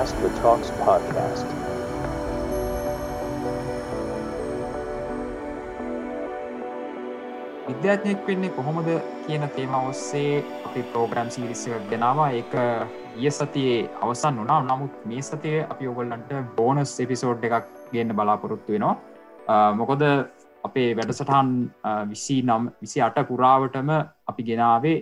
Podcast 0.00 0.22
with 0.24 0.36
Talks 0.42 0.68
podcast. 0.80 1.48
විද්‍යාඥයෙක් 7.68 8.20
වෙන්නේ 8.28 8.50
කොහොමද 8.58 8.88
කියන 9.26 9.44
තේම 9.56 9.74
ඔස්සේ 9.80 10.38
අපි 10.68 10.82
පෝග්‍රම් 10.94 11.28
සිරිස 11.34 11.64
ගෙනවා. 11.90 12.28
ඒක 12.38 12.54
ගිය 13.16 13.32
සතියේ 13.38 13.74
අවසන් 14.04 14.40
වනා 14.44 14.60
නමුත් 14.68 14.94
මේ 15.10 15.24
සතිය 15.28 15.58
අපි 15.74 15.90
ඔගොල්ලන්ට 15.92 16.32
බෝනස් 16.60 16.94
එපිසෝඩ් 17.04 17.44
එකක් 17.48 17.68
ගන්න 17.92 18.16
බලාපොරොත්තු 18.20 18.76
වෙනවා. 18.76 18.94
මොකොද 19.80 20.06
අපේ 20.68 20.88
වැඩසටහන් 21.00 21.50
විසි 22.14 22.38
නම් 22.46 22.70
විසි 22.84 23.04
අට 23.08 23.20
පුරාවටම 23.32 23.92
අපි 24.32 24.48
ගෙනාවේ 24.48 24.96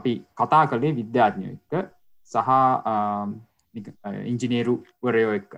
අපි 0.00 0.14
කතා 0.40 0.64
කළේ 0.72 0.96
විද්‍යාඥයක. 1.02 1.84
සහ 2.30 2.50
ඉංජිනේරු 4.24 4.74
වරයෝ 5.02 5.32
එක්ක. 5.32 5.52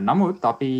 නමුත් 0.00 0.44
අපි 0.44 0.72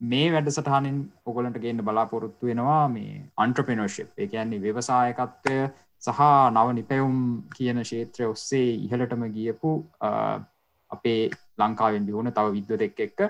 මේ 0.00 0.28
වැඩ 0.32 0.50
සටහනින් 0.50 0.98
ඔගොලන්ට 1.24 1.58
ගන්න 1.58 1.84
බලාපොරොත්තු 1.84 2.46
වෙනවා 2.46 2.82
මේ 2.88 3.22
අන්ට්‍රපෙනර්ශිප් 3.36 4.08
එක 4.16 4.30
කියන්නේ 4.30 4.60
ව්‍යවසායකත්වය 4.60 5.56
සහ 6.02 6.20
නව 6.50 6.66
නිපැවුම් 6.72 7.18
කියන 7.56 7.80
ශේත්‍රය 7.84 8.26
ඔස්සේ 8.26 8.68
ඉහලටම 8.76 9.24
ගියපු 9.32 9.72
අපේ 10.90 11.30
ලංකාවෙන් 11.58 12.06
බිහුණ 12.06 12.32
තව 12.32 12.52
විද්ව 12.52 12.78
දෙක් 12.78 13.00
එක්ක. 13.00 13.20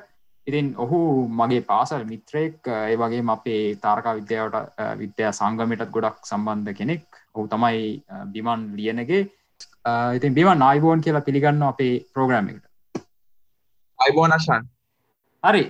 ඉතින් 0.47 0.67
ඔහු 0.79 0.99
මගේ 1.31 1.63
පාසල් 1.63 2.05
මිත්‍රයෙක් 2.05 2.69
ඒ 2.69 2.97
වගේ 2.97 3.23
අපේ 3.29 3.63
තාරකා 3.77 4.19
විද්‍යාවට 4.19 4.57
විද්‍යා 4.99 5.33
සංගමටත් 5.33 5.91
ගොඩක් 5.91 6.19
සම්බන්ධ 6.25 6.75
කෙනෙක්. 6.75 7.07
ඔහු 7.35 7.47
තමයි 7.49 8.03
බිමන් 8.35 8.63
ලියනගේ 8.79 9.23
ඉතින් 10.17 10.35
බිමන් 10.35 10.63
අයිබෝන් 10.69 11.01
කියලා 11.01 11.27
පිළිගන්න 11.27 11.63
අපේ 11.73 11.93
ප්‍රෝග්‍රම් 12.15 12.49
එකට. 12.53 12.65
අයිබෝනශන් 13.99 14.65
හරි. 15.45 15.63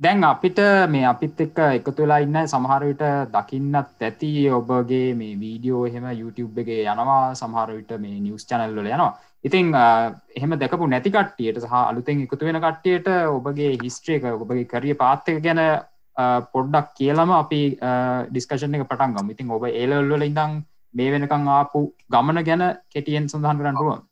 දැන් 0.00 0.24
අපිට 0.24 0.60
මේ 0.90 1.06
අපිත් 1.12 1.40
එක්ක 1.44 1.58
එකතු 1.78 2.02
වෙලා 2.02 2.18
ඉන්න 2.26 2.36
සමහරවිට 2.52 3.02
දකින්නත් 3.32 4.04
ඇති 4.08 4.30
ඔබගේ 4.58 5.08
මේ 5.20 5.34
වීඩියෝ 5.40 5.86
එහෙම 5.88 6.06
YouTube 6.20 6.60
එකේ 6.64 6.84
යනවා 6.92 7.34
සමහරවිට 7.40 7.90
මේ 8.04 8.20
නිවස් 8.20 8.46
චැනල් 8.46 8.78
වල 8.78 8.92
යනවා. 8.92 9.12
ඉතිං 9.44 9.74
එහෙම 9.74 10.54
දැකපු 10.62 10.86
නැති 10.86 11.10
කට්ටියට 11.10 11.60
සහ 11.64 11.76
අලුතෙන් 11.80 12.22
එකතු 12.24 12.46
වෙන 12.46 12.60
කට්ටියට 12.66 13.08
ඔබගේ 13.36 13.74
හිස්ට්‍රේක 13.82 14.24
ඔබගේ 14.32 14.70
කරිය 14.72 14.94
පාත්තක 15.02 15.42
ගැන 15.46 15.62
පොඩ්ඩක් 16.54 16.94
කියලම 16.98 17.30
අපි 17.42 17.62
ඩිස්කශන 18.30 18.78
එක 18.78 18.88
පටන් 18.88 19.14
ගම. 19.16 19.30
ඉතින් 19.34 19.50
ඔබ 19.56 19.66
ඒලල්වල 19.74 20.28
ඉඳං 20.30 20.60
මේ 20.98 21.10
වෙනකං 21.14 21.48
ආපු 21.56 21.82
ගමන 22.14 22.44
ගැන 22.44 22.64
කෙටියෙන් 22.94 23.28
සඳහන් 23.28 23.60
කරන්නරුවන් 23.60 24.08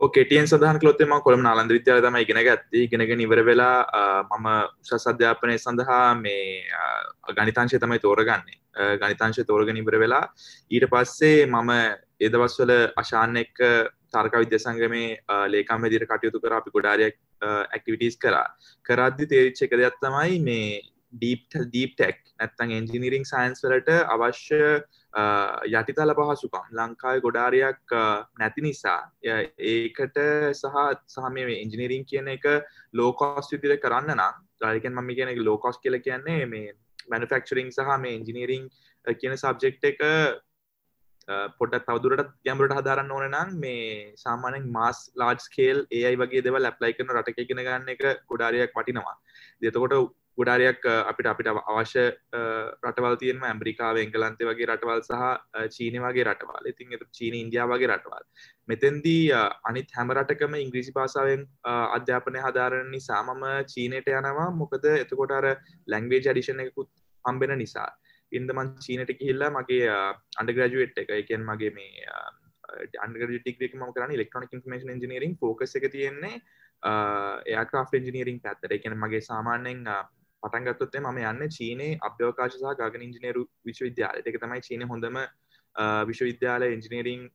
කෙටියෙන් 0.00 0.46
සඳහන් 0.46 0.78
කලොත්තම 0.80 1.12
කොළම 1.24 1.42
නාලන්ද 1.42 1.70
විද්‍යාල 1.70 2.02
තම 2.02 2.16
ඉගෙන 2.16 2.40
ගත්ති 2.46 2.84
ඉගෙනගෙන 2.84 3.20
ඉවර 3.20 3.40
වෙලා 3.44 4.22
මම 4.30 4.46
උසස් 4.92 5.06
අධ්‍යාපනය 5.06 5.56
සඳහා 5.56 6.14
මේ 6.16 6.64
ගනිතංශය 7.30 7.78
තමයි 7.78 8.00
තෝරගන්නේ. 8.00 8.58
ගනිතංශය 9.00 9.44
තෝරගෙන 9.44 9.76
ඉවර 9.76 9.98
වෙලා 9.98 10.24
ඊට 10.70 10.88
පස්සේ 10.92 11.46
මම 11.46 11.70
ඒදවස්වල 12.20 12.72
අශාන 12.96 13.36
එක්ක 13.36 13.60
තාර්ක 14.10 14.34
විද්‍ය 14.42 14.58
සංගමේ 14.58 15.20
ලේකම් 15.48 15.86
විදිර 15.86 16.06
කටයුතු 16.06 16.40
කර. 16.40 16.52
අපි 16.52 16.70
ගොඩාරයක් 16.70 17.16
ඇක්ටිවිටස් 17.42 18.18
කරා. 18.18 18.48
කරද්දි 18.84 19.30
තේරිච්ච 19.32 19.62
එක 19.62 19.78
දෙයක් 19.80 19.96
තමයි 20.02 20.40
මේ 20.40 20.82
ඩීප් 21.12 21.46
ඩීප් 21.48 21.96
ටෙක් 21.96 22.20
නැත්තං 22.40 22.76
එන්ජිනිරිං 22.78 23.24
සයින්ස් 23.24 23.64
වලට 23.64 24.02
අවශ්‍ය 24.10 24.60
යටිතල 25.14 26.12
පහසුකම්. 26.12 26.64
ලංකායි 26.72 27.20
ගොඩාරයක් 27.20 27.94
නැති 28.38 28.60
නිසා. 28.60 29.00
ඒකට 29.24 30.18
සහ 30.52 30.78
සහ 31.08 31.28
මේ 31.32 31.60
ඉංජිනීරින් 31.60 32.04
කියන 32.04 32.28
එක 32.28 32.46
ලෝකෝස් 32.92 33.52
විදිර 33.52 33.76
කරන්න 33.78 34.16
නම් 34.16 34.40
ගලිකෙන් 34.60 34.94
මම 34.94 35.14
කියන 35.14 35.44
ලෝකෝස් 35.44 35.78
කියල 35.78 35.98
කියන්නේ 36.00 36.46
මේ 36.46 36.72
මැනුෆක්චරිං 37.10 37.70
සහ 37.70 37.94
මේ 37.98 38.16
ඉංජිනීරිං 38.16 38.66
කියන 39.06 39.36
සබ්ජෙක්් 39.36 39.78
එක 39.84 40.02
පොඩ 41.58 41.74
තවදුරට 41.86 42.34
ගැමරට 42.44 42.76
හදාරන්න 42.78 43.12
ඕන 43.12 43.26
නම් 43.28 43.54
මේ 43.60 44.12
සාමානෙන් 44.16 44.66
මාස් 44.70 44.98
ලාජ් 45.16 45.38
කේල් 45.56 45.86
ඒයි 45.92 46.16
වගේ 46.16 46.42
දෙව 46.42 46.58
ලැප්ලයි 46.58 46.96
කරන 46.98 47.14
රට 47.14 47.34
එකගෙන 47.36 47.62
ගන්න 47.62 47.94
එක 47.94 48.02
ගොඩාරයක් 48.28 48.74
වටිනවා. 48.74 49.16
දෙතකොට 49.62 49.94
ගොඩාරයක් 50.38 50.86
අපිට 51.10 51.26
අපිට 51.26 51.48
අවශ්‍ය 51.50 52.04
රටවල් 52.84 53.16
තියෙන 53.22 53.42
ඇම්රිකාව 53.42 54.00
එංගලන්තේ 54.02 54.48
වගේ 54.48 54.68
රටවල් 54.68 55.02
සහ 55.02 55.22
චීන 55.76 55.98
වගේ 56.04 56.26
රටවල්. 56.26 56.64
ඉතින් 56.66 56.88
චීන 57.12 57.34
ඉන්දයා 57.34 57.66
වගේ 57.66 57.90
රටවල්. 57.90 58.24
මෙතැන්දී 58.68 59.24
අනිත් 59.64 59.94
හැම 59.96 60.10
රටකම 60.10 60.56
ඉංග්‍රීසි 60.56 60.96
පාසාවෙන් 60.98 61.42
අධ්‍යාපනය 61.96 62.42
හදාරණ 62.46 62.90
නිසා 62.90 63.22
මම 63.24 63.44
චීනයට 63.72 64.10
යනවා. 64.10 64.48
මොකද 64.52 64.86
එතකොට 64.94 65.36
අර 65.38 65.46
ලැංවේජ් 65.88 66.30
අඩිෂණ 66.32 66.64
එකකුත් 66.66 66.90
හම්බෙන 67.24 67.58
නිසා. 67.58 67.90
ඉන්දමන් 68.32 68.74
චීනට 68.78 69.12
කිහිල්ලා 69.18 69.50
මගේ 69.50 69.92
අන්ඩග්‍රජුවට් 70.40 70.98
එක 70.98 71.14
එකෙන් 71.20 71.46
මගේ 71.50 71.70
මේ 71.70 72.10
අන්ඩගටික් 73.04 73.74
ම 73.74 73.86
කරන 73.92 74.14
ඉලෙක්ට්‍රොනික් 74.16 74.54
ඉන්ෆර්මේෂන් 74.56 74.94
ඉජිනීරින් 74.96 75.38
ෆෝකස් 75.40 75.76
එක 75.78 75.86
තියෙන්නේ 75.92 76.42
එයාක්‍රාෆ් 77.46 77.94
ඉජිනීරින් 77.94 78.40
පැත්තර 78.40 78.76
එකන 78.76 78.96
මගේ 78.96 79.22
සාමාන්‍යෙන් 79.22 79.82
පටන්ගත්තොත්තේ 80.44 81.02
මම 81.02 81.18
යන්න 81.24 81.54
චීනේ 81.56 81.96
අභ්‍යවකාශ 82.08 82.56
සහ 82.56 82.76
ගගන 82.80 83.06
ඉංජිනේරු 83.08 83.42
විශ්වවිද්‍යාල 83.64 84.20
එක 84.22 84.38
තමයි 84.38 84.60
චීන 84.60 84.86
හොඳම 84.92 85.18
විශ්වවිද්‍යාල 86.06 86.66
ඉංජිනීරිං 86.68 87.26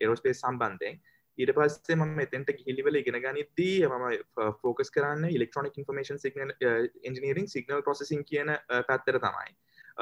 එරෝස්පේස් 0.00 0.42
සම්බන්ධයෙන්. 0.42 1.00
ඊට 1.38 1.52
පස්සේ 1.56 1.96
ම 1.96 2.20
එතෙන්ට 2.20 2.50
ගිහිලිවල 2.58 2.96
ඉගෙන 2.96 3.18
ගනිද්දී 3.20 3.88
මම 3.88 4.52
ෆෝකස් 4.60 4.90
කරන්න 4.90 5.28
electronic 5.30 5.78
information 5.78 6.22
signal 6.22 6.52
engineering 7.02 7.48
signal 7.48 7.82
processing 7.88 8.24
කියන 8.24 8.52
පැත්තර 8.88 9.18
තමයි. 9.20 9.50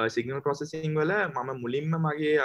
සිගනල් 0.09 0.41
ප්‍රසෙසිං 0.41 0.95
වල 0.95 1.15
මම 1.25 1.51
මුලින්ම 1.61 1.97
මගේ 1.99 2.37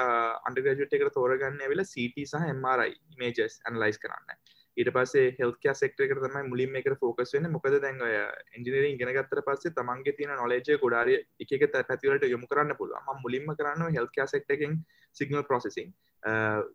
අන්ඩගජුට් 0.47 0.95
එකට 0.97 1.13
තෝරගන්න 1.13 1.61
ඇවෙල 1.61 1.85
CT 1.85 2.25
සහ 2.25 2.55
MRI 2.55 2.89
ඉමේජස් 3.13 3.59
ඇනලයිස් 3.65 4.01
කරන්න. 4.03 4.39
ඊට 4.77 4.91
පස්සේ 4.95 5.33
හෙල්කයා 5.39 5.73
සෙක්ටර 5.73 6.05
එක 6.05 6.13
තමයි 6.15 6.43
මුලින් 6.49 6.75
එක 6.79 6.87
ෆෝකස් 7.01 7.33
වෙන 7.35 7.49
මොකද 7.51 7.75
දැන් 7.83 8.01
ඔය 8.01 8.13
එන්ජිනීරින් 8.55 8.95
ඉගෙන 8.95 9.11
ගත්තට 9.15 9.43
පස්සේ 9.47 9.75
තමන්ගේ 9.75 10.15
තියෙන 10.17 10.35
නොලෙජ් 10.35 10.61
එක 10.61 10.81
ගොඩාරිය 10.83 11.19
එක 11.39 11.51
එක 11.57 11.65
පැතිවලට 11.73 12.25
යොමු 12.25 12.47
කරන්න 12.47 12.77
පුළුවන්. 12.79 13.03
මම 13.05 13.21
මුලින්ම 13.23 13.51
කරන්නේ 13.55 13.95
හෙල්කයා 13.97 14.27
සෙක්ටර් 14.27 14.55
එකෙන් 14.55 14.79
සිගනල් 15.15 15.43
ප්‍රොසෙසිං 15.43 15.93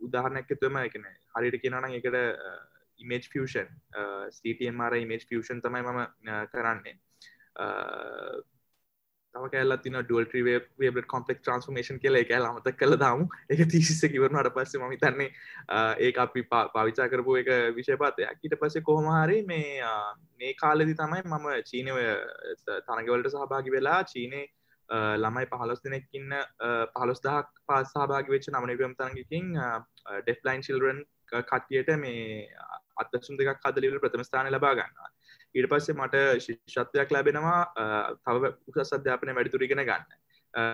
උදාහරණයක් 0.01 0.55
තුම 0.61 0.81
එකන 0.83 1.07
හරියට 1.35 1.61
කියනවා 1.63 1.83
නම් 1.83 1.97
ඒකට 1.97 2.19
image 2.99 3.29
fusion 3.31 3.71
CTMR 4.33 4.97
image 4.97 5.29
fusion 5.29 5.63
තමයි 5.63 5.83
මම 5.85 6.03
කරන්නේ. 6.53 6.97
තම 9.35 9.47
කැල්ල 9.53 9.77
තින 9.85 9.99
ඩුවල් 10.01 10.27
වේ 10.79 11.05
කොම්පෙක් 11.15 11.41
ට්‍රන්ස්මේෂන් 11.41 12.01
කියල. 12.03 12.17
එක 12.17 12.33
අමත 12.39 12.69
කළ 12.81 12.99
දාමු. 13.05 13.29
එක 13.51 13.65
තිසිස 13.69 14.03
කිවරනට 14.15 14.51
පස්සේ 14.57 14.81
ම 14.81 14.97
තන්නේ 14.97 15.31
ඒ 16.01 16.13
අපි 16.25 16.43
පාවිචා 16.51 17.09
කරපු 17.09 17.39
එක 17.43 17.53
විෂයපාතයක්. 17.77 18.45
ඊට 18.45 18.59
පස්සේ 18.61 18.87
කොහොමහරි 18.91 19.41
මේ 19.47 19.81
මේ 20.39 20.53
කාලෙදි 20.55 20.95
තමයි 20.95 21.23
මම 21.25 21.49
චීනය 21.71 21.97
තරගවලට 22.89 23.33
සහභාගි 23.33 23.75
වෙලා 23.77 24.03
චීනේ 24.13 24.47
ළමයි 25.17 25.47
පහලොස් 25.47 25.81
දෙනෙක්කින්න 25.81 26.37
පහලොස් 26.95 27.21
දහක් 27.21 27.67
පස් 27.67 27.93
සහභාගි 27.93 28.31
වෙච්ච 28.31 28.49
නමනකම් 28.53 28.95
තරගකින් 29.01 29.53
ඩෙෆ්ලයින් 30.21 30.63
චිල්රන් 30.63 31.05
කට්ටියට 31.33 31.91
මේ 31.97 32.49
අත්සුම් 32.97 33.39
දෙකක් 33.39 33.65
හදලිවල 33.65 33.99
ප්‍රථමස්ථාන 33.99 34.51
ලබා 34.51 34.75
ගන්නවා. 34.75 35.09
ඊට 35.55 35.71
පස්සේ 35.71 35.97
මට 35.97 36.23
ශිෂ්ෂත්වයක් 36.41 37.11
ලැබෙනවා 37.11 37.61
තව 38.21 38.53
උසස් 38.73 38.95
අධ්‍යාපනය 38.99 39.35
වැඩිතුරගෙන 39.35 39.83
ගන්න. 39.83 40.21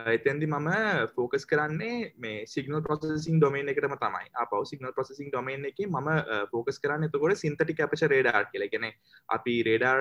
එතැන්දි 0.09 0.47
මම 0.47 0.69
ෆෝකස් 1.15 1.47
කරන්නේ 1.47 2.13
මේ 2.19 2.47
සිගනල් 2.47 2.81
ප්‍රසසින් 2.81 3.39
ඩොමේන් 3.39 3.69
එකටම 3.69 3.97
තමයි. 3.97 4.27
අපව 4.35 4.65
සිගනල් 4.65 4.93
ප්‍රසසින් 4.93 5.31
ඩොමේන් 5.31 5.65
එක 5.65 5.81
ම 5.87 6.11
ෆෝකස් 6.53 6.79
කරන්න 6.79 7.09
එතකොට 7.09 7.37
සින්තටි 7.37 7.75
කැපච 7.75 8.05
රේඩාර් 8.07 8.45
කියලගෙන 8.53 8.87
අපි 9.29 9.55
රේඩාර් 9.63 10.01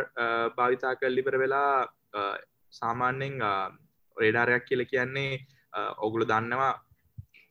භාවිතා 0.58 0.96
කල් 0.96 1.16
ලිබර 1.16 1.38
වෙලා 1.38 1.88
සාමාන්‍යෙන් 2.74 3.40
රේඩාරයක් 4.18 4.66
කියල 4.66 4.86
කියන්නේ 4.86 5.40
ඔගුල 6.00 6.26
දන්නවා 6.26 6.74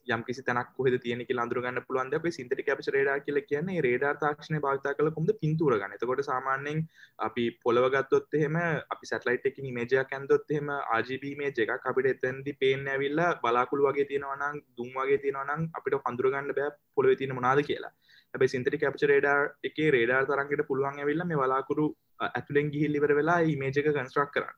යම් 0.08 0.22
කිසි 0.22 0.42
තැනක් 0.42 0.68
කොහෙද 0.76 0.94
තියෙන 1.02 1.22
කියලා 1.28 1.44
අඳුරගන්න 1.46 1.80
පුළුවන් 1.86 2.14
අපි 2.18 2.30
සින්තටික් 2.30 2.66
කැපචර් 2.66 2.94
රේඩාර් 2.96 3.20
කියලා 3.20 3.44
කියන්නේ 3.50 3.82
රේඩාර් 3.82 4.16
තාක්ෂණය 4.22 4.60
භාවිත 4.60 4.86
කරලා 4.90 5.14
කොහොමද 5.16 5.32
පින්තූර 5.42 5.74
ගන්න. 5.74 5.96
එතකොට 5.96 6.22
සාමාන්‍යයෙන් 6.22 6.80
අපි 7.20 7.44
පොළව 7.64 7.86
ගත්තොත් 7.94 8.38
එහෙම 8.38 8.58
අපි 8.94 9.10
සැටලයිට් 9.10 9.48
එකකින් 9.50 9.70
ඉමේජ් 9.70 9.96
එකක් 10.02 10.12
ඇන්දොත් 10.12 10.54
එහෙම 10.54 10.70
RGB 10.98 11.32
ඉමේජ් 11.32 11.62
එකක් 11.66 11.88
අපිට 11.90 12.10
එතෙන්දි 12.12 12.56
පේන්නේ 12.62 12.94
ඇවිල්ලා 12.94 13.30
බලාකුළු 13.42 13.88
වගේ 13.88 14.08
තියෙනවා 14.10 14.38
නම් 14.38 14.60
දුම් 14.76 14.90
වගේ 14.96 15.20
තියෙනවා 15.24 15.48
නම් 15.48 15.66
අපිට 15.72 15.98
හඳුර 16.02 16.30
ගන්න 16.30 16.56
බෑ 16.58 16.70
පොළවේ 16.94 17.18
තියෙන 17.20 17.34
මොනවාද 17.34 17.62
කියලා. 17.62 17.92
හැබැයි 18.34 18.54
සින්තටික් 18.54 18.80
කැපචර් 18.80 19.08
රේඩාර් 19.08 19.42
එකේ 19.64 19.90
රේඩාර් 19.90 20.24
තරංගයට 20.26 20.68
පුළුවන් 20.70 21.02
ඇවිල්ලා 21.02 21.28
මේ 21.30 21.42
බලාකුළු 21.42 21.86
ඇතුලෙන් 22.28 22.72
ගිහින් 22.72 22.98
ඉවර 22.98 23.14
වෙලා 23.16 23.38
ඉමේජ් 23.52 23.78
එක 23.78 23.90
කන්ස්ට්‍රක්ට් 23.90 24.34
කරන්න. 24.34 24.56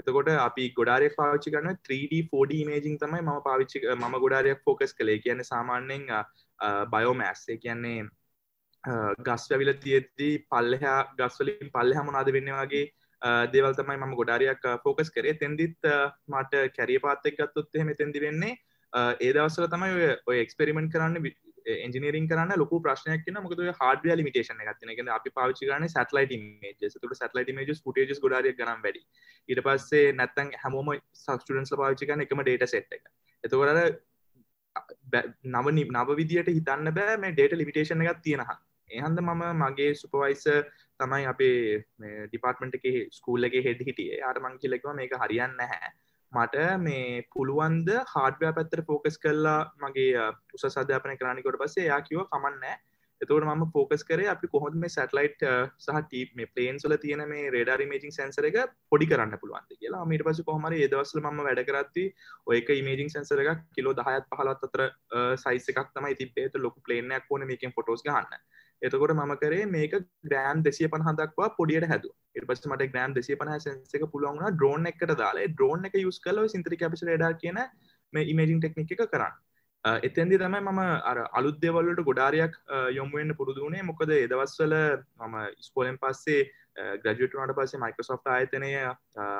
එතකොට 0.00 0.30
අපි 0.36 0.68
ගොඩාරයක් 0.76 1.16
පාවිච්චි 1.16 1.52
කරන 1.54 1.68
3D 1.80 2.22
4D 2.28 2.60
මේජිං 2.66 2.96
තමයි 2.98 3.22
ම 3.22 3.42
පාවිච්චි 3.46 3.82
ම 3.96 4.16
ගොඩාරයක් 4.16 4.62
ෆෝකස් 4.64 4.94
කළේ. 4.94 5.18
කියන්න 5.18 5.44
සාමාන්‍යෙන් 5.44 6.06
බයෝමෑස් 6.94 7.44
කියන්නේ 7.64 7.98
ගස් 9.20 9.44
වැවිල 9.50 9.72
තියෙද්දී 9.84 10.32
පල්ලෙහා 10.50 10.98
ගස්වලින් 11.18 11.70
පල්ලෙ 11.70 12.00
හමනාද 12.00 12.32
වෙන්න 12.36 12.50
වගේ 12.54 12.86
දේවල් 13.52 13.74
තමයි 13.74 13.98
මම 13.98 14.16
ගොඩාරයක් 14.16 14.66
ෆෝකස් 14.84 15.10
කරේ. 15.10 15.34
තෙන්දිත් 15.34 15.78
මට 16.28 16.66
කැරිය 16.76 17.00
පාත්තක් 17.00 17.38
ගත්තොත් 17.38 17.74
එහෙම 17.74 17.94
තෙන්දි 17.96 18.26
වෙන්නේ 18.26 18.56
ඒ 18.92 19.32
දවස්සල 19.32 19.68
තමයි 19.68 20.10
ඔය 20.26 20.38
එක්ස්පෙරිමෙන්ට් 20.38 20.92
කරන්න 20.92 21.22
එන්ජිනීරින් 21.66 22.28
කරන්න 22.28 22.52
ලොක 22.58 22.72
ප්‍රශ්නයක් 22.84 23.26
න 23.32 23.40
මොකද 23.44 23.62
හඩ 23.80 24.16
ලිමිටේෂන 24.20 24.62
ගත්න 24.68 25.10
අපි 25.16 25.30
පාචි 25.30 25.68
ගන 25.68 25.88
සටලයිට 25.88 26.34
මේජ 26.62 26.94
තුට 26.96 27.16
සටලයිට 27.16 27.54
මේජ 27.54 27.72
ටේජ 27.72 28.20
ගොඩාරය 28.24 28.52
ගනම් 28.52 28.82
වැඩි. 28.82 29.02
ඉට 29.48 29.62
පස්සේ 29.66 30.12
නැත්තන් 30.12 30.52
හැමෝම 30.62 30.92
සක්ටඩන්ස් 31.22 31.74
පාචි 31.76 32.06
කන 32.06 32.24
එකම 32.26 32.42
ඩේට 32.42 32.68
සෙට් 32.68 32.92
එක. 32.92 33.04
එතකොට 33.44 33.70
නව 35.44 35.66
නව 35.76 36.18
විදියට 36.20 36.50
හිතන්න 36.50 36.92
බෑ 36.92 37.16
මේ 37.16 37.32
ඩේට 37.32 37.56
ලිමිටේෂන 37.60 38.06
එකක් 38.06 38.22
තියෙනහ 38.22 38.52
එහන්ද 38.90 39.20
මම 39.20 39.42
මගේ 39.62 39.90
සුපවයිස 39.94 40.44
තමයි 41.00 41.26
අපේ 41.32 41.56
ඩිපාර්ට්මට 42.28 42.78
එක 42.78 43.12
ස්කූල්ල 43.18 43.48
එක 43.48 43.56
හෙඩ 43.66 43.82
හිටියේ. 43.88 44.22
අර 44.22 44.40
මං 44.40 44.58
කියලෙක්ව 44.62 44.94
මේක 44.94 45.14
හරියන්න 45.22 45.60
හැ 45.62 45.90
මට 46.32 46.66
මේ 46.80 47.24
පුළුවන්ද 47.34 47.88
හාඩ්වයා 48.10 48.52
පැත්තර 48.52 48.82
ෆෝකස් 48.84 49.18
කරලා 49.18 49.58
මගේ 49.80 50.28
උස 50.54 50.64
සධ්‍යාපන 50.68 51.18
කරනිකොට 51.18 51.60
පස්සේ? 51.60 51.86
යා 51.86 52.00
කිව 52.02 52.22
කමන්නෑ 52.26 52.76
එතවට 53.20 53.46
ම 53.46 53.64
ෆෝකස් 53.72 54.02
කර 54.02 54.20
අපි 54.26 54.48
කොහොත් 54.48 54.76
මේ 54.82 54.92
සැටලයිට් 54.94 55.42
සහ 55.78 55.98
ටීප 56.04 56.30
මේ 56.34 56.48
පලේන්ස්ල 56.52 56.94
තියෙන 56.96 57.22
මේ 57.28 57.50
රේඩර් 57.54 57.82
මේජිං 57.86 58.14
සැන්සර 58.16 58.48
එක 58.50 58.56
පොඩි 58.92 59.08
කරන්න 59.10 59.40
පුළුවන්ද 59.42 59.74
කියලා. 59.74 60.04
මීට 60.04 60.24
පස 60.28 60.40
කොහමර 60.46 60.76
ඒදවසල 60.78 61.20
ම 61.22 61.42
වැඩ 61.48 61.62
කරත්ති 61.68 62.06
ඔයක 62.46 62.72
ඉමේජිං 62.72 63.12
සැන්සර 63.14 63.42
එක 63.44 63.66
කිලෝ 63.76 63.92
දහයත් 63.94 64.30
පහලත් 64.32 64.66
අතර 64.68 64.86
සයිස 65.36 65.68
එකක් 65.74 65.92
තමයි 65.92 66.16
තිබේත 66.22 66.56
ලොකු 66.58 66.80
පලේනයක් 66.80 67.28
ඕන 67.30 67.46
මේකෙන් 67.50 67.76
ෆොටෝස් 67.76 68.06
ගන්න 68.06 68.40
එතකොට 68.82 69.14
මම 69.14 69.34
කරේ 69.36 69.66
මේක 69.66 69.94
ග්‍රෑම් 70.24 70.62
දෙසිය 70.62 70.88
පහදක්වා 70.88 71.50
පොඩියට 71.58 71.88
හැද 71.92 72.08
එපස් 72.36 72.66
මට 72.66 72.90
ග්‍රෑම් 72.92 73.14
දෙසිය 73.14 73.36
පහ 73.36 73.68
සක 73.84 74.10
පුළුවන් 74.12 74.42
ඩ්‍රෝන් 74.48 74.86
එකට 74.86 75.14
දාලා. 75.16 75.48
ඩ්‍රෝන් 75.48 75.84
එක 75.84 75.94
යුස් 75.98 76.18
කල 76.20 76.42
සින්ත්‍රි 76.48 76.76
කැපිස 76.76 77.04
ඩ 77.04 77.32
කියන 77.42 77.60
මේ 78.12 78.26
ඉමේජින් 78.26 78.60
ටෙක්නික 78.60 78.92
එක 78.96 79.04
කරන්න. 79.06 79.34
එතැන්දි 79.84 80.36
තමයි 80.36 80.60
මම 80.62 80.80
අර 81.10 81.18
අලුද්‍යවල්ලට 81.32 82.00
ගොඩාරයක් 82.04 82.56
යොමුවෙන්න්න 82.92 83.36
පුරුදුනේ 83.36 83.82
මොකද 83.82 84.10
එදවස්වල 84.16 84.74
මම 85.18 85.36
ස්කෝලෙන් 85.60 85.98
පස්සේ 85.98 86.42
ග්‍රජටනට 87.04 87.54
පස්සේ 87.56 87.80
මයිකසෝ් 87.80 88.18
ආයතනය 88.26 88.72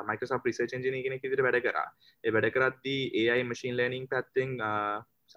මයිකසෝ 0.08 0.38
ප්‍රිසේච් 0.38 0.72
ජන 0.75 1.02
ගෙන 1.02 1.19
කිදිර 1.20 1.43
වැඩ 1.43 1.60
කර. 1.60 1.78
ඒ 2.25 2.31
වැඩ 2.31 2.50
කරත්දී 2.50 3.02
ඒයි 3.22 3.44
මශීන් 3.44 3.76
ලනිින් 3.76 4.08
පැත්තෙන් 4.08 4.56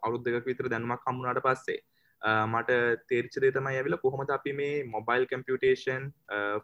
අවුද් 0.04 0.24
දෙක 0.26 0.46
විතර 0.46 0.70
දැනුමක් 0.70 1.04
කමුණට 1.06 1.44
පස්සේ 1.44 1.80
මට 2.24 2.80
තේර්චදේ 3.08 3.52
තමයි 3.52 3.78
ඇවිල 3.78 3.98
කොහොමද 3.98 4.32
අපි 4.32 4.54
මේ 4.54 4.84
mobile 4.88 5.26
computation 5.26 6.08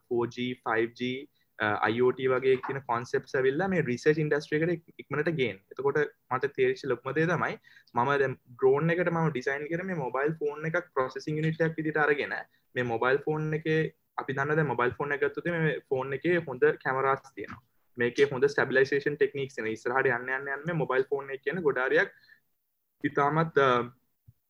4G 0.08 0.48
5G 0.64 1.10
IoT 1.60 2.22
වගේ 2.34 2.56
කියන 2.60 2.80
කොන්සෙප් 2.84 3.26
ඇවිල්ල 3.32 3.64
මේ 3.68 3.84
රිසර්ච් 3.84 4.20
ඉන්ඩස්ට්‍රේකට 4.20 5.02
ඉක්මට 5.04 5.32
ගෙන් 5.34 5.60
එතකොට 5.68 6.00
මට 6.32 6.52
තේර්ච 6.56 6.84
ලොක්මදේ 6.86 7.28
තමයි 7.28 7.58
මම 7.96 8.12
ද 8.16 8.30
ඩ්‍රෝන් 8.30 8.96
එකට 8.96 9.12
ම 9.12 9.20
ඩිසයින් 9.30 9.68
කර 9.68 9.84
මේ 9.84 9.98
මොබයිල් 9.98 10.36
ෆෝන් 10.40 10.66
එකක් 10.66 10.92
ප්‍රසෙසින් 10.94 11.42
නිටක් 11.42 11.76
විදිට 11.76 12.00
අරගෙන 12.00 12.36
මේ 12.76 12.86
මොබයිල් 12.86 13.20
ෆෝන් 13.20 13.54
එක 13.54 13.68
අපි 14.18 14.34
දන්නද 14.34 14.66
මොබයිල් 14.66 14.94
ෆෝන් 14.94 15.12
එකත්තුත 15.12 15.50
මේ 15.50 15.76
ෆෝන් 15.86 16.14
එක 16.14 16.26
හොඳ 16.48 16.64
කැමරස් 16.80 17.24
තියෙනවා. 17.30 17.64
මේක 17.98 18.20
හොඳ 18.32 18.48
ස්ටබිලයිසේෂන් 18.48 19.16
ටෙක්නික් 19.18 19.56
ඉස්රහට 19.68 20.10
යන්න 20.10 20.30
යන්න 20.32 20.52
යන්න 20.56 20.78
මොබයිල් 20.78 21.08
ෆෝන් 21.10 21.32
එක 21.32 21.44
කියන 21.44 21.62
ගොඩාරයක් 21.62 22.14
ඉතාමත් 23.04 23.60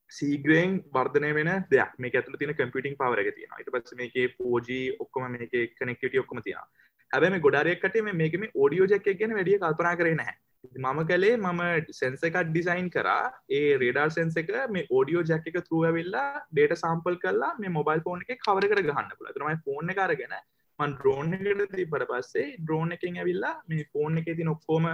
සීග්‍රයෙන් 0.10 0.76
වර්ධනය 0.92 1.32
වෙන 1.34 1.52
දෙයක්. 1.72 1.96
මේ 1.98 2.12
ඇතුල 2.12 2.38
තින 2.38 2.54
කම්පිටිං 2.54 2.98
පවරක 2.98 3.34
තියෙන 3.36 3.58
ඊට 3.58 3.72
පස්ස 3.72 3.96
මේක 3.96 4.38
පෝජ 4.38 4.70
ඔක්කොම 5.00 5.32
මේක 5.32 5.56
කනෙක්ට 5.76 6.20
ඔක්කම 6.24 6.42
තියෙන 6.42 6.70
හැබැ 7.12 7.32
මේ 7.32 7.46
ගොඩාරයක්කට 7.46 7.98
මේ 8.02 8.20
මේකම 8.22 8.46
ෝඩියෝ 8.54 8.88
ජැක් 8.88 9.10
ගැන 9.16 9.36
වැඩිය 9.38 9.60
කල්පනා 9.60 9.96
කරේ 9.96 10.16
නැහැ. 10.16 10.38
මම 10.78 11.02
කලේ 11.06 11.36
මම 11.38 11.62
සෙන්සකත් 11.92 12.40
ඩිසයින් 12.48 12.90
කරා. 12.90 13.32
ඒ 13.52 13.78
රේඩර් 13.78 14.10
සෙන්ස 14.12 14.38
එක 14.38 14.54
මේ 14.70 14.88
ෝඩියෝ 14.92 15.24
ජැක් 15.24 15.48
එක 15.48 15.60
තුරුව 15.64 15.94
වෙල්ලා 15.94 16.30
ඩේට 16.52 16.78
සම්පල් 16.78 17.20
කරලා 17.24 17.52
මේ 17.60 17.76
මොබයිල් 17.80 18.06
ෆෝන් 18.08 18.26
එක 18.26 18.40
කවරකට 18.40 18.88
ගහන්න 18.88 19.14
පුල 19.20 19.32
තුරමයි 19.32 19.62
ෆෝන් 19.66 19.96
එක 19.96 20.04
අරගෙන 20.06 20.36
මන් 20.80 20.92
ඩ්‍රෝන් 20.96 21.34
එකට 21.36 21.74
තිබට 21.76 22.06
පස්සේ 22.12 22.50
ඩ්‍රෝන් 22.58 22.98
එකෙන් 22.98 23.18
ඇවිල්ලා 23.22 23.56
මේ 23.68 23.88
ෆෝන් 23.94 24.22
එක 24.22 24.30
ති 24.34 24.52
ඔක්කෝම 24.54 24.92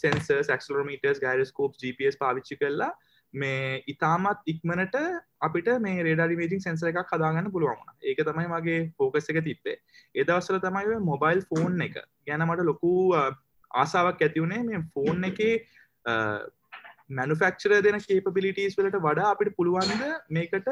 සෙන්ස 0.00 0.28
සක්ලෝමීටස් 0.50 1.22
ගයිරස්කෝප් 1.24 1.80
GPS 1.80 2.20
පාවිච්චි 2.20 2.60
කරලා 2.60 2.92
මේ 3.34 3.82
ඉතාමත් 3.86 4.40
ඉක්මනට 4.46 4.96
අපිට 5.40 5.68
මේ 5.80 6.02
රේඩරි 6.02 6.36
මේජින් 6.36 6.64
සැන්සර 6.64 6.88
එකක් 6.90 7.12
හදාගන්න 7.12 7.52
පුළුවන් 7.52 7.92
ඒක 8.02 8.24
තමයි 8.28 8.48
මගේ 8.48 8.80
ෆෝකස් 8.98 9.30
එක 9.32 9.40
තිබ්බේ. 9.44 9.76
ඒදවස්සල 10.14 10.58
තමයි 10.60 10.98
මොබයිල් 11.02 11.40
ෆෝන් 11.50 11.80
එක 11.80 11.96
ගැන 12.26 12.44
මට 12.46 12.66
ලොකු 12.70 12.90
ආසාාවක් 13.74 14.26
ඇතිවුණේ 14.26 14.62
මේ 14.62 14.82
ෆෝන් 14.94 15.24
එක 15.24 15.40
මැනුෆක්චර 17.10 17.78
දෙන 17.82 18.00
කේපිලිටස් 18.00 18.76
වලට 18.78 19.00
වඩා 19.06 19.30
අපිට 19.30 19.56
පුළුවන්ද 19.56 20.04
මේකට 20.30 20.68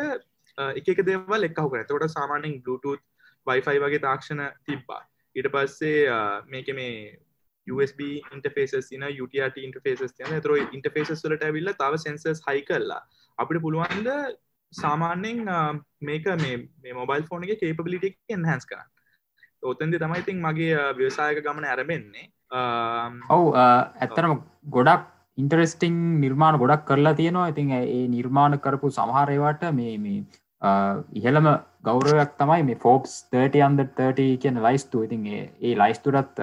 එක 0.82 1.02
දෙවල් 1.06 1.48
එක්කහු 1.48 1.68
කර 1.70 1.88
තොට 1.88 2.06
සාමානෙන් 2.10 2.60
Bluetooth 2.62 3.02
වයිෆයි 3.46 3.80
වගේ 3.80 4.04
තාක්ෂණ 4.06 4.44
තිබ්බා. 4.66 5.02
ඊට 5.36 5.48
පස්සේ 5.48 5.98
මේක 6.46 6.68
මේ 6.74 7.18
USB 7.66 8.00
ඉන්ටෆේසස් 8.34 8.88
තින 8.90 9.04
UTRT 9.06 9.64
ඉන්ටෆේසස් 9.66 10.14
තියන 10.16 10.40
තර 10.44 10.56
ඉන්ටෆේසස් 10.76 11.24
වලට 11.24 11.48
ඇවිල්ල 11.48 11.72
තව 11.82 12.00
සෙන්සස් 12.04 12.42
හයි 12.48 12.62
කරලා 12.62 13.02
අපිට 13.38 13.62
පුළුවන්ද 13.62 14.08
සාමාන්‍යෙන් 14.72 15.44
මේක 16.00 16.26
මේ 16.40 16.94
මොබයිල් 16.94 17.28
ෆෝන 17.28 17.44
එක 17.44 17.60
කේපබිලිටක් 17.60 18.36
එන්හන්ස් 18.36 18.66
කරන්න. 18.66 18.88
ඔතන්ද 19.62 19.96
තමයි 20.02 20.20
ඉතින් 20.24 20.42
මගේ 20.42 20.84
ව්‍යවසායක 20.98 21.40
ගමන 21.46 21.66
ඇරමෙන්නේ 21.66 22.26
ඔවු 23.30 23.48
ඇත්තනම 23.56 24.36
ගොඩක් 24.76 25.08
ඉන්ටරෙස්ටිං 25.38 25.96
නිර්මාණ 26.20 26.60
ගොඩක් 26.62 26.86
කරලා 26.86 27.14
තියෙනවා. 27.14 27.50
ඉතින් 27.52 27.72
ඒ 27.72 28.04
නිර්මාණ 28.08 28.58
කරපු 28.58 28.90
සමහරේවට 28.90 29.66
මේ 29.72 29.96
මේ 29.98 30.20
ඉහළම 31.14 31.48
ගෞරවයක් 31.84 32.32
තමයි 32.38 32.62
මේ 32.62 32.80
ෆෝප්ස් 32.84 33.12
30 33.32 33.66
අන්ද 33.68 33.84
30 33.96 34.36
කියන 34.42 34.62
ලයිස්තු. 34.62 35.02
ඉතින් 35.02 35.26
ඒ 35.26 35.74
ලයිස්තුරත් 35.76 36.40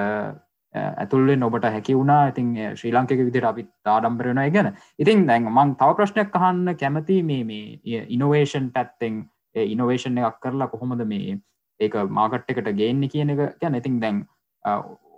ඇතුල්ලෙන් 0.75 1.43
ඔබට 1.43 1.65
හැකි 1.65 1.95
වුණා. 1.95 2.27
ඉතින් 2.31 2.53
ශ්‍රී 2.75 2.93
ලංකක 2.93 3.25
විදිර 3.29 3.45
අපි 3.45 3.67
තාඩම්බරෙන 3.83 4.41
ගැන 4.53 4.73
ඉතින් 4.99 5.25
දැන් 5.27 5.49
මං 5.51 5.75
තව 5.75 5.97
ප්‍රශ්නයක් 5.97 6.35
අහන්න 6.35 6.75
කැමති 6.77 7.23
මේ 7.23 7.43
මේ 7.43 8.05
ඉනොවේෂන් 8.09 8.71
පැත්තෙන් 8.71 9.25
ඉනොවේෂන් 9.55 10.17
එකක් 10.19 10.39
කරලා 10.41 10.67
කොහොමද 10.67 11.05
මේ 11.05 11.39
ඒක 11.79 11.95
මාකට් 12.09 12.51
එකට 12.51 12.69
ගේන්න 12.75 13.09
කියන 13.09 13.29
එක 13.29 13.59
ගැන. 13.62 13.75
ඉතින් 13.75 14.00
දැන් 14.00 14.25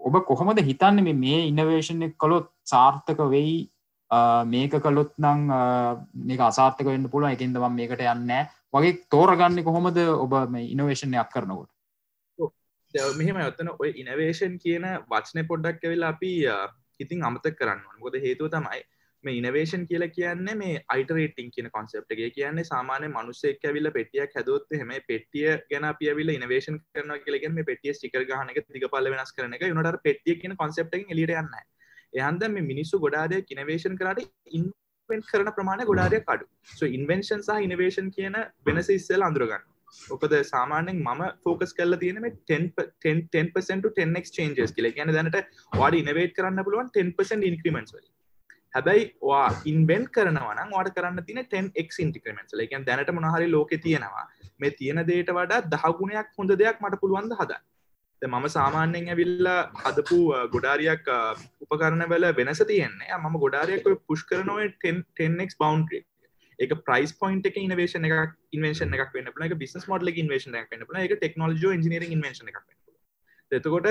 ඔබ 0.01 0.15
කොහොමද 0.27 0.61
හිතන්න 0.61 1.03
මේ 1.03 1.13
මේ 1.15 1.41
ඉනවේෂන් 1.47 2.03
එක 2.03 2.15
කළොත් 2.17 2.49
සාර්ථක 2.65 3.19
වෙයි? 3.29 3.69
මේක 4.45 4.71
කළොත් 4.85 5.11
නං 5.17 5.41
මේක 6.25 6.39
අසාර්ථක 6.41 6.85
වෙන්න 6.85 7.09
පුළුව 7.09 7.35
එකින්දම 7.35 7.67
මේකට 7.71 8.05
යන්න 8.05 8.31
වගේ 8.73 8.95
තෝරගන්න 9.09 9.63
කොහොමද 9.63 9.97
ඔබ 9.97 10.33
මේ 10.49 10.71
ඉනවේෂණයක් 10.73 11.29
කරනකොට? 11.33 11.69
මෙහෙම 13.15 13.41
ඔත්තන 13.41 13.69
ඔය 13.75 13.89
ඉනවේෂන් 13.95 14.55
කියන 14.57 14.85
වචනය 15.09 15.43
පොඩ්ඩක් 15.45 15.83
ඇවෙල් 15.83 16.05
අපි 16.05 16.31
ඉතින් 16.99 17.23
අමතක 17.23 17.55
කරන්න 17.55 17.83
ගොද 17.99 18.15
හේතුව 18.17 18.49
තමයි 18.49 18.81
මේ 19.23 19.35
ඉනවේෂන් 19.35 19.85
කියල 19.85 20.05
කියන්නේ 20.09 20.55
මේ 20.55 20.81
අයිටරේටිං 20.89 21.51
කියන 21.51 21.69
කොන්සප්ටගේ 21.69 22.29
කියන්නේ 22.29 22.63
සාමානය 22.63 23.07
මනුස්සෙක් 23.09 23.63
ඇවිල්ල 23.63 23.91
පෙටියක් 23.91 24.35
හැදොත් 24.35 24.67
හෙම 24.73 24.93
පෙටිය 25.07 25.49
ගැන 25.71 25.87
පියවිල 25.99 26.29
ඉනවේෂන් 26.29 26.79
කරන 26.89 27.13
කියලගෙන 27.25 27.53
මේ 27.53 27.63
පෙටිය 27.63 27.93
ස්ටිකර 27.93 28.25
ගහනක 28.25 28.65
දිග 28.69 28.87
පල 28.87 29.11
වෙනස් 29.11 29.33
කරන 29.33 29.53
එක. 29.53 29.61
යුනට 29.63 30.01
පෙටිය 30.03 30.39
කියන 30.41 30.55
කොන්සප්ට 30.55 30.95
එලිට 30.95 31.35
යන්න 31.35 31.53
එහන්ද 32.15 32.47
මේ 32.49 32.69
මිනිස්සු 32.71 32.99
ගොඩාදය 32.99 33.43
ඉනවේෂන් 33.49 33.97
කරට 33.97 34.25
ඉන්වෙන්ට් 34.51 35.29
කරන 35.33 35.51
ප්‍රමාණය 35.51 35.85
ගොඩාදය 35.85 36.23
කඩු 36.23 36.91
ඉන්වෙන්ෂන් 36.91 37.43
සහ 37.43 37.67
ඉනවේෂන් 37.67 38.09
කියන 38.11 38.39
වෙනස 38.65 38.89
ඉස්සල් 38.89 39.27
අඳුරගන්න. 39.27 39.68
ඔකද 40.15 40.33
සාමානෙන් 40.51 41.01
මම 41.07 41.23
ෆෝකස් 41.43 41.73
කල 41.79 41.97
තියෙන 42.03 42.17
10% 42.53 43.91
10ක් 43.97 44.37
චේන්ජස් 44.37 44.71
කියල. 44.77 44.87
ගැන 44.97 45.13
දැනට 45.17 45.37
වාඩ 45.81 45.99
ඉනවේට 46.01 46.33
කරන්න 46.37 46.65
පුළුවන් 46.67 46.89
10% 46.99 47.51
ඉන්ක්‍රමෙන්ට් 47.51 47.93
වල 47.95 48.07
හැබැයි 48.75 49.05
වා 49.29 49.47
ඉන්බෙන්් 49.71 50.03
කරනවන 50.15 50.75
වාට 50.75 50.91
කරන්න 50.97 51.25
තින 51.29 51.41
10ක් 51.55 52.03
ඉන්ටික්‍රමෙන්ට් 52.05 52.55
ලකන් 52.59 52.85
දැනට 52.89 53.11
මොනහරි 53.17 53.47
ලෝක 53.55 53.71
තියෙනවා. 53.87 54.25
මේ 54.61 54.71
තියෙන 54.79 55.01
දේට 55.09 55.33
වඩා 55.39 55.65
දහගුණයක් 55.73 56.29
හොඳ 56.37 56.51
දෙයක් 56.61 56.81
මට 56.83 57.01
පුළුවන්ද 57.03 57.33
හද 57.39 57.59
මම 58.21 58.45
සාමාන්‍යෙන් 58.57 59.09
ඇවිල්ලා 59.11 59.59
හදපු 59.83 60.19
ගොඩාරියක් 60.53 61.05
උපකරන 61.63 62.03
වල 62.11 62.25
වෙනස 62.39 62.61
තියෙන්නේ. 62.71 63.17
මම 63.17 63.35
ගොඩාරයක් 63.43 63.85
පුෂ් 64.07 64.23
කරනව 64.29 64.59
10ක් 64.85 65.51
බවන්ඩ 65.61 66.08
එක 66.59 66.75
ප්‍රයිස් 66.87 67.15
පොයින්ට 67.21 67.47
එක 67.51 67.61
ඉනවේෂන 67.61 68.09
එක 68.09 68.35
ඉන්වේෂන 68.57 68.97
එකක් 68.97 69.15
වෙන්න 69.15 69.47
එක 69.47 69.57
බිස් 69.63 69.79
මොඩල 69.93 70.13
ඉන්වේෂන 70.25 70.59
එක 70.61 70.75
වෙන්න 70.75 71.01
එක 71.05 71.17
ටෙක්නෝජ 71.17 71.65
ඉජිනීර 71.71 72.07
ඉන්වේෂන 72.09 72.53
එකක් 72.53 72.79
එතකොට 73.51 73.87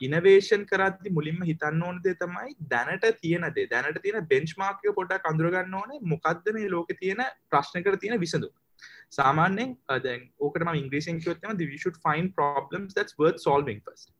ඉනවේෂන් 0.00 0.64
කරදදි 0.70 1.10
මුලින්ම 1.10 1.42
හිතන්න 1.48 1.82
ඕන 1.82 2.00
දේ 2.04 2.16
තමයි 2.22 2.56
දැනට 2.72 3.06
තියනද 3.20 3.60
දැනට 3.70 4.00
තියෙන 4.02 4.26
බෙන්ච් 4.26 4.54
මාර්ක 4.58 4.82
පොඩක් 4.96 5.28
අඳුරගන්න 5.30 5.74
ඕනේ. 5.74 6.00
මොකක්ද 6.02 6.52
මේ 6.54 6.68
ලෝක 6.68 6.90
තියෙන 6.98 7.22
ප්‍රශ්නකට 7.50 8.00
තියෙන 8.00 8.18
විසඳු 8.20 8.50
සාමාන්‍යෙන් 9.10 9.76
දැන් 10.06 10.26
ඕකට 10.40 10.66
ඉංග්‍රීසින් 10.74 11.20
කිවත්තම 11.20 11.56
we 11.60 11.78
should 11.78 11.98
find 12.02 12.34
problems 12.34 12.94
that's 12.94 13.18
worth 13.18 13.38
solving 13.38 13.80
first. 13.80 14.10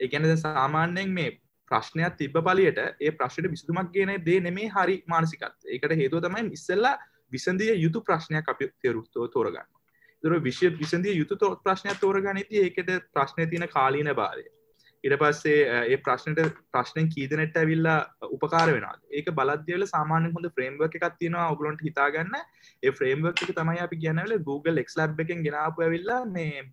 ඒගැන 0.00 0.36
සාමාන්‍යයෙන් 0.38 1.12
මේ 1.12 1.38
ප්‍රශ්නයක් 1.70 2.16
තිබ්බ 2.16 2.38
පලියට 2.42 2.78
ඒ 2.78 3.10
ප්‍රශ්නයට 3.12 3.50
විසඳුමක් 3.50 3.92
ගෙන 3.92 4.14
දේ 4.22 4.40
නෙමේ 4.40 4.70
හරි 4.70 4.96
මානසිකත් 5.06 5.68
ඒකට 5.68 5.96
හේතුව 5.96 6.22
තමයි 6.22 6.46
ඉස්සල්ලා 6.52 6.96
විසඳිය 7.32 7.74
යුතු 7.78 8.02
ප්‍රශ්නයක් 8.02 8.48
අපි 8.48 8.72
තෙරුත්තෝ 8.78 9.28
තෝරගන්න 9.28 9.68
දුර 10.22 10.40
විශ්‍ය 10.40 10.70
විසඳිය 10.76 11.16
යුතු 11.16 11.36
ප්‍රශ්නයක් 11.58 12.00
තෝරගන්න 12.00 12.40
ති 12.44 12.62
ඒකට 12.62 12.90
ප්‍රශ්නය 13.12 13.46
තියෙන 13.46 13.68
කාලීන 13.68 14.10
භාරය. 14.14 14.44
ඉට 15.04 15.14
පස්සේ 15.16 15.60
ඒ 15.84 15.96
ප්‍රශ්නට 15.98 16.40
ප්‍රශ්නයෙන් 16.70 17.06
කීදනට 17.08 17.54
ඇවිල්ලා 17.56 17.98
උපකාර 18.28 18.68
වෙනවා 18.68 18.96
ඒක 19.10 19.30
බලද්‍යවල 19.38 19.86
සාමාන්‍ය 19.86 20.32
හොඳ 20.34 20.50
ෆ්‍රේම්වර්ක 20.56 20.98
එකක් 20.98 21.16
තියෙනවා 21.20 21.46
ඔගලොන්ට 21.54 21.86
හිතාගන්න. 21.86 22.36
ඒ 22.82 22.92
ෆ්‍රේම්වර්ක 22.92 23.42
එක 23.44 23.54
තමයි 23.54 23.80
අපි 23.86 24.00
කියනවල 24.02 24.36
Google 24.42 24.84
එක්ලබ් 24.84 25.24
එකෙන් 25.24 25.46
ගෙනාපු 25.46 25.86
ඇවිල්ලා 25.86 26.20
මේ 26.26 26.66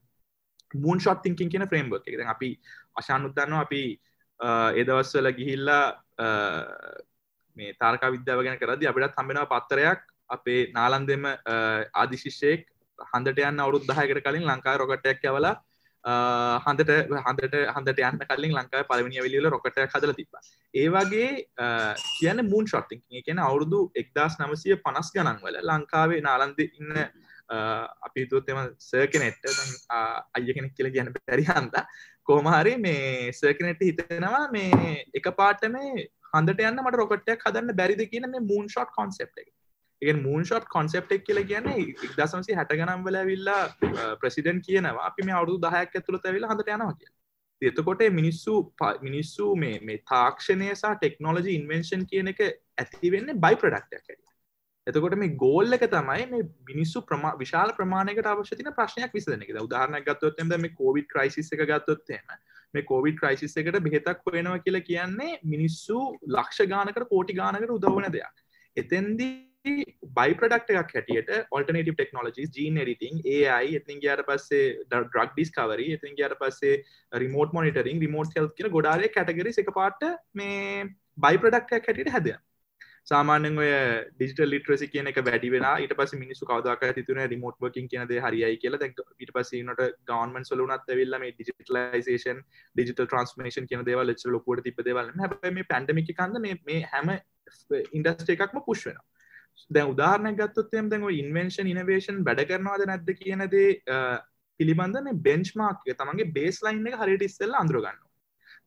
මූන් 0.76 1.00
ෂොට් 1.00 1.24
තිංකින් 1.24 1.50
කියන 1.50 1.68
ෆ්‍රේම්වර්ක 1.72 2.08
එක. 2.08 2.28
අපි 2.28 2.52
අශාන් 2.96 3.30
උත්දන්නවා 3.30 3.64
අපි 3.64 3.82
ඒදවස්වල 4.40 5.32
ගිහිල්ලා 5.32 5.86
මේ 7.58 7.74
තාර්කා 7.76 8.12
විද්‍යාව 8.12 8.44
ගැන 8.44 8.60
කරදි 8.60 8.88
අපිටත් 8.88 9.18
හම්බෙනවා 9.18 9.52
පත්තරයක්. 9.54 10.02
අපේ 10.30 10.72
නාලන්දෙම 10.74 11.24
ආදිශිෂ්‍යයෙක් 11.26 12.68
හන්දට 13.00 13.40
යන්න 13.42 13.60
අවුරුත් 13.60 13.88
දහයකට 13.88 14.24
කලින් 14.24 14.46
ලංකායි 14.46 14.80
රොකටයක් 14.80 15.24
යවලා 15.24 15.56
හන්දට 16.66 16.92
හන්දට 17.20 17.56
හන්දට 17.70 18.02
යන්න 18.02 18.26
කලින් 18.30 18.54
ලංකායි 18.54 18.88
පලවිනි 18.90 19.24
විලිල 19.24 19.50
රොකට 19.50 19.80
හදල 19.86 20.14
තිබ 20.14 20.40
ඒවාගේ 20.74 21.30
කියන 22.12 22.44
මූන් 22.50 22.68
ෂොට්ටිං 22.68 23.02
කියන 23.22 23.40
අවුරුදු 23.40 23.82
එක්දස් 23.96 24.38
නමසය 24.40 24.78
පනස් 24.80 25.12
ගණන් 25.14 25.42
වල 25.44 25.60
ලංකාවේ 25.64 26.22
නාලන්ද 26.22 26.60
ඉන්න 26.60 27.02
අපි 28.02 28.28
තුත්තම 28.28 28.62
සර්කනෙට්ට 28.80 29.46
අය 30.36 30.54
කෙනෙක් 30.54 30.76
කියල 30.76 30.92
ගැන 30.92 31.12
පැරි 31.18 31.46
හන්ද 31.46 31.76
කෝමහරි 32.28 32.76
මේ 32.78 33.32
සර්කනෙට් 33.34 33.82
හිතෙනවා 33.82 34.44
මේ 34.52 34.96
එක 35.14 35.30
පාට 35.36 35.64
මේ 35.70 36.08
හන්දට 36.32 36.64
යන්න 36.64 36.82
මට 36.82 37.00
රොකටයක් 37.02 37.46
හදන්න 37.46 37.78
බැරිද 37.78 38.04
කියන 38.12 38.28
මේ 38.32 38.48
මූන් 38.50 38.68
ෂොට් 38.68 38.92
කොන්සෙප් 38.96 39.42
එක 39.44 39.48
එක 40.02 40.18
මූන් 40.18 40.44
ෂොට් 40.44 40.68
කොන්සෙප්ටෙක් 40.70 41.24
කියල 41.24 41.42
කියන්නේ 41.44 41.86
ඉක්දසමසි 42.08 42.58
හැට 42.60 42.74
ගනම් 42.74 43.06
වල 43.06 43.20
විල්ලා 43.26 43.62
ප්‍රසිඩන් 44.18 44.62
කියනවා 44.62 45.08
අපි 45.08 45.28
මේ 45.30 45.38
අවුදු 45.40 45.58
දහයක් 45.60 45.96
ඇතුළ 45.96 46.20
ඇවිල 46.22 46.50
හඳට 46.50 46.74
යනවා 46.76 46.94
කිය 46.96 47.72
එතකොට 47.72 48.04
මිනිස්සු 48.12 48.56
මිනිස්සු 49.02 49.56
මේ 49.56 49.80
මේ 49.82 50.04
තාක්ෂණය 50.06 50.72
සහ 50.74 50.96
ටෙක්නෝලජි 50.96 51.56
ඉන්වෙන්ෂන් 51.56 52.06
කියන 52.06 52.34
එක 52.34 52.44
ඇතිවෙන්න 52.78 53.34
බයි 53.40 53.62
ප්‍රඩක්ටයක් 53.64 54.12
ඇ 54.12 54.27
එතකොට 54.88 55.16
මේ 55.16 55.36
ගෝල්ල 55.36 55.78
එක 55.78 55.86
තමයි 55.88 56.28
මේ 56.34 56.44
මිනිස්සු 56.68 57.04
ප්‍රමා 57.04 57.34
විශාල 57.38 57.74
ප්‍රමාණයකට 57.80 58.30
අවශ්‍යතින 58.34 58.70
ප්‍රශ්නයක් 58.74 59.14
විසදන 59.14 59.44
එක. 59.44 59.56
උදාහරණ 59.60 60.06
ගත්තොත්ම 60.06 60.54
මේ 60.58 60.76
කෝවිඩ් 60.76 61.10
ක්‍රයිසිස් 61.10 61.52
එක 61.52 61.66
ගත්තොත්තේම 61.66 62.38
මේ 62.74 62.86
කෝවිඩ් 62.86 63.20
ක්‍රයිසිස් 63.20 63.58
එකට 63.58 63.82
බෙහෙතක් 63.82 64.24
වෙනවා 64.30 64.60
කියලා 64.60 64.86
කියන්නේ 64.92 65.34
මිනිස්සු 65.46 66.00
ලක්ෂ 66.30 66.72
ගානකට 66.74 67.10
කෝටි 67.10 67.38
ගානකට 67.42 67.76
උදවන 67.78 68.10
දෙයක්. 68.12 68.46
එතෙන්දී 68.78 69.34
බයි 70.18 70.36
ප්‍රඩක්් 70.40 70.74
එකක් 70.74 70.96
හැටියට 70.96 71.32
alternative 71.52 71.94
technologies 71.94 72.52
gene 72.56 72.80
editing 72.84 73.22
AI 73.26 73.78
එතින් 73.80 74.02
ගයාට 74.04 74.26
පස්සේ 74.28 74.66
ඩ්‍රක් 74.86 75.34
ඩිස්කවරි 75.34 75.88
ඉතින් 75.96 76.16
ගයාට 76.16 76.38
පස්සේ 76.42 76.76
රිමෝට් 77.24 77.56
මොනිටරින් 77.58 78.04
රිමෝට් 78.04 78.38
හෙල් 78.38 78.52
කියන 78.58 78.72
ගොඩාරය 78.72 79.10
කැටගරි 79.10 79.56
එක 79.64 79.72
පාට 79.80 80.08
මේ 80.34 80.86
බයි 81.18 81.42
ප්‍රඩක්ටයක් 81.44 81.90
හැටියට 81.90 82.14
හැද 82.16 82.30
සාමානෙන් 83.08 83.60
ඔය 83.62 83.70
ඩිජිටල් 84.14 84.50
ලිට්‍රසි 84.54 84.88
කියන 84.94 85.10
එක 85.12 85.20
වැඩි 85.28 85.52
වෙන 85.54 85.66
ඊට 85.84 85.94
පස 86.00 86.14
මිනිසු 86.22 86.48
කවදක් 86.50 86.90
තිතුන 86.98 87.20
රිමෝට් 87.34 87.58
වකින් 87.66 87.88
කියනද 87.92 88.14
හරියි 88.26 88.58
කියලා. 88.64 88.90
ඊට 89.22 89.32
පසනට 89.36 89.84
ගවන්මන් 90.10 90.48
සලුනත් 90.50 90.92
ඇවිල්ල 90.94 91.20
මේ 91.24 91.36
ඩිජිටලයිසේෂන් 91.38 92.42
ඩිජිටල් 92.76 93.08
ට්‍රන්ස්මේෂන් 93.08 93.70
කියන 93.70 93.86
දේව 93.90 94.04
ලෙච 94.10 94.26
ලොකුවට 94.28 94.66
තිප 94.68 94.82
දේවල් 94.90 95.14
හැ 95.22 95.54
මේ 95.60 95.70
පැන්ඩමික 95.74 96.12
කන්ද 96.20 96.44
මේ 96.44 96.82
හැම 96.94 97.14
ඉන්ඩස්ට 97.92 98.34
එකක්ම 98.36 98.60
පුෂ් 98.66 98.88
වෙනවා. 98.90 99.06
දැන් 99.72 99.94
උදාහරණයක් 99.94 100.42
ගත්තොත් 100.42 100.76
එහෙම 100.76 100.90
දැන් 100.90 101.08
ඔය 101.12 101.22
ඉන්වෙන්ෂන් 101.22 101.72
ඉනෝවේෂන් 101.74 102.20
වැඩ 102.28 102.44
කරනවද 102.52 102.90
නැද්ද 102.92 103.14
කියන 103.22 103.46
දේ 103.56 103.70
පිළිබඳ 104.60 105.00
මේ 105.08 105.22
බෙන්ච්මාර්ක් 105.30 105.88
එක 105.88 106.02
තමන්ගේ 106.02 106.34
බේස් 106.38 106.60
ලයින් 106.66 106.92
එක 106.92 107.00
හරියට 107.04 107.26
ඉස්සෙල්ලා 107.30 107.64
අඳුර 107.64 107.80
ගන්න 107.80 108.07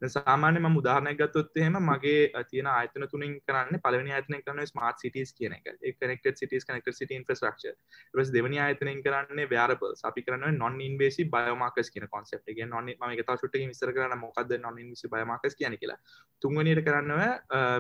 සාමාන්‍ය 0.03 0.59
ම 0.59 0.77
උදාහරණයක් 0.77 1.19
ගත්තොත් 1.19 1.57
එහෙම 1.57 1.77
මගේ 1.79 2.45
තියෙන 2.45 2.67
ආයතන 2.67 3.05
තුනින් 3.07 3.35
කරන්න 3.41 3.81
පලවනි 3.81 4.13
ආයතනය 4.13 4.41
කරන 4.41 4.61
ස්මාර්ට 4.65 4.99
සිටස් 4.99 5.33
කියන 5.33 5.53
එක. 5.53 5.67
කනෙක්ට 5.95 6.39
සිටස් 6.39 6.65
කනෙක්ට 6.65 6.93
සිට 6.93 7.13
ඉන්ෆ්‍රස්ට්‍රක්චර් 7.13 7.75
ස් 8.17 8.33
දෙවනි 8.33 8.59
ආයතනයෙන් 8.59 9.03
කරන්නේ 9.03 9.47
ව්‍යාරබල් 9.47 9.95
අපි 10.03 10.23
කරන 10.23 10.57
නොන් 10.57 10.81
ඉන්වේසි 10.81 11.25
බයෝමාකස් 11.27 11.91
කියන 11.91 12.09
කොන්සෙප් 12.09 12.43
එක. 12.47 12.65
නොන් 12.67 12.89
ම 12.89 13.05
එක 13.11 13.27
තාශුට 13.27 13.61
විස්තර 13.63 13.93
කරන 13.93 14.17
මොකක්ද 14.19 14.57
නොන් 14.59 14.79
ඉන්වසි 14.79 15.09
බයෝමාකස් 15.09 15.55
කියන 15.55 15.77
කියලා. 15.77 16.01
තුන්වනියට 16.43 16.83
කරන්නව 16.83 17.23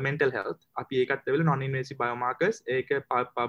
මෙන්ටල් 0.00 0.32
හෙල් 0.32 0.54
අපි 0.76 1.04
ඒකත් 1.04 1.26
වෙල 1.28 1.44
නොන් 1.44 1.62
ඉන්වේසි 1.62 1.96
බයෝමාකස් 1.96 2.64
ඒක 2.68 2.96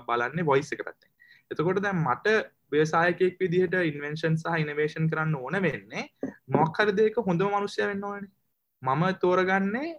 බලන්නේ 0.08 0.46
වොයිස් 0.46 0.72
එක 0.72 0.86
පැත්තේ 0.86 1.12
එතකොට 1.52 1.84
දැන් 1.84 2.00
මට 2.00 2.42
ව්‍යවසායකෙක් 2.72 3.40
විදිහට 3.40 3.82
ඉන්වෙන්ෂන් 3.86 4.38
සහ 4.38 4.60
ඉනවේෂන් 4.60 5.10
කරන්න 5.12 5.36
ඕන 5.38 5.58
වෙන්නේ 5.62 6.06
මොක්හර 6.50 6.94
දෙක 6.96 7.20
හොඳ 7.22 7.44
මනුෂ්‍ය 7.46 7.84
වෙන්න 7.84 8.08
ඕනේ 8.10 8.38
මම 8.82 9.04
තෝරගන්නේ 9.22 9.90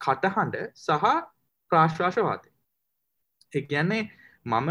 කටහඬ 0.00 0.56
සහ 0.76 1.06
ප්‍රාශ්වාශවාතය 1.70 2.50
එගැන්නේ 3.52 4.02
මම 4.46 4.70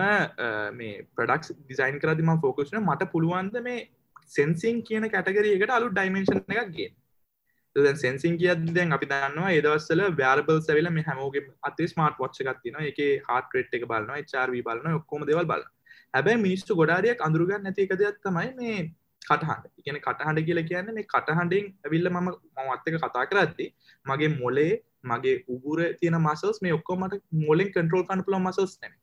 මේ 0.73 0.93
ප්‍රඩක්ස් 1.13 1.51
ඩිසයින් 1.53 1.99
කරදිම 1.99 2.31
ෆෝකස්න 2.39 2.77
මට 2.81 3.11
පුළුවන්ද 3.11 3.57
මේ 3.61 3.81
සෙන්සිං 4.27 4.83
කියන 4.83 5.09
කැටගරකට 5.09 5.71
අලු 5.71 5.89
ඩයිමේශන් 5.91 6.39
එකක් 6.39 6.71
ගේ 6.71 7.93
සෙන්සින් 7.95 8.37
කිය 8.37 8.53
දැන් 8.69 8.93
අපි 8.93 9.07
දන්නවා 9.07 9.51
ඒදවස්සල 9.51 10.01
ව්‍යාරබල් 10.13 10.61
සැවිල 10.61 10.89
මේ 10.89 11.03
හැමෝගේ 11.03 11.45
අතේ 11.61 11.87
ස්මාර්ට් 11.87 12.19
වොච්ච 12.19 12.39
එකක්තින 12.43 12.77
එක 12.83 12.99
හට 12.99 13.55
රට් 13.55 13.73
එක 13.73 13.87
බලන්න 13.87 14.27
චාර්වී 14.27 14.63
බලන්න 14.63 14.99
ඔක්කොම 14.99 15.25
දෙවල් 15.25 15.45
බල 15.45 15.65
හැබැයි 16.13 16.41
මිනිස්තු 16.41 16.75
ගොඩාරියක් 16.75 17.25
අඳුරගන්න 17.27 17.67
නැති 17.67 17.85
එක 17.85 17.97
දෙයක් 17.97 18.21
තමයි 18.21 18.51
මේ 18.55 18.77
කටහඬ. 19.25 19.71
කියන 19.79 19.97
කටහඬ 19.99 20.45
කියල 20.47 20.61
කියන්න 20.63 20.91
මේ 20.91 21.07
කටහඬින් 21.07 21.71
ඇවිල්ල 21.83 22.11
මම 22.11 22.29
මත්තක 22.65 23.01
කතා 23.03 23.25
කරද්දි 23.27 23.67
මගේ 24.05 24.31
මොලේ 24.35 24.73
මගේ 25.05 25.35
උගුර 25.47 25.79
තියෙන 25.95 26.19
මසල්ස් 26.19 26.61
මේ 26.61 26.73
ඔක්කොමට 26.73 27.17
මොලෙන් 27.41 27.71
කන්ට්‍රෝල් 27.71 28.05
කන්න 28.05 28.25
පුල 28.25 28.39
මසල්ස් 28.39 28.75
නැන 28.81 28.95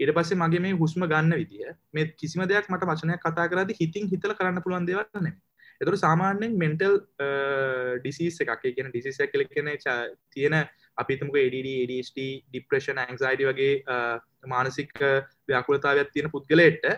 ඉට 0.00 0.14
පස්සේ 0.14 0.38
මගේ 0.38 0.60
මේ 0.60 0.78
හුස්ම 0.80 1.04
ගන්න 1.04 1.34
විදිිය 1.34 1.74
මේ 1.92 2.08
කිසිම 2.14 2.46
දෙයක් 2.46 2.70
මට 2.70 2.90
වචනයක් 2.90 3.22
කතා 3.22 3.46
කරද 3.48 3.74
හිතින් 3.74 4.10
හිතල 4.12 4.34
කරන්න 4.34 4.64
පුළුවන් 4.64 4.86
දෙවන්න 4.86 5.30
එතුර 5.80 5.96
සාමාන්‍යෙන් 5.96 6.54
මෙන්ටල් 6.56 6.96
ඩිසිස් 7.98 8.38
එකක් 8.44 8.64
කියන 8.68 8.90
ඩිසිස 8.90 9.20
කල 9.26 9.44
කියන 9.46 9.70
තියෙන 10.30 10.56
අපිතමක 10.98 11.36
ADD 11.38 11.68
ඩිප්‍රේෂන් 12.12 12.98
ඇන්සයිඩි 12.98 13.50
වගේ 13.50 13.74
මානසික 14.46 14.94
ව්‍යකුලතාවයක් 15.48 16.10
තියෙන 16.14 16.30
පුද්ගලයට 16.30 16.88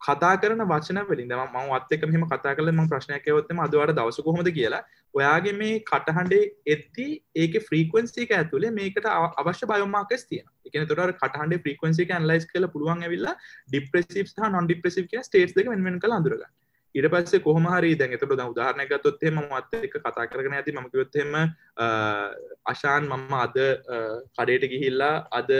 කතා 0.00 0.32
කරන 0.36 0.64
වචන 0.64 1.00
වලින් 1.04 1.34
ම 1.34 1.68
වත් 1.68 1.92
එක 1.92 2.06
මෙම 2.08 2.24
කතා 2.26 2.54
කල 2.54 2.70
ම 2.70 2.88
ප්‍රශ්නයක් 2.88 3.26
යවත්තම 3.26 3.60
අදවාට 3.60 3.94
දවස 3.94 4.20
කොහොමද 4.20 4.50
කියලා 4.50 4.82
ඔයාගේ 5.14 5.54
මේ 5.54 5.76
කටහඬේ 5.82 6.44
එත්ති 6.68 7.06
ඒක 7.36 7.60
ෆ්‍රීකවන්සික 7.62 8.32
ඇතුලේ 8.32 8.72
මේකට 8.72 9.06
අවශ්‍ය 9.36 9.68
බයෝමාකස් 9.68 10.26
තියෙන 10.26 10.48
එකන 10.66 10.88
තොට 10.88 11.14
කටහන්ඩ 11.16 11.62
ෆ්‍රීකවන්සික 11.62 12.10
ඇන්ලයිස් 12.12 12.48
කල 12.48 12.68
පුළුවන් 12.68 13.02
ඇවිල්ලා 13.02 13.36
ඩිප්‍රසිප් 13.68 14.34
හා 14.38 14.50
නොන් 14.50 14.66
ඩිප්‍රසිප් 14.66 15.08
කිය 15.08 15.22
ස්ටේට් 15.22 15.56
එක 15.56 15.72
වෙන්වෙන් 15.72 15.98
කළ 15.98 16.18
අඳුරග 16.18 16.44
ඉට 16.94 17.08
පස්සේ 17.08 17.40
කොහම 17.40 17.66
හරි 17.68 17.94
දැන් 17.94 18.14
එතට 18.14 18.26
උදාහරණය 18.26 18.84
ගත්තොත්තේ 18.86 19.30
ම 19.30 19.40
මත් 19.42 19.80
එක 19.80 19.96
කතා 19.98 20.26
කරන 20.26 20.54
ඇති 20.54 20.76
මකයොත්තෙම 20.76 21.36
අශාන් 22.66 23.08
මම 23.08 23.32
අද 23.38 23.56
කඩේට 24.34 24.68
ගිහිල්ලා 24.68 25.14
අද 25.32 25.52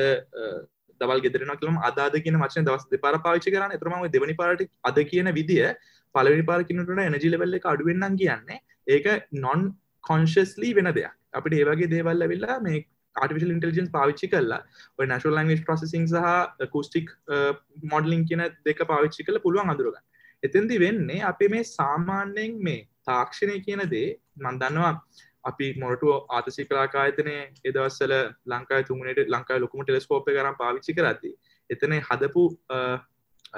දවල් 1.02 1.24
ගෙදරන 1.26 1.54
කලම 1.60 1.78
අදාද 1.90 2.18
කියන 2.24 2.38
වචන 2.42 2.68
දවස් 2.68 2.86
දෙපාර 2.94 3.14
පාවිච්චි 3.26 3.54
කරන්න 3.54 3.76
එතරම 3.78 4.06
දෙවනි 4.16 4.36
පාට 4.40 4.64
අද 4.90 5.02
කියන 5.12 5.32
විදිය 5.38 5.66
පලවි 6.14 6.46
පාරකිනට 6.50 7.04
එනජි 7.06 7.32
ලෙවල්ල 7.34 7.58
එක 7.58 7.68
අඩුවෙන්න්න 7.72 8.18
කියන්නේ 8.22 8.62
ඒක 8.86 9.06
නොන් 9.44 9.68
කොන්ශස්ලි 10.04 10.74
වෙන 10.74 10.90
දෙයක්. 10.92 11.12
අපිට 11.32 11.58
ඒවගේ 11.58 11.90
දේවල්ල 11.94 12.28
වෙල්ලා 12.32 12.58
මේ 12.60 12.84
ආටිවිශල් 13.16 13.52
ඉන්ටලිජන්ස් 13.54 13.90
පාවිච්චි 13.96 14.30
කරලා 14.32 14.60
ඔය 14.98 15.06
නශල් 15.06 15.36
ලංගේජ් 15.38 15.64
ප්‍රසසිං 15.66 16.06
සහ 16.06 16.68
කස්ටික් 16.74 17.12
මොඩලින් 17.92 18.24
කියන 18.28 18.42
දෙක 18.68 18.80
පාවිච්චි 18.92 19.26
කළ 19.26 19.42
පුළුවන් 19.44 19.74
අඳුරගන්න. 19.74 20.04
එතැදි 20.42 20.80
වෙන්නේ 20.84 21.20
අපේ 21.32 21.50
මේ 21.54 21.64
සාමාන්‍යයෙන් 21.72 22.56
මේ 22.68 22.80
තාක්ෂණය 23.06 23.58
කියන 23.66 23.84
දේ 23.94 24.08
මන්දන්නවා 24.44 24.94
අපි 25.44 25.68
මොටුව 25.82 26.12
ආතසි 26.30 26.64
කලාකායතනය 26.64 27.36
එදවස්සල 27.64 28.14
ලංකායි 28.46 28.84
තුමනට 28.84 29.22
ලංකායි 29.26 29.60
ලොකුම 29.60 29.84
ටෙලස්කෝප 29.84 30.26
කරම් 30.28 30.58
පාවිච්චි 30.58 30.94
කරති 30.94 31.32
එතන 31.70 31.94
හදපු 32.00 32.44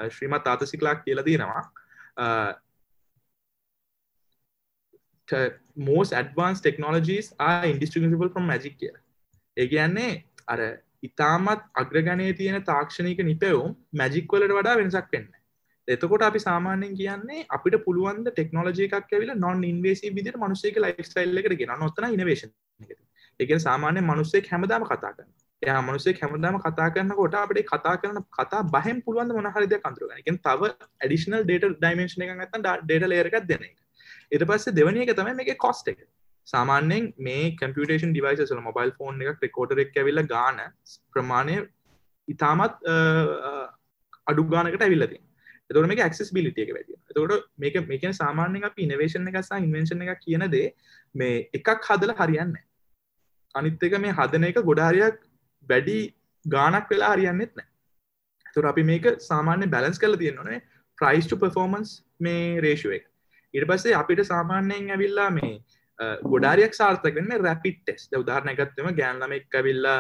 ශ්‍රීමත් 0.09 0.47
ආතසිකලාක් 0.47 1.05
කියලදීනවා 1.05 1.63
most 5.85 6.13
advanced 6.15 6.63
technologies 6.63 7.33
are 7.41 7.67
indistinguishable 7.67 8.31
from 8.31 8.47
magic 8.47 8.75
කිය 8.79 8.95
ඒ 9.57 9.67
කියන්නේ 9.67 10.11
අර 10.47 10.61
ඉතාමත් 11.03 11.65
අග්‍රගණය 11.75 12.29
තියෙන 12.35 12.65
තාක්ෂණයක 12.65 13.21
නිපැවුම් 13.23 13.73
මැජික්වලට 13.93 14.55
වඩා 14.59 14.77
වෙනසක් 14.77 15.11
වෙන්න. 15.13 15.29
එතකොට 15.89 16.23
අපි 16.23 16.41
සාමාන්‍යෙන් 16.41 16.95
කියන්නේ 16.95 17.47
අපිට 17.51 17.79
පුළුවන්ද 17.85 18.29
ටෙක්නෝජය 18.31 18.85
එකක් 18.87 19.13
ඇවිල 19.13 19.33
නොන් 19.37 19.65
ඉන්වේසි 19.65 20.11
විදිර 20.11 20.37
මනුසේක 20.39 20.79
ලයිස්ටයිල්ල 20.79 21.41
එකට 21.41 21.57
ගෙන 21.57 21.75
නොත්තන 21.79 22.11
ඉනවේශන 22.11 22.53
එක 23.41 23.57
සාමාන්‍ය 23.61 24.01
මනුස්සේ 24.03 24.45
හැමදාම 24.45 24.85
කතා 24.85 25.13
කරන්න 25.13 25.33
එයා 25.63 25.83
මනුසේ 25.83 26.15
හැමදාම 26.15 26.59
කතා 26.61 26.89
කරනකොට 26.91 27.37
අපට 27.37 27.61
කතා 27.67 27.95
කරන 27.99 28.21
කතා 28.33 28.63
බහෙන් 28.71 29.01
පුළුවන් 29.03 29.33
මොනහරිද 29.39 29.75
කන්තුරග 29.79 30.13
එක 30.15 30.29
තව 30.41 30.71
ඇඩිෂනල් 31.01 31.43
ඩේට 31.43 31.77
ඩයිමේශන 31.77 32.27
එක 32.27 32.35
ගත්තන් 32.35 32.67
ඩේට 32.83 33.09
ලේරකක් 33.09 33.39
දෙන 33.45 33.65
එක. 33.65 33.77
එට 34.33 34.45
පස්සේ 34.45 34.77
දෙවනි 34.81 35.05
එක 35.05 35.15
තමයි 35.15 35.35
මේ 35.35 35.57
කොස්ට 35.57 35.89
එක. 35.89 36.01
සාමාන්‍යෙන් 36.47 37.13
මේ 37.19 37.45
කම්පියටේන් 37.61 38.13
ඩිවයිසල 38.13 38.63
මොබයිල් 38.63 38.95
ෆෝන් 38.99 39.23
එක 39.25 39.41
ක්‍රකෝටරෙක් 39.41 39.97
ඇවිල්ල 39.97 40.25
ගාන 40.27 40.61
ප්‍රමාණය 41.13 41.57
ඉතාමත් 42.29 42.75
අඩු 44.27 44.45
ගානකට 44.47 44.83
ඇවිල්ලතින් 44.83 45.24
එතකොට 45.71 45.91
මේක 45.93 46.05
ඇක්සෙසිබිලිටි 46.07 46.67
එක 46.67 46.75
වැඩි 46.77 46.99
එතකොට 47.11 47.49
මේක 47.59 47.81
මේ 47.89 47.99
කියන්නේ 47.99 48.21
සාමාන්‍යයෙන් 48.23 48.71
අපි 48.71 48.87
ඉනෝවේෂන් 48.87 49.33
එක 49.33 49.41
සහ 49.43 49.67
ඉන්වෙන්ෂන් 49.69 50.07
එක 50.07 50.23
කියන 50.27 50.47
දේ 50.55 50.69
මේ 51.15 51.43
එකක් 51.59 51.91
හදලා 51.91 52.21
හරියන්නේ 52.21 52.65
අනිත් 53.55 53.83
එක 53.83 53.97
මේ 54.01 54.17
හදන 54.19 54.51
එක 54.51 54.61
ගොඩ 54.69 54.83
හරියක් 54.83 55.19
වැඩි 55.67 55.99
ගාණක් 56.45 56.91
වෙලා 56.91 57.13
හරියන්නේත් 57.15 57.53
නැහැ. 57.57 57.71
එතකොට 58.47 58.71
අපි 58.71 58.83
මේක 58.91 59.07
සාමාන්‍ය 59.27 59.71
බැලන්ස් 59.75 60.01
කරලා 60.03 60.23
තියෙනවනේ 60.23 60.61
price 60.99 61.29
to 61.29 61.37
performance 61.37 62.03
මේ 62.21 62.61
ratio 62.61 62.91
එක. 62.91 63.07
ඊට 63.55 63.69
පස්සේ 63.71 63.97
අපිට 64.01 64.25
සාමාන්‍යයෙන් 64.25 64.91
ඇවිල්ලා 64.91 65.31
මේ 65.39 65.55
ගොඩාරියක් 66.25 66.75
සාර්ථක 66.75 67.15
වෙන්නේ 67.21 67.41
රැපිඩ් 67.41 67.81
ටෙස්ට් 67.81 68.11
දැන් 68.11 68.25
උදාහරණයක් 68.25 68.61
ගත්තම 68.61 68.91
ගෑන් 69.01 69.23
ළමෙක් 69.23 69.59
ඇවිල්ලා 69.61 69.99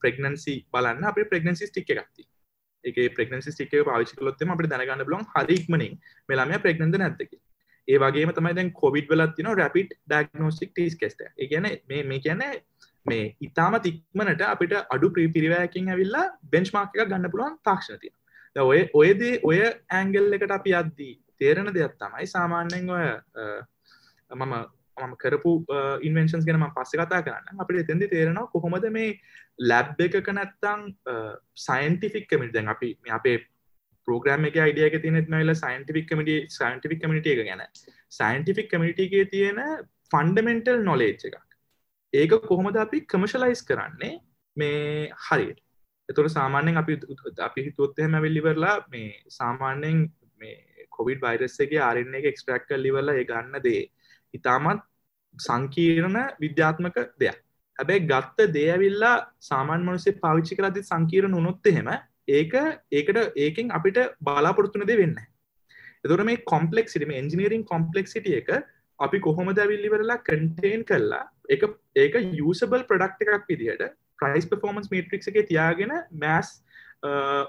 ප්‍රෙග්නන්සි 0.00 0.56
බලන්න. 0.72 1.04
අපි 1.04 1.28
ප්‍රෙග්නන්සි 1.32 1.70
ස්ටික් 1.70 1.90
එකක් 1.90 2.10
තියෙනවා. 2.14 2.29
එක 2.84 2.98
ප්‍රෙක්නසි 3.14 3.52
ටික 3.52 3.76
පාවිචි 3.84 4.16
කලොත්තම 4.16 4.52
අපට 4.54 4.68
දැනගන්න 4.68 5.04
බලොන් 5.04 5.24
හරික්මනින් 5.32 5.96
මෙලාම 6.28 6.54
ප්‍රෙක්නද 6.58 6.96
නැත්තක 6.96 7.34
ඒ 7.88 7.98
වගේ 7.98 8.32
තමයි 8.32 8.54
දැන් 8.54 8.72
කොවිඩ් 8.74 9.08
වලත් 9.08 9.36
තින 9.36 9.50
රැපිට් 9.54 9.96
ඩක්නෝස්ටික් 10.04 10.72
ටස් 10.72 10.96
කෙස්ට 10.96 11.26
ගැන 11.50 11.68
මේ 11.88 12.02
මේ 12.04 12.20
කියන්න 12.20 12.44
මේ 13.06 13.26
ඉතාම 13.40 13.76
තික්මනට 13.80 14.44
අපිට 14.44 14.74
අඩු 14.88 15.10
ප්‍රීපිරිවෑකින් 15.10 15.88
ඇවිල්ලා 15.88 16.26
බෙන්ච්මාර්ක 16.50 16.96
එක 16.96 17.08
ගන්න 17.08 17.30
පුළුවන් 17.30 17.58
තාක්ෂණතිය 17.62 18.12
ඔය 18.56 18.80
ඔයදේ 18.94 19.40
ඔය 19.44 19.60
ඇංගල් 19.92 20.32
එකට 20.32 20.50
අපි 20.50 20.74
අද්දී 20.74 21.14
තේරෙන 21.38 21.72
දෙයක් 21.72 21.96
තමයි 21.96 22.26
සාමාන්‍යෙන් 22.28 22.90
ඔය 22.90 23.06
මම 24.30 24.54
මම 25.00 25.14
කරපු 25.16 25.52
ඉන්වෙන්ශන්ස් 26.02 26.48
ගැනම 26.48 26.66
පස්ස 26.70 26.96
කතා 26.96 27.22
කරන්න 27.22 27.62
අපිට 27.64 27.80
එතැදි 27.82 28.08
තේරෙනවා 28.08 28.50
කොහොමද 28.54 28.90
මේ 28.90 29.08
ලැබ් 29.62 30.00
එකක 30.00 30.30
නැත්තං 30.32 30.84
සයින්ටිෆික් 31.60 32.28
කමිට 32.28 32.54
දැන් 32.54 32.74
අපි 32.74 32.90
අපේ 33.10 33.38
පෝග්‍රම් 34.08 34.46
එක 34.46 34.58
අයිඩියක 34.58 34.98
තිනෙත් 35.02 35.28
නයිල 35.28 35.54
සයින්ටිෆික් 35.56 36.08
කමිට 36.08 36.50
සයින්ටිෆික් 36.50 37.02
කමිට 37.02 37.26
එක 37.26 37.42
ගැන. 37.42 37.62
සයින්ටිෆික් 38.10 38.70
කමිටගේ 38.70 39.24
තියෙන 39.26 39.60
ෆන්ඩමෙන්ටල් 40.12 40.82
නොලේජ් 40.82 41.16
එකක්. 41.20 41.38
ඒක 42.12 42.32
කොහොමද 42.42 42.76
අපි 42.76 43.04
කමශලයිස් 43.06 43.62
කරන්නේ? 43.62 44.20
මේ 44.56 45.12
හරියට. 45.26 45.60
එතුට 46.08 46.30
සාමාන්‍යෙන් 46.30 46.76
අපි 46.76 46.98
අපි 47.40 47.66
හිතුවොත්හෙම 47.66 48.16
විල්ලිවරලා 48.22 48.76
මේ 48.88 49.10
සාමාන්‍යෙන් 49.30 49.98
මේ 50.40 50.86
කොවිඩ් 50.90 51.20
වෛරස්සගේ 51.20 51.80
ආරන්න 51.80 52.14
එක 52.14 52.30
එක්ස්ප්‍රක්් 52.32 52.68
කල්ලිවරලා 52.68 53.16
ඒ 53.16 53.28
ගන්න 53.30 53.62
දේ. 53.62 53.82
ඉතාමත් 54.34 54.82
සංකීර්ණ 55.34 56.18
විද්‍යාත්මක 56.40 56.96
දෙයක්. 57.18 57.38
හැබැයි 57.78 58.06
ගත්ත 58.06 58.48
දේඇවිල්ලා 58.52 59.16
සාමාන් 59.40 59.82
මනුසේ 59.82 60.18
පාවිච්චි 60.18 60.56
කරදි 60.56 60.82
සංකීරණ 60.82 61.34
උනොත් 61.34 61.66
එහෙම 61.66 61.90
ඒක 62.28 62.54
ඒකට 62.92 63.18
ඒකින් 63.36 63.70
අපිට 63.70 63.98
බලාපොරත්තුන 64.20 64.86
දේ 64.86 64.98
වෙන්න 64.98 65.16
එතුර 66.04 66.24
මේ 66.24 66.44
කොම්පලෙක් 66.46 66.88
සිටම 66.88 67.12
එන්ජිනීරින් 67.12 67.64
කොම්පලෙක්සිට 67.64 68.28
එක 68.32 68.50
අපි 69.00 69.20
කොහොම 69.20 69.52
දැවිල්ලිවරලා 69.52 70.20
කටේන් 70.20 70.84
කරලා 70.84 71.24
එක 71.48 71.68
ඒක 71.96 72.18
යසබල් 72.20 72.84
ප්‍රඩක්් 72.84 73.24
එකක් 73.28 73.48
විදිහට 73.48 73.86
ප්‍රයිස් 74.18 74.46
පෆෝමන්ස් 74.46 74.90
මේට්‍රික් 74.90 75.28
එක 75.32 75.48
තියාගෙන 75.48 75.94
මෑස් 76.14 76.52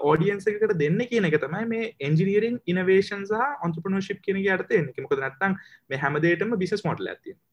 ඕඩියන්ස 0.02 0.46
එකට 0.46 0.76
දෙන්න 0.78 1.00
කියන 1.06 1.24
එක 1.24 1.38
තමයි 1.38 1.64
මේ 1.66 1.94
එන්ජිනීරින් 2.00 2.60
ඉනවේෂන් 2.66 3.24
සහ 3.24 3.64
ඔන්ටපනෝශිප් 3.66 4.22
කියන 4.22 4.42
අර්ත 4.48 4.70
එකමක 4.72 5.16
නැත්තම් 5.18 5.58
මේ 5.90 5.98
හැමදේටම 5.98 6.56
බිසස් 6.56 6.84
මොඩල් 6.84 7.08
ඇති 7.08 7.36
මොඩල් 7.36 7.40
එක 7.40 7.51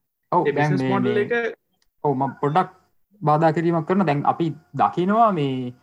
ඔවම 2.04 2.24
පොඩක් 2.42 2.70
බාධා 3.22 3.54
කිරීමක් 3.54 3.88
කරන 3.88 4.06
දැන් 4.06 4.26
අපි 4.26 4.48
දකිනවා 4.74 5.32
මේ 5.32 5.74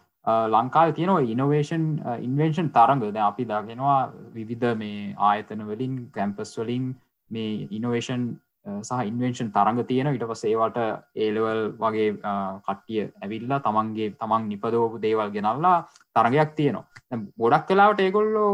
ලංකාව 0.55 0.95
තියෙනවා 0.95 1.27
ඉනෝවේෂන් 1.35 1.85
ඉන්වෙන්ෂන් 2.21 2.71
තරංග 2.71 3.03
ද 3.09 3.19
අපි 3.31 3.45
දගෙනවා 3.45 4.01
විවිධ 4.35 4.73
මේ 4.77 5.15
ආයතන 5.21 5.63
වලින් 5.71 5.95
කැම්පස් 6.13 6.59
වලින් 6.59 6.85
මේ 7.31 7.69
ඉනෝවේෂන් 7.71 8.25
සහ 8.67 9.03
ඉන්වෙන්ෂන් 9.11 9.51
තරඟ 9.51 9.83
තියෙන 9.87 10.11
ඉට 10.13 10.27
පස් 10.31 10.43
ඒවට 10.45 10.79
ඒලවල් 11.17 11.61
වගේ 11.83 12.09
කට්ටිය 12.67 13.03
ඇවිල්ලා 13.23 13.61
තමන්ගේ 13.61 14.15
තමන් 14.21 14.49
නිපදෝපු 14.53 15.03
දේවල් 15.03 15.31
ගෙනල්ලා 15.31 15.77
තරගයක් 16.17 16.55
තියෙනවා. 16.57 16.87
ගොඩක් 17.39 17.67
කලාවට 17.69 18.01
ඒගොල්ලෝ 18.01 18.53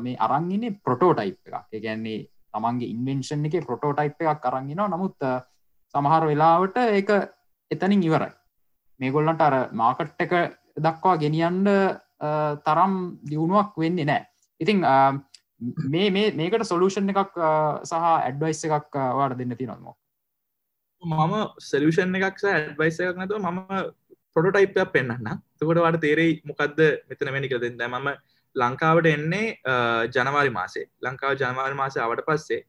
මේ 0.00 0.16
අරංගින්නේ 0.18 0.78
ප්‍රොටෝටයිප් 0.84 1.38
එකක්. 1.46 1.66
ඒගැන්නේ 1.72 2.18
තමන්ගේ 2.54 2.92
ඉන්වෙන්ෂන් 2.94 3.46
එක 3.46 3.66
ප්‍රොටෝටයිප් 3.66 4.22
එකක් 4.22 4.42
කරංගෙන 4.44 4.84
නමුත් 4.86 5.16
සමහර 5.94 6.28
වෙලාවට 6.30 6.76
ඒක 6.78 7.10
එතනින් 7.70 8.02
ඉවරයි. 8.02 8.32
මේගොල්ලන්ට 9.00 9.42
අර 9.42 9.54
මාකට් 9.72 10.20
එක 10.20 10.32
දක්වා 10.76 11.16
ගෙනියන්ඩ 11.18 11.68
තරම් 12.66 12.94
දියුණුවක් 13.30 13.76
වෙන්නේ 13.76 14.06
නෑ 14.06 14.26
ඉතිං 14.60 14.84
මේ 15.90 16.10
මේ 16.10 16.30
මේකට 16.32 16.66
සොලූෂන් 16.66 17.10
එකක් 17.10 17.34
සහ 17.84 17.94
ඇඩ්වයිස් 17.94 18.64
එකක් 18.68 19.00
වාට 19.18 19.36
දෙන්න 19.38 19.56
ති 19.56 19.66
නොම 19.66 19.90
මම 21.02 21.34
සෙලූෂන් 21.70 22.14
එකක් 22.14 22.44
ඇඩ්වයිස 22.44 23.00
එකක් 23.00 23.18
නැතුව 23.18 23.42
මම 23.42 23.60
පොටටයිපයක් 24.36 24.92
පෙන්න්න 24.92 25.40
තකොට 25.58 25.82
වට 25.84 26.02
තේරෙයි 26.04 26.40
මොකක්ද 26.44 26.78
මෙතන 27.08 27.32
වැනි 27.34 27.50
කර 27.50 27.60
දෙන්න. 27.60 27.82
මම 27.88 28.08
ලංකාවට 28.56 29.06
එන්නේ 29.06 29.46
ජනවාරි 30.14 30.50
මාසේ. 30.58 30.86
ලංකාව 31.06 31.36
ජනවාරි 31.42 31.76
මාසය 31.82 32.00
අවට 32.00 32.24
පස්සේ 32.28 32.60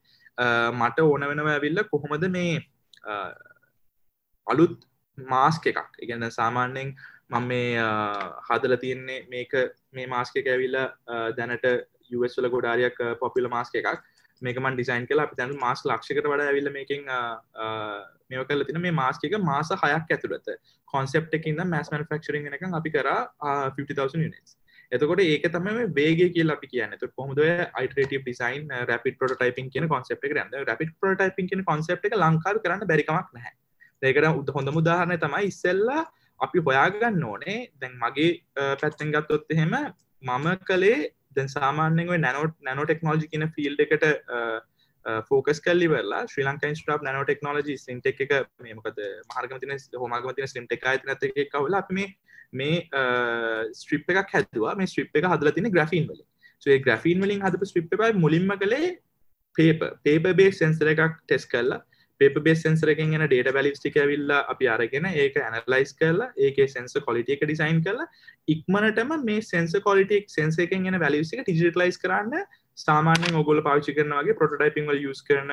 මට 0.80 1.08
ඕන 1.08 1.28
වෙනව 1.32 1.50
ඇවිල්ල 1.54 1.84
කොහොමද 1.92 2.28
මේ 2.38 2.54
අලුත් 4.48 4.78
මාස්ක 5.18 5.68
එකක්. 5.72 5.92
ඉගන්න 6.04 6.32
සාමාන්‍යයෙන් 6.32 6.96
මම 7.30 7.48
මේ 7.48 7.84
හදල 8.48 8.76
තියෙන්නේ 8.84 9.20
මේක 9.34 9.54
මේ 9.94 10.08
මාස්ක 10.08 10.40
එක 10.42 10.48
ඇවිල්ල 10.56 10.80
දැනට 11.38 11.66
වල 12.14 12.50
ගොඩාරයක් 12.56 12.98
පොපිල 13.20 13.50
මාස්ක 13.56 13.76
එකක්. 13.82 14.02
මේකමන් 14.42 14.76
ඩිසයින් 14.76 15.06
කලා 15.10 15.26
අපි 15.28 15.36
තැන 15.40 15.54
මාස් 15.60 15.86
ලක්ෂකට 15.90 16.26
වඩ 16.32 16.48
ඇවිල්ල 16.48 16.70
මේකින් 16.78 17.06
මේ 18.30 18.44
කල 18.50 18.64
තින 18.70 18.82
මේ 18.86 18.96
මාස්කික 19.04 19.38
මාස 19.52 19.70
හයක් 19.84 20.12
ඇතුළත. 20.16 20.50
කොන්සෙප් 20.88 21.32
එකින්ද 21.38 21.64
මැස් 21.76 21.92
මනිෆක්ෂරින් 21.94 22.54
එක 22.58 22.66
අපි 22.80 22.90
කර 22.96 23.10
50,000 23.78 24.30
නිස් 24.34 24.58
එතකොට 24.94 25.22
ඒක 25.22 25.46
තම 25.48 25.68
වේගේ 25.92 26.30
කිය 26.34 26.46
අපි 26.50 26.68
කියන 26.68 26.96
තු 27.00 27.10
කොහොමද 27.12 27.40
අයිටරට 27.42 28.14
ඩිසයින් 28.16 28.68
රැපි 28.90 29.16
පොටයිපින් 29.16 29.70
කියන 29.70 29.88
කොන්සප් 29.88 30.12
එක 30.20 30.34
රන්න 30.34 30.68
රැපි 30.70 30.90
පොටයිපින් 31.00 31.50
කියන 31.50 31.64
කොන්සප් 31.64 32.10
එක 32.10 32.16
ලංකාව 32.16 32.62
කරන්න 32.64 32.90
බැරිකමක් 32.92 33.32
නැහැ. 33.32 33.54
ඒකට 34.02 34.30
උද 34.34 34.54
හොඳ 34.56 34.74
මුදාහරණය 34.78 35.18
තමයි 35.18 35.50
ඉස්සෙල්ලා 35.50 36.04
අපි 36.40 36.64
හොයාගන්න 36.68 37.24
ඕනේ. 37.24 37.58
දැන් 37.82 37.98
මගේ 37.98 38.30
පැත්තෙන් 38.82 39.14
ගත්තොත් 39.16 39.50
එහෙම 39.50 39.74
මම 40.24 40.48
කළේ 40.68 41.00
දැන් 41.36 41.50
සාමාන්‍යෙන් 41.50 42.22
නැනොට 42.22 42.56
නැනෝ 42.62 42.86
ටෙක්නෝජි 42.86 43.32
කියන 43.32 43.48
ෆිල්් 43.56 43.76
එකට 43.80 44.06
ෆෝකස් 45.30 45.62
කල්ලිවරලා 45.62 46.24
ශ්‍රී 46.28 46.46
ලංකයින් 46.46 46.76
ස්ට්‍රප් 46.76 47.04
නැනෝ 47.04 47.24
ටෙක්නෝජි 47.24 47.78
සින්ටෙක් 47.78 48.22
එක 48.22 48.36
මේමකද 48.60 49.02
මාර්ගමතින 49.32 49.74
හොමගමතින 49.96 50.48
සිම්ටෙක් 50.48 50.86
අයිත 50.86 51.06
නැත 51.06 51.26
එක 51.26 51.50
කවල 51.50 51.80
අපි 51.80 51.94
මේ 51.94 52.12
මේ 52.54 52.76
ස්ට්‍රිප් 53.74 54.10
එකක් 54.10 54.30
හැදවා. 54.32 54.76
මේ 54.76 54.88
ස්ට්‍රිප් 54.88 55.16
එක 55.16 55.26
හදල 55.26 55.52
තින 55.52 55.72
ග්‍රෆීන් 55.72 56.08
වලින්. 56.08 56.28
ඒ 56.66 56.80
ග්‍රෆීන් 56.80 57.22
වලින් 57.22 57.42
හදපු 57.42 57.66
ස්ට්‍රිප් 57.66 57.98
එකයි 57.98 58.20
මුලින්ම 58.20 58.54
කළේ 58.58 58.94
පේප 59.56 59.84
පේප 60.04 60.30
බේ 60.34 60.52
සෙන්සර 60.54 60.94
එකක් 60.94 61.20
ටෙස් 61.22 61.46
කරලා 61.46 61.82
පේප 62.22 62.40
බේ 62.40 62.56
සෙන්සරකින් 62.56 63.14
එන 63.18 63.26
ඩේට 63.26 63.52
බැලිස්ටික 63.54 63.98
ඇවිල්ලා 63.98 64.42
අපි 64.48 64.70
අරගෙන 64.70 65.08
ඒක 65.08 65.40
ඇනලයිස් 65.40 65.94
කරලා 65.94 66.32
ඒක 66.40 66.62
සෙන්ස 66.70 66.98
කොලිටිය 67.08 67.38
එක 67.38 67.46
ඩිසයින් 67.46 67.82
කරලා 67.82 68.08
ඉක්මනටම 68.48 69.16
මේ 69.24 69.42
සෙන්ස 69.44 69.76
කොලිටික් 69.82 70.30
සෙන්ස 70.30 70.60
එකෙන් 70.60 70.86
එන 70.86 71.00
වැලිස්ටික 71.00 71.44
ටිජිටලයිස් 71.44 71.98
කරන්න 71.98 72.46
සාමාන්‍යෙන් 72.78 73.36
ඔගොල 73.36 73.62
පාවිච්චි 73.62 73.96
කරනවගේ 73.98 74.38
පොටටයිපිං 74.42 74.88
වල 74.88 75.02
යස් 75.06 75.22
කරන 75.22 75.52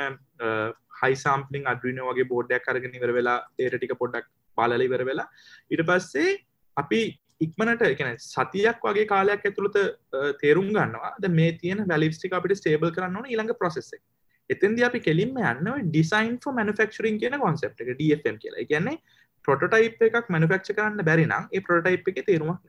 හයි 1.01 1.17
සම්පලින් 1.17 1.67
අඩින 1.73 1.99
වගේ 2.09 2.29
බෝඩ්ඩයක් 2.33 2.65
කරගෙන 2.67 2.97
ඉවර 2.99 3.13
වෙලා 3.13 3.39
ඒරටික 3.59 3.97
පොඩ්ඩක් 3.99 4.31
පාලල 4.59 4.87
ඉවර 4.87 5.05
වෙලා 5.05 5.29
ඉට 5.71 5.85
පස්සේ 5.91 6.31
අපි 6.77 7.01
ඉක්මනට 7.41 7.85
එකන 7.87 8.17
සතියක් 8.21 8.87
වගේ 8.87 9.11
කාලයක් 9.13 9.45
ඇතුළත 9.45 9.77
තේරුම් 10.41 10.71
ගන්නවා. 10.71 11.13
ද 11.19 11.29
මේ 11.31 11.53
තියෙන 11.55 11.85
වැලිස්ටික 11.87 12.33
අපිට 12.33 12.61
ස්ටේබල් 12.61 12.95
කරන්න 12.97 13.21
ඕන 13.21 13.29
ඊළඟ 13.29 13.55
ප්‍රසෙස්සක් 13.61 14.01
එතන්ද 14.51 14.83
අපි 14.83 15.01
කෙලින්ම 15.01 15.41
යන්නව 15.45 15.81
ඩිසයින් 15.87 16.37
ෆෝ 16.45 16.53
මනුෆක්ෂරින් 16.53 17.21
කියන 17.23 17.39
කොන්සප් 17.39 17.65
එක 17.65 17.95
ඩම් 17.95 18.37
කියලා. 18.43 18.67
කියන්නේ 18.67 18.99
පොටටයිප් 19.45 20.05
එකක් 20.09 20.29
මනුෆක්ෂ 20.29 20.77
කරන්න 20.77 21.09
බැරිනම් 21.09 21.49
ඒ 21.51 21.63
පොටයිප් 21.63 22.13
එක 22.13 22.21
තේරුමක් 22.27 22.61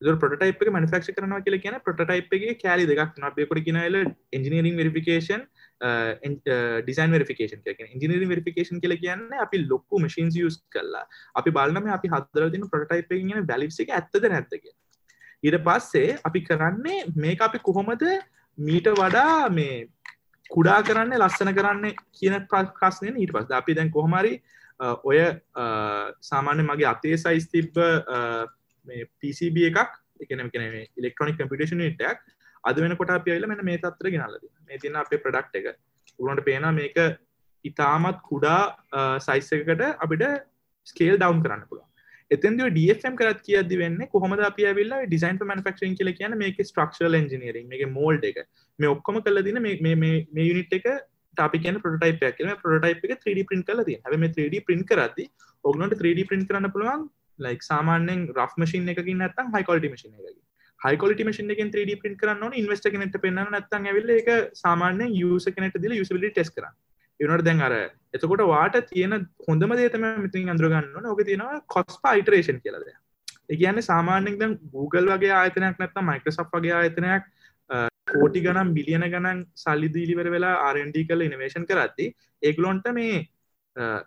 පොටයිප් 0.00 0.62
එක 0.62 0.70
මනුෆක්ෂ 0.70 1.12
කරනවා 1.12 1.40
කියල 1.40 1.56
කියන 1.60 1.76
පොටයිප් 1.80 2.32
එක 2.32 2.58
කෑලි 2.58 2.86
දෙකක් 2.86 3.20
අපේකොට 3.22 3.62
කියනල 3.62 3.96
engineering 4.32 4.76
verification 4.76 5.42
design 5.80 7.10
verification 7.10 7.60
engineering 7.94 8.26
verification 8.26 8.80
කියල 8.80 8.96
කියන්න. 8.96 9.28
අපි 9.40 9.64
ලොක්කු 9.64 10.00
මශීන් 10.00 10.32
යස් 10.42 10.60
කල්ලා 10.70 11.04
අපි 11.34 11.50
බලනම 11.50 11.90
අපි 11.90 12.08
හදරදින 12.08 12.68
පොටයිප් 12.68 13.08
ගෙන 13.10 13.46
බැලිස් 13.46 13.80
එක 13.80 13.90
ඇත්තද 13.90 14.24
නැත්තක 14.26 14.68
ඊට 15.42 15.58
පස්සේ 15.60 16.18
අපි 16.24 16.40
කරන්නේ 16.42 17.08
මේක 17.16 17.40
අපි 17.40 17.58
කොහොමද 17.60 18.04
මීට 18.58 18.88
වඩා 18.92 19.48
මේ 19.50 19.88
කුඩා 20.50 20.80
කරන්න 20.82 21.18
ලස්සන 21.18 21.52
කරන්න 21.52 21.92
කියන 22.12 22.46
ප්‍රශ්නය 22.48 23.12
ඊට 23.16 23.32
පස් 23.32 23.52
අපි 23.52 23.74
දැන් 23.74 23.90
කොහමරි 23.90 24.40
ඔය 25.04 25.20
සාමාන්‍ය 26.22 26.62
මගේ 26.62 26.88
අතේ 26.88 27.16
සයිස් 27.16 27.48
තිබ්බ 27.48 27.76
PCB 29.20 29.66
එකක් 29.70 29.96
එකන 30.20 30.50
කෙන 30.50 30.62
ඉලෙක්ට්‍රොනික් 30.96 31.38
කම්පිටේෂන් 31.38 31.84
ටක් 31.92 32.18
අද 32.64 32.76
වෙන 32.76 32.96
කොට 32.96 33.10
අපියල 33.10 33.46
මෙන 33.46 33.64
මේ 33.64 33.78
තත්ර 33.78 34.10
ගෙනලද 34.10 34.46
මේ 34.68 34.78
තින්න 34.78 34.96
අපේ 34.96 35.18
ප්‍රඩක්් 35.18 35.54
එක. 35.54 35.76
උරන්ට 36.18 36.44
පේන 36.44 36.66
මේක 36.74 36.96
ඉතාමත් 37.64 38.18
කුඩා 38.22 38.60
සයිස්සකට 39.18 39.86
අපිට 39.98 40.26
ස්කේල් 40.86 41.16
ඩවන් 41.16 41.44
කරන්න 41.44 41.68
පුළුව 41.68 41.86
එතන්ද 42.30 42.60
ඩම් 42.70 43.16
කරත් 43.16 43.40
කියද 43.42 43.72
වෙන්න 43.78 44.02
කොහොම 44.06 44.34
අපි 44.40 44.66
ඇවිල්ල 44.66 44.92
ඩිසයින් 45.06 45.38
මනිෆක්ෂන් 45.42 45.96
කියල 45.98 46.10
කියන 46.12 46.36
මේක 46.38 46.60
ස්ට්‍රක්ෂල් 46.62 47.20
එන්ජිනීරින් 47.20 47.66
මේ 47.68 47.88
මෝල්ඩ 47.90 48.24
එක. 48.24 48.38
මේ 48.78 48.88
ඔක්කොම 48.88 49.22
කල 49.22 49.42
දින 49.42 49.62
මේ 49.62 50.46
යුනිට් 50.50 50.72
එක 50.72 50.86
අපි 51.36 51.58
කියන 51.58 51.80
පොටයිප 51.80 52.22
කියන 52.38 52.52
පොටයිප 52.56 53.04
එක 53.04 53.24
3D 53.24 53.46
පින් 53.50 53.62
කල 53.62 53.82
ති 53.84 53.96
හ 53.96 54.18
මේ 54.18 54.28
3D 54.28 54.62
පින් 54.66 54.84
කරදදි 54.84 55.26
ඔගනට 55.64 55.96
3D 55.96 56.28
පින් 56.28 56.46
කරන්න 56.46 56.70
පුළුවන් 56.70 57.08
ලයික් 57.40 57.62
සාමාන්‍යෙන් 57.62 58.28
රෆ් 58.34 58.54
මසින් 58.56 58.88
එකකින් 58.88 59.18
නැත්තම් 59.18 59.52
හයිකොල්ටි 59.56 59.88
මසින් 59.88 60.14
එකකි 60.14 60.40
හයිකොලට 60.80 61.20
මසින් 61.22 61.50
එක 61.50 61.60
3D 61.66 61.96
පින් 62.02 62.14
කරන්න 62.16 62.54
ඉන්වස්ට 62.54 62.86
කෙනෙට 62.88 63.16
පෙන්න්න 63.18 63.40
නැත්තන් 63.46 63.86
ඇවිල්ල 63.86 64.12
එක 64.12 64.30
සාමාන්‍යෙන් 64.56 65.12
යස 65.12 65.48
කෙනෙට 65.50 65.76
දිල 65.76 65.92
යුසිබිලි 65.92 66.30
ටෙස් 66.30 66.50
කරන්න. 66.50 66.74
එනට 67.20 67.44
දැන් 67.44 67.60
අර 67.60 67.74
එතකොට 68.14 68.42
වාට 68.46 68.78
තියෙන 68.86 69.26
හොඳම 69.46 69.74
දේතම 69.74 70.06
මිතින් 70.18 70.48
අඳුරගන්න 70.48 71.06
ඕක 71.06 71.20
තියෙනවා 71.22 71.60
කොස්ප 71.68 72.06
අයිටරේෂන් 72.06 72.60
කියලද 72.60 72.88
ඒගන්න 73.50 73.82
සාමාන්‍යෙන් 73.82 74.38
දැන් 74.38 74.56
Google 74.72 75.06
වගේ 75.12 75.34
ආයතනයක් 75.34 75.76
නැත්ත 75.78 76.00
මයිකසප් 76.02 76.56
වගේ 76.56 76.74
ආයතනයක් 76.74 77.28
කෝටි 78.10 78.40
ගනම් 78.40 78.72
බිලියන 78.72 79.06
ගණන් 79.06 79.44
සල්ලි 79.56 79.92
දීලිවර 79.92 80.30
වෙලා 80.30 80.56
ආරන්ඩ 80.64 80.98
කල 81.04 81.26
ඉනවේශන් 81.28 81.66
කරත්ති 81.66 82.08
ඒගලොන්ට 82.42 82.88
මේ 82.92 83.20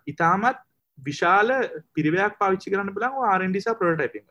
ඉතාමත් 0.06 0.64
විශාල 0.98 1.50
පිරිවයක් 1.94 2.38
පාවිච්චි 2.38 2.70
කරන්න 2.70 2.94
බලන් 2.94 3.28
ආරන්ඩිසා 3.28 3.78
ප්‍රෝටයිපිං 3.80 4.24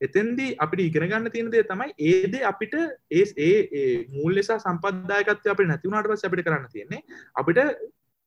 එතන්දි 0.00 0.46
අපිට 0.58 0.80
ඉගෙන 0.80 1.08
ගන්න 1.08 1.30
තියෙනදේ 1.30 1.64
තමයි 1.64 1.92
ඒද 1.98 2.34
අපිට 2.44 2.74
ඒ 3.10 3.24
ඒ 3.38 4.06
මූල් 4.08 4.34
ලෙසා 4.34 4.58
සම්පද්දායකත්ය 4.58 5.52
අපට 5.52 5.66
නැතිවුණට 5.66 6.10
පස් 6.10 6.24
අපිට 6.24 6.44
කරන්න 6.44 6.68
තියෙන්නේ. 6.72 7.02
අපිට 7.34 7.60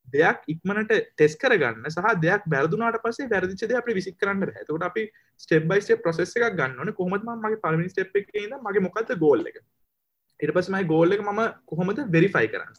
දෙයක් 0.08 0.40
ඉක්මනට 0.48 0.94
ටෙස් 1.12 1.36
කරගන්න 1.36 1.86
සහ 1.88 2.16
දෙයක් 2.18 2.48
බැරදුනාට 2.48 3.02
පසේ 3.04 3.30
වැරදිචද 3.30 3.76
අපි 3.76 3.94
විසි 3.94 4.14
කරන්න 4.14 4.50
ඇතකට 4.52 4.88
අපි 4.90 5.06
ස්ටෙබ් 5.38 5.70
බයිස්ට 5.70 6.02
ප්‍රසෙස් 6.04 6.34
එකක් 6.36 6.58
ගන්නන 6.58 6.94
කොහොමත් 6.94 7.28
මගේ 7.38 7.62
පලමි 7.62 7.90
ස්ටප් 7.90 8.16
එක 8.18 8.34
මගේ 8.60 8.86
මොකක්ද 8.88 9.14
ගෝල්ල 9.16 9.46
එක? 9.46 9.62
ඉට 10.40 10.54
පස් 10.54 10.70
මයි 10.70 10.90
ගෝල්ල 10.94 11.14
එක 11.14 11.22
මම 11.22 11.42
කොහොමද 11.66 12.06
වෙරිෆයි 12.10 12.50
කරන්න? 12.50 12.74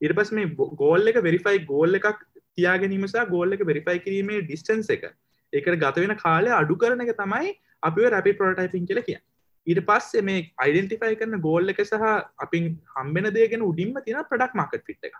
ඉට 0.00 0.14
පස් 0.14 0.30
මේ 0.32 0.54
ගෝල් 0.76 1.10
එක 1.10 1.18
වෙරිෆයි 1.20 1.66
ගෝල් 1.66 1.98
එකක් 1.98 2.22
තියාගැනීමසා 2.58 3.26
ගෝල්ල 3.26 3.56
එක 3.56 3.64
වෙරිෆයි 3.64 3.98
කිරීමේ 3.98 4.42
ඩිස්ටන්ස 4.42 4.90
එක. 4.90 5.04
එකට 5.52 5.76
ගත 5.76 5.96
වෙන 5.98 6.16
කාලය 6.18 6.52
අඩු 6.52 6.76
කරන 6.76 7.04
එක 7.06 7.16
තමයි 7.16 7.56
අපි 7.82 8.08
රැපි 8.08 8.32
පොටයිපින් 8.34 8.86
කියල 8.86 9.02
කිය 9.02 9.18
ඊට 9.66 9.82
පස්සේ 9.86 10.22
මේ 10.22 10.46
අයිඩෙන්ටිෆයි 10.58 11.18
කරන 11.20 11.40
ගෝල්ල 11.40 11.74
එක 11.74 11.82
සහ 11.82 12.06
අපින් 12.38 12.70
හම්බෙන 12.94 13.32
දේගෙන 13.32 13.62
උඩින්ම 13.62 14.00
තින 14.00 14.22
ප්‍රඩක් 14.24 14.54
මාකට් 14.54 14.86
ෆිට් 14.86 15.04
එක. 15.04 15.18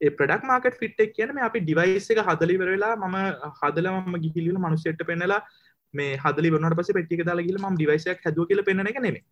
ඒ 0.00 0.10
ප්‍රඩක් 0.10 0.44
මාකට් 0.44 0.76
ෆිට්ක් 0.76 1.14
කියන 1.14 1.40
අපි 1.42 1.60
ඩිවයිස් 1.60 2.10
එක 2.10 2.22
හදලිවර 2.26 2.68
වෙලා 2.68 2.94
මම 2.98 3.16
හදලම 3.60 4.20
ගිහිලිල 4.24 4.58
මනුසෙට්ට 4.58 5.04
පෙන්නලා 5.04 5.40
මේ 5.94 6.16
හදලි 6.16 6.52
වනට 6.54 6.78
පස 6.78 6.92
පෙට්ටික 6.92 7.24
දාලා 7.24 7.48
ගිල 7.48 7.58
ම 7.60 7.76
ඩිවයිසයක් 7.76 8.24
හැදුව 8.24 8.48
කියල 8.50 8.62
පෙන 8.62 8.84
එක 8.84 9.00
නෙමේ 9.00 9.24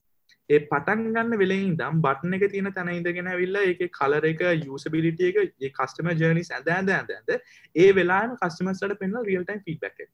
ඒ 0.50 0.58
පටන් 0.64 1.00
ගන්න 1.06 1.32
වෙලෙන් 1.36 1.70
දම් 1.76 1.96
බට්න 2.00 2.34
එක 2.36 2.44
තියෙන 2.50 2.68
තැන 2.72 2.90
ඉඳගෙන 2.90 3.30
විල්ල 3.34 3.56
එක 3.62 3.80
කලර 3.92 4.26
එක 4.26 4.42
යුසබිලිට 4.62 5.22
එක 5.22 5.38
ඒ 5.38 5.70
කස්ටම 5.70 6.10
ජර්නිස් 6.14 6.50
ඇද 6.50 6.68
ඇද 6.70 6.90
ඇද 6.90 7.10
ඇද 7.12 7.32
ඒ 7.76 7.88
වෙලාම 7.92 8.36
කස්ටමස්ට 8.36 8.94
පෙන්ල 9.00 9.16
රියල්ටයින් 9.24 9.62
ෆීඩක් 9.62 10.04
එක. 10.04 10.12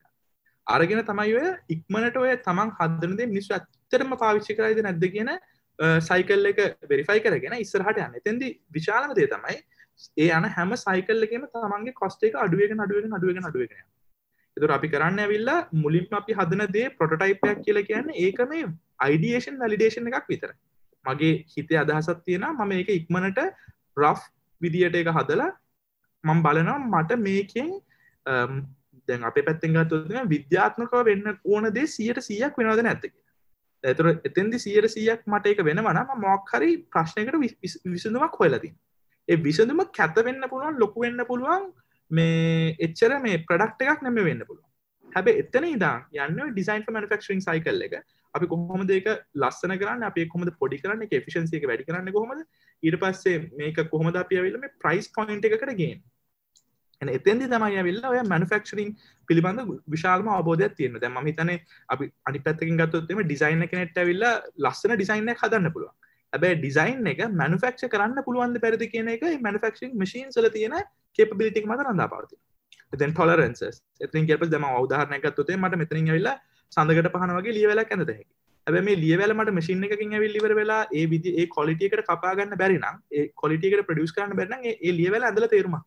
අරගෙන 0.67 1.03
තමයි 1.05 1.35
ඔය 1.37 1.51
ඉක්මනට 1.69 2.17
ඔය 2.17 2.37
තමන් 2.41 2.73
හදරදේ 2.79 3.29
මිනිස් 3.29 3.51
ඇත්තරම 3.51 4.15
පාවිච්චි 4.17 4.57
කරයිද 4.57 4.81
නැද්ද 4.83 5.05
කියන 5.09 5.33
සයිකල් 6.03 6.47
එක 6.47 6.63
වෙරිෆයි 6.87 7.21
කරගෙන 7.21 7.59
ඉස්සරහට 7.59 7.99
යන්න. 7.99 8.15
එතැදි 8.15 8.49
විශාලම 8.71 9.13
දේ 9.15 9.29
තමයි 9.29 9.59
ඒ 10.19 10.31
යන 10.31 10.49
හැම 10.51 10.73
සයිකල්ලකම 10.79 11.45
තමන්ගේ 11.51 11.95
කොස්ට 11.95 12.25
එක 12.25 12.39
අඩුවගෙන 12.39 12.81
අඩුවගෙන 12.81 13.19
අඩුවගෙන 13.19 13.45
අඩුවගෙන 13.45 13.85
එතුර 14.57 14.71
අපි 14.71 14.89
කරන්න 14.89 15.21
ඇවිල්ලා 15.21 15.59
මුලින්ම 15.75 16.15
අපි 16.15 16.33
හදන 16.35 16.65
දේ 16.71 16.89
පොටටයිපයක් 16.95 17.63
කියල 17.63 17.83
කියන්න 17.83 18.11
ඒක 18.17 18.43
මේ 18.49 18.65
අයිඩියේෂන් 19.01 19.59
වැලිඩේෂන් 19.59 20.11
එකක් 20.11 20.29
විතර. 20.29 20.53
මගේ 21.05 21.33
හිතේ 21.49 21.79
අදහසත් 21.79 22.23
තියෙන 22.25 22.47
මම 22.51 22.73
ඒක 22.73 22.91
ඉක්මනට 22.91 23.41
රෆ් 23.97 24.21
විදියට 24.61 24.97
එක 24.97 25.11
හදලා 25.11 25.51
මං 26.25 26.43
බලනවා 26.43 26.79
මට 26.81 27.19
මේකෙන් 27.19 27.75
දැන් 29.09 29.25
අප 29.25 29.39
පැත්තෙන් 29.41 29.75
ගත්තුන 29.75 30.29
විද්‍යාත්මකව 30.29 31.05
වෙන්න 31.05 31.39
ඕන 31.47 31.69
දේ 31.71 31.87
සියට 31.89 32.23
සියක් 32.23 32.59
වෙනවද 32.59 32.83
නැත්තක 32.83 33.15
ඇතුර 33.85 34.09
එතන්දි 34.23 34.59
සියට 34.59 34.89
සියක් 34.89 35.27
මට 35.27 35.55
එක 35.55 35.63
වෙනවන 35.63 36.03
මොක්හරි 36.19 36.71
ප්‍රශ්නයකට 36.89 37.39
විසඳුවක් 37.87 38.39
හොයලදී 38.39 38.75
ඒ 39.29 39.39
විසඳුම 39.39 39.83
කැත 39.93 40.19
වෙන්න 40.21 40.49
පුළුවන් 40.49 40.79
ලොකු 40.79 41.01
වෙන්න 41.01 41.25
පුළුවන් 41.27 41.71
මේ 42.11 42.77
එච්චර 42.81 43.19
මේ 43.21 43.43
ප්‍රඩක්් 43.49 43.83
එකක් 43.87 44.03
නැම 44.03 44.23
වෙන්න 44.23 44.47
පුළුව 44.47 44.65
හැබ 45.13 45.31
එතන 45.35 45.69
ඉදා 45.69 45.95
යන්න 46.19 46.41
ඩිසයින් 46.49 46.85
මනිෆක්ෂන් 46.89 47.41
සයිකල් 47.41 47.87
එක. 47.89 47.95
අපි 48.35 48.47
කොහොම 48.47 48.87
දෙක 48.87 49.09
ලස්සන 49.35 49.77
කරන්න? 49.77 50.03
අප 50.03 50.19
කොම 50.29 50.49
පොඩි 50.59 50.79
කරන්න? 50.79 51.07
ෆිසින්සික 51.27 51.69
වැඩි 51.69 51.89
කරන්න 51.89 52.13
කොහොමද? 52.13 52.43
ඊට 52.83 52.99
පස්සේ 52.99 53.39
මේක 53.59 53.85
කොහොමද 53.91 54.17
අප 54.17 54.33
ඇවිල්ල 54.33 54.59
මේ 54.59 54.75
ප්‍රයිස් 54.79 55.09
පොයින්ට 55.11 55.49
එකකට 55.51 55.77
ගෙන් 55.77 56.03
එතන්දි 57.03 57.49
තමයි 57.49 57.79
ඇවිල්ල 57.79 58.01
ඔය 58.05 58.21
මනුෆක්ෂරින් 58.25 58.95
පිළිබඳ 59.29 59.61
විශාල්ම 59.89 60.29
අවබෝධයක් 60.29 60.77
තියෙන 60.77 61.01
දැම 61.01 61.19
හිතන 61.23 61.53
අපි 61.89 62.11
අනි 62.27 62.41
පැත්තකින් 62.41 62.79
ගත්තොත්තම 62.79 63.23
ඩිසයින්න 63.23 63.67
කෙනෙට 63.67 63.99
ඇවිල්ල 63.99 64.25
ලස්සන 64.59 64.95
ඩිසයින්න 64.95 65.35
හදන්න 65.35 65.73
පුළුවන්. 65.73 65.95
ඇබැයි 66.33 66.61
ඩිසයින් 66.61 67.07
එක 67.07 67.23
මනුෆක්ෂ 67.33 67.89
කරන්න 67.89 68.25
පුළුවන්ද 68.25 68.61
පැරදි 68.61 68.89
කියන 68.89 69.09
එක 69.09 69.25
මනුෆක්ෂන් 69.41 69.93
මශීන් 69.97 70.31
සල 70.31 70.49
තියෙන 70.49 70.79
කෙපබිලිටික් 71.19 71.67
මත 71.67 71.81
රඳා 71.83 72.09
පවති 72.09 72.37
එතන් 72.93 73.13
ටොලරන්ස 73.13 73.63
එතින් 74.01 74.27
කෙප 74.27 74.45
දම 74.47 74.69
අවධාරනය 74.71 75.19
ගත්තුතේ 75.21 75.57
මට 75.57 75.79
මෙතරින් 75.79 76.11
වෙලා 76.11 76.37
සඳකට 76.73 77.13
පහන 77.15 77.35
වගේ 77.39 77.55
ලියවෙලා 77.55 77.87
ඇඳදහැකි 77.87 78.31
ඇබ 78.67 78.77
මේ 78.81 78.97
ලියවලමට 78.97 79.53
මශින් 79.53 79.87
එකකින් 79.87 80.13
ඇවිල්ලිවර 80.13 80.53
වෙලා 80.55 80.83
ඒ 80.93 81.05
විදි 81.07 81.31
ඒ 81.37 81.47
කොලිටියකට 81.49 82.05
කපාගන්න 82.09 82.55
බැරිනම් 82.57 83.01
ඒ 83.13 83.25
කොලිටියකට 83.35 83.87
ප්‍රඩියස් 83.87 84.13
කරන්න 84.13 84.37
බැරන 84.37 84.67
ඒ 84.67 84.93
ලියවල 84.93 85.25
ඇඳල 85.25 85.49
තේරුම 85.49 85.79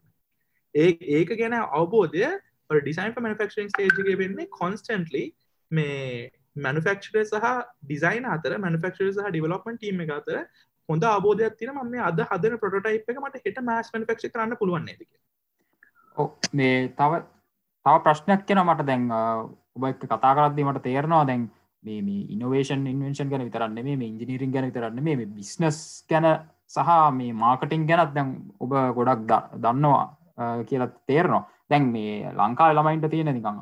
ඒ 0.75 0.89
ඒක 1.13 1.35
ගැන 1.35 1.57
අවබෝධය 1.73 2.25
ඩිසයින් 2.69 3.15
මනිෆක්ෂන් 3.17 3.69
ස්ටේජ්ගේ 3.69 4.17
වෙන්නේ 4.17 4.51
කොන්ස්ටන්ටලි 4.53 5.23
මේ 5.71 6.31
මනුෆක්ෂර 6.59 7.23
සහ 7.23 7.51
ඩිසයින් 7.83 8.27
අතර 8.27 8.57
මනුෆක්ෂර 8.59 9.11
සහ 9.11 9.29
ඩිවලොපමන් 9.29 9.77
ටීම 9.77 10.01
එක 10.01 10.11
අතර 10.11 10.41
හොඳ 10.89 11.03
අබෝධයක් 11.05 11.55
තින 11.57 11.71
ම 11.73 11.95
අද 12.01 12.19
හදන 12.23 12.57
පොටයිප් 12.57 13.09
එක 13.09 13.19
මට 13.19 13.43
හෙට 13.45 13.61
මස් 13.61 13.93
මනිෆක්ෂ 13.93 14.29
කරන්න 14.29 14.57
පුළුවන් 14.57 14.85
නේද 14.85 15.07
මේ 16.53 16.73
තව 16.91 17.21
තව 17.85 17.95
ප්‍රශ්නයක් 18.03 18.47
කියෙන 18.47 18.63
මට 18.63 18.87
දැන් 18.87 19.05
ඔබ 19.11 19.87
එක් 19.89 20.01
කතා 20.03 20.33
කරද්දී 20.33 20.67
මට 20.67 20.83
තේරනවා 20.83 21.23
දැන් 21.25 21.47
මේ 21.83 22.25
ඉනවේෂන් 22.29 22.85
ඉන්වේෂන් 22.87 23.31
ගැන 23.31 23.47
විතරන්න 23.47 23.79
මේ 23.81 24.09
ඉංජිනීරින් 24.09 24.51
ගැන 24.51 24.69
විතරන්න 24.69 25.03
මේ 25.03 25.25
බිස්නස් 25.27 25.79
ගැන 26.09 26.27
සහ 26.67 26.91
මේ 27.13 27.33
මාකටින් 27.35 27.87
ගැනත් 27.87 28.13
දැන් 28.15 28.31
ඔබ 28.59 28.73
ගොඩක් 28.95 29.31
දන්නවා 29.57 30.05
කියලා 30.65 30.91
තේරනවා. 31.07 31.47
දැන් 31.69 31.85
මේ 31.91 32.31
ලංකා 32.31 32.73
ළමයින්ට 32.73 33.09
තියෙන 33.09 33.31
නිකඟ 33.31 33.61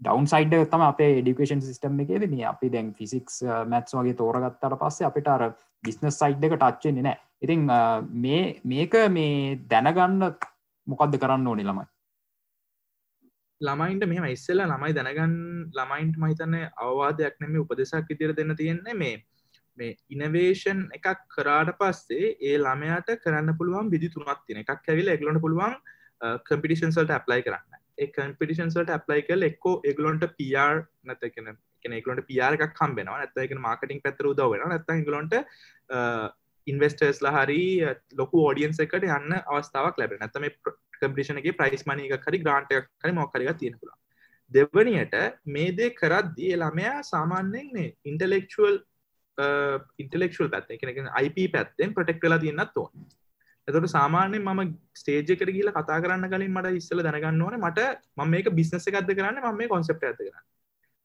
ඩවන් 0.00 0.26
සයිඩ් 0.26 0.52
තම 0.70 0.82
අපේ 0.82 1.14
ඩිකේෂන් 1.16 1.60
සිස්ටම් 1.60 2.00
එක 2.00 2.10
මේ 2.26 2.44
අපි 2.46 2.68
දැන් 2.70 2.92
ෆිසික්ස් 2.94 3.40
මැත්ස් 3.66 3.96
වගේ 3.96 4.14
තෝරගත්තට 4.14 4.76
පස්සේ 4.82 5.08
අපිට 5.08 5.28
අර 5.28 5.48
බිස්නස් 5.84 6.20
සයිඩ් 6.22 6.44
එක 6.44 6.54
ටච්චෙන්නේ 6.54 7.06
නෑ 7.06 7.18
ඉතින් 7.42 7.66
මේ 8.16 8.44
මේක 8.64 8.94
මේ 9.10 9.58
දැනගන්න 9.70 10.30
මොකක්ද 10.88 11.16
කරන්න 11.22 11.46
ඕනි 11.46 11.64
ළමයි? 11.64 11.86
ළමයින්ට 13.60 14.06
මෙම 14.06 14.28
ඉස්සෙල්ල 14.28 14.62
ළමයි 14.64 14.96
දැනගන්න 14.98 15.34
ළමයින්ට 15.78 16.20
මහිතන්න 16.22 16.56
අවවාදයක් 16.78 17.40
නෙම 17.40 17.58
උපදෙසක් 17.62 18.14
ඉදිර 18.14 18.34
දෙන්න 18.34 18.56
තියෙන්නේ 18.56 18.94
මේ 18.94 19.16
මේ 19.78 19.96
ඉනවේෂන් 20.10 20.84
එකක් 20.98 21.24
කරාට 21.36 21.72
පස්සේ 21.80 22.34
ඒ 22.42 22.56
ළමයාට 22.58 23.14
කරන්න 23.24 23.58
පුළුවන් 23.60 23.92
විදි 23.94 24.12
තුනත් 24.14 24.44
තින 24.46 24.62
එකක් 24.64 24.92
ඇවිල 24.92 25.14
එගලොට 25.14 25.42
පුළුවන් 25.46 25.74
කම්පිටිෂන්සල්ට 26.44 27.16
ඇප්ලයි 27.16 27.42
කරන්න. 27.42 27.78
කම්පිටිෂන්සට 28.08 28.90
ඇප්ලයි 28.90 29.22
කල් 29.22 29.48
එක්කෝ 29.50 29.80
එගලොන්ට 29.84 30.24
පියාර් 30.36 30.84
නැතකෙන 31.04 31.56
කෙනෙකුලට 31.84 32.26
පියාර 32.26 32.56
එකක් 32.56 32.74
කම්බෙනවා 32.74 33.18
නැත්තක 33.20 33.54
මාර්කටින් 33.60 34.02
පැතර 34.04 34.30
උදව 34.32 34.52
වෙන 34.52 34.68
නැත 34.68 35.06
ගලොන්ට 35.08 35.34
ඉන්වස්ටර්ස් 36.70 37.22
හරි 37.36 37.62
ලොකු 38.14 38.44
ෝඩියන්ස 38.46 38.82
එකට 38.84 39.08
යන්න 39.10 39.38
අවස්ථාවක් 39.38 40.00
ලැබ 40.00 40.18
නැතම 40.18 40.46
කම්පිෂනගේ 40.98 41.56
ප්‍රයිස් 41.60 41.86
මනක 41.86 42.20
හරි 42.26 42.42
ග්‍රාන්ට් 42.44 42.76
හරි 43.02 43.12
මොකරග 43.12 43.50
තියෙනකුලා 43.54 43.98
දෙවනියට 44.52 45.14
මේ 45.46 45.70
දේ 45.72 45.90
කරද්දී 45.92 46.52
ළමයා 46.56 46.96
සාමාන්‍යෙන්නේ 47.02 47.88
ඉන්ටලෙක්ුවල් 48.04 48.76
ඉන්ටලෙක්ුවල් 49.98 50.50
පැත් 50.50 50.74
එකන 50.76 51.08
IP 51.22 51.38
පැත්තෙන් 51.52 51.94
ප්‍රටෙක් 51.94 52.22
වෙලා 52.22 52.38
තියන්නත් 52.38 52.76
ඕන. 52.76 52.92
එතට 53.68 53.88
සාමාන්‍යෙන් 53.88 54.44
මම 54.44 54.62
ස්ටේජකට 54.94 55.44
කියල 55.48 55.72
කතා 55.72 55.98
කරන්න 56.00 56.30
කලින් 56.32 56.52
මට 56.52 56.76
ඉස්සල 56.80 57.02
දැනගන්න 57.02 57.42
ඕන 57.42 57.58
මට 57.60 57.88
ම 58.16 58.30
මේක 58.34 58.48
බිස්නස 58.52 58.88
එකක්ද 58.88 59.12
කරන්න 59.12 59.42
ම 59.42 59.56
මේ 59.56 59.68
කොන්සප් 59.68 60.02
ඇත 60.02 60.18
කරන්න. 60.18 60.46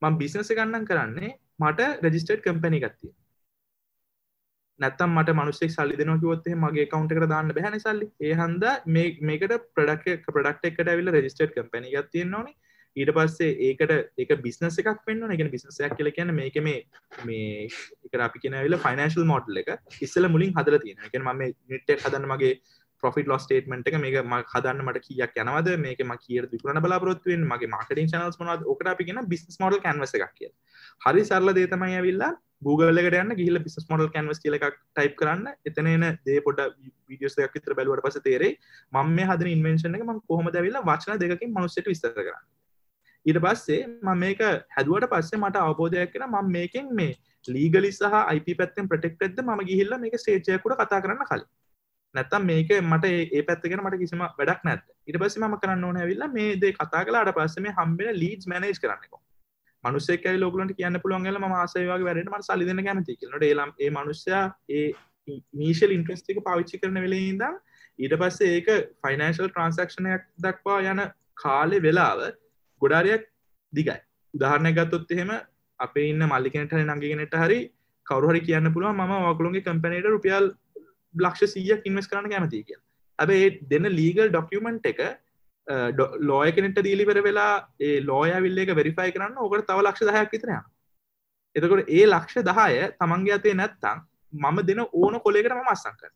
ම 0.02 0.18
බිස්නස 0.18 0.54
ගන්නන් 0.54 0.88
කරන්නේ 0.92 1.34
මට 1.60 1.90
රජිස්ටඩ් 2.02 2.46
කම්පැනි 2.46 2.82
ගත්තිය 2.86 3.14
නැත්තම් 4.84 5.14
මට 5.14 5.36
මනුස්සෙක් 5.36 5.72
සල්ලි 5.72 6.00
දෙනවා 6.00 6.20
කිවොත්තේ 6.20 6.58
මගේ 6.58 6.88
කවුන්ට 6.88 7.16
කර 7.16 7.28
දාන්න 7.28 7.56
බැහන 7.58 7.80
සල්ලි. 7.80 8.10
ඒ 8.22 8.34
හන්ද 8.36 8.66
මේකට 9.30 9.56
ප්‍රඩක් 9.76 10.28
ප්‍රඩක්් 10.28 10.70
එකට 10.72 10.88
ඇවිල 10.88 11.16
රජිස්ටඩ් 11.16 11.56
කම්පැනි 11.56 11.96
ගත් 11.96 12.12
තියෙන 12.12 12.38
ඕනේ. 12.40 12.58
ඊට 12.96 13.12
පස්සේ 13.16 13.54
ඒකට 13.68 13.92
ඒක 14.18 14.32
බිස්නස 14.42 14.78
එකක් 14.82 15.02
වෙන්න 15.08 15.32
එක 15.34 15.44
බිස්නසයක් 15.54 15.96
කියල 15.98 16.10
කියන 16.16 16.34
මේක 16.34 16.58
මේ 16.62 16.84
මේ 17.26 17.68
එක 18.06 18.18
අපි 18.20 18.42
කියනවිල 18.44 18.78
ෆයිනශල් 18.84 19.26
මෝඩල් 19.26 19.62
එක 19.62 19.72
ඉස්සල 20.02 20.30
මුලින් 20.30 20.54
හදල 20.54 20.78
තියෙන 20.84 21.08
එක 21.08 21.18
ම 21.22 21.32
නිට්ට 21.42 21.96
හදන්න 21.96 22.30
මගේ 22.30 22.54
පොෆිට 23.04 23.30
ලොස් 23.32 23.46
ටේටමට 23.48 23.90
එක 23.90 23.98
මේක 24.06 24.18
ම 24.22 24.36
හදන්න 24.54 24.86
මට 24.86 25.04
කියක් 25.08 25.38
යනවද? 25.44 25.70
මේක 25.86 26.00
ම 26.06 26.14
කිය 26.24 26.42
විකරන 26.54 26.82
බලාපොත්තුවෙන් 26.86 27.44
මගේ 27.52 27.74
මාකටින් 27.76 28.10
චනල්ස් 28.14 28.40
මොනද 28.42 28.66
ඔකට 28.74 28.90
අපි 28.94 29.10
කියෙන 29.10 29.30
බිස් 29.34 29.60
මොඩල් 29.64 29.84
කන්වස 29.86 30.16
එකක් 30.20 30.34
කිය 30.40 30.52
හරි 31.06 31.24
සරල 31.30 31.56
දේතමයි 31.60 32.00
ඇවිල්ලා 32.00 32.34
Googleලට 32.66 33.18
යන්න 33.20 33.36
ගිහිල 33.40 33.60
බිස් 33.64 33.78
මොඩල් 33.92 34.10
කන්වස් 34.16 34.42
කියල 34.44 34.58
එකක් 34.58 34.80
ටයිප් 34.96 35.16
කරන්න. 35.20 35.48
එතන 35.68 35.90
එන 35.94 36.06
දේ 36.28 36.40
පොඩ 36.48 36.62
විඩියස් 37.12 37.38
එකක් 37.46 37.58
විතර 37.58 37.76
බැලුවට 37.80 38.06
පස 38.06 38.20
තේරේ 38.28 38.52
මම 38.94 39.16
මේ 39.18 39.30
හදන 39.30 39.54
ඉන්වෙන්ශන 39.56 39.98
එක 40.00 40.06
ම 40.06 40.22
කොහොම 40.32 40.52
දැවිල්ලා 40.56 40.86
වචන 40.90 41.20
දෙකින් 41.24 41.56
මනුස්සට 41.58 41.90
විස්තර 41.92 42.14
කරන්න? 42.18 42.46
ඊට 43.26 43.40
පස්සේ 43.46 43.82
මම 43.88 44.24
මේක 44.24 44.42
හැදුවට 44.78 45.10
පස්සේ 45.12 45.42
මට 45.42 45.66
අවබෝධයක් 45.66 46.14
කෙන 46.16 46.26
මම 46.30 46.54
මේකෙන් 46.58 46.90
මේ 47.02 47.14
ලීගලි 47.46 47.92
සහ 47.92 48.16
IP 48.38 48.58
පැත්තෙන් 48.62 48.88
ප්‍රටෙක්ටෙද 48.88 49.44
ම 49.44 49.62
ගිහිල්ල 49.70 50.00
මේක 50.00 50.18
ස්ටේජයකුට 50.18 50.80
කතා 50.82 51.04
කරන්න 51.04 51.30
කලින්. 51.30 51.48
නැත්තම් 52.14 52.46
මේක 52.46 52.72
මට 52.82 53.12
ඒ 53.32 53.44
පැත්තගෙන 53.44 53.82
මට 53.82 54.00
කිසිම 54.00 54.24
වැඩක් 54.32 54.64
නැත් 54.64 54.84
ඉට 55.08 55.18
පස්ස 55.18 55.40
ම 55.40 55.56
කරන්න 55.58 55.84
ඕන 55.84 55.98
ඇවිල්ලා 55.98 56.30
මේ 56.30 56.56
දේ 56.58 56.74
කතා 56.74 57.04
කලාට 57.04 57.34
පස්සේ 57.34 57.64
මේ 57.64 57.78
හම්බෙන 57.80 58.20
ලීඩ් 58.20 58.48
මනේජ් 58.48 58.78
කරන්නක 58.78 59.22
මනුස්සෙක් 59.84 60.28
ලෝකලට 60.36 60.76
කියන්න 60.76 61.00
පුළුවන්ගල 61.00 61.40
ම 61.40 61.56
ආසයවාගේ 61.56 62.08
වැඩට 62.10 62.32
මට 62.32 62.50
සලිදන 62.50 62.84
කැමති 62.84 63.18
කියලට 63.18 63.44
ඒලම් 63.44 63.74
ඒ 63.80 63.90
මනුස්්‍යයා 63.92 64.46
ඒ 64.72 64.88
නීශල් 65.56 65.92
ඉන්ට්‍රස්ටික 65.92 66.40
පාවිච්චි 66.44 66.80
කරන 66.80 67.02
වෙලේ 67.02 67.28
ඉදම් 67.28 67.60
ඊට 68.00 68.16
පස්සේ 68.16 68.56
ඒක 68.56 68.72
ෆයිනන්ශල් 69.02 69.50
ට්‍රන්සක්ෂණයක් 69.50 70.26
දක්වා 70.40 70.80
යන 70.86 71.04
කාලෙ 71.36 71.78
වෙලාව 71.80 72.20
ගොඩාරයක් 72.82 73.30
දිගයි. 73.74 73.98
උදාහරණය 74.34 74.72
ගත්තොත් 74.74 75.12
එහෙම 75.12 75.32
අපේ 75.80 76.10
ඉන්න 76.10 76.26
මල්ලිකනට 76.26 76.74
හරි 76.74 76.86
නංගගෙනට 76.86 77.38
හරි 77.38 77.60
කවරුහරි 78.06 78.42
කියන්න 78.42 78.74
පුළුව 78.74 78.94
ම 78.94 79.14
වකුළුන්ගේ 79.26 79.64
කම්පනට 79.64 80.08
රුපියල් 80.08 80.52
ලක්ෂ 81.16 81.54
සීයක් 81.54 81.86
ඉන්වස් 81.86 82.08
කරන 82.08 82.30
කැමති 82.30 82.64
කිය 82.64 82.80
ඇබේ 83.20 83.44
දෙන්න 83.68 83.90
ලීගල් 83.92 84.30
ඩොකියමන්ට් 84.30 84.86
එක 84.86 85.02
ලෝය 86.22 86.52
කෙනෙට 86.52 86.80
දීලිවර 86.80 87.22
වෙලා 87.22 87.68
ඒ 87.80 88.02
ලෝය 88.02 88.32
විල්ල 88.40 88.58
එක 88.58 88.76
වෙරිෆයි 88.76 89.12
කරන්න 89.12 89.38
ඕකට 89.38 89.68
තව 89.68 89.80
ලක්ෂ 89.82 90.10
දහයක් 90.10 90.32
විතරය 90.32 90.58
එතකොට 91.56 91.90
ඒ 91.90 92.06
ලක්ෂ 92.06 92.44
දහය 92.44 92.90
තමන්ගේ 92.96 93.34
අතේ 93.34 93.54
නැත්තං 93.54 94.04
මම 94.34 94.60
දෙන 94.64 94.80
ඕන 94.82 95.20
කොලෙකට 95.20 95.54
ම 95.54 95.68
අස්සං 95.68 95.96
කර 95.96 96.12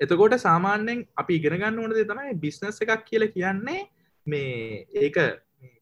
එතකොට 0.00 0.38
සාමාන්‍යෙන් 0.38 1.06
අපි 1.16 1.38
ඉගෙනගන්න 1.38 1.78
ඕනද 1.78 1.98
තමයි 2.04 2.34
බිස්නස් 2.36 2.80
එකක් 2.80 3.04
කියල 3.04 3.26
කියන්නේ 3.28 3.80
මේ 4.26 4.86
ඒක 4.96 5.18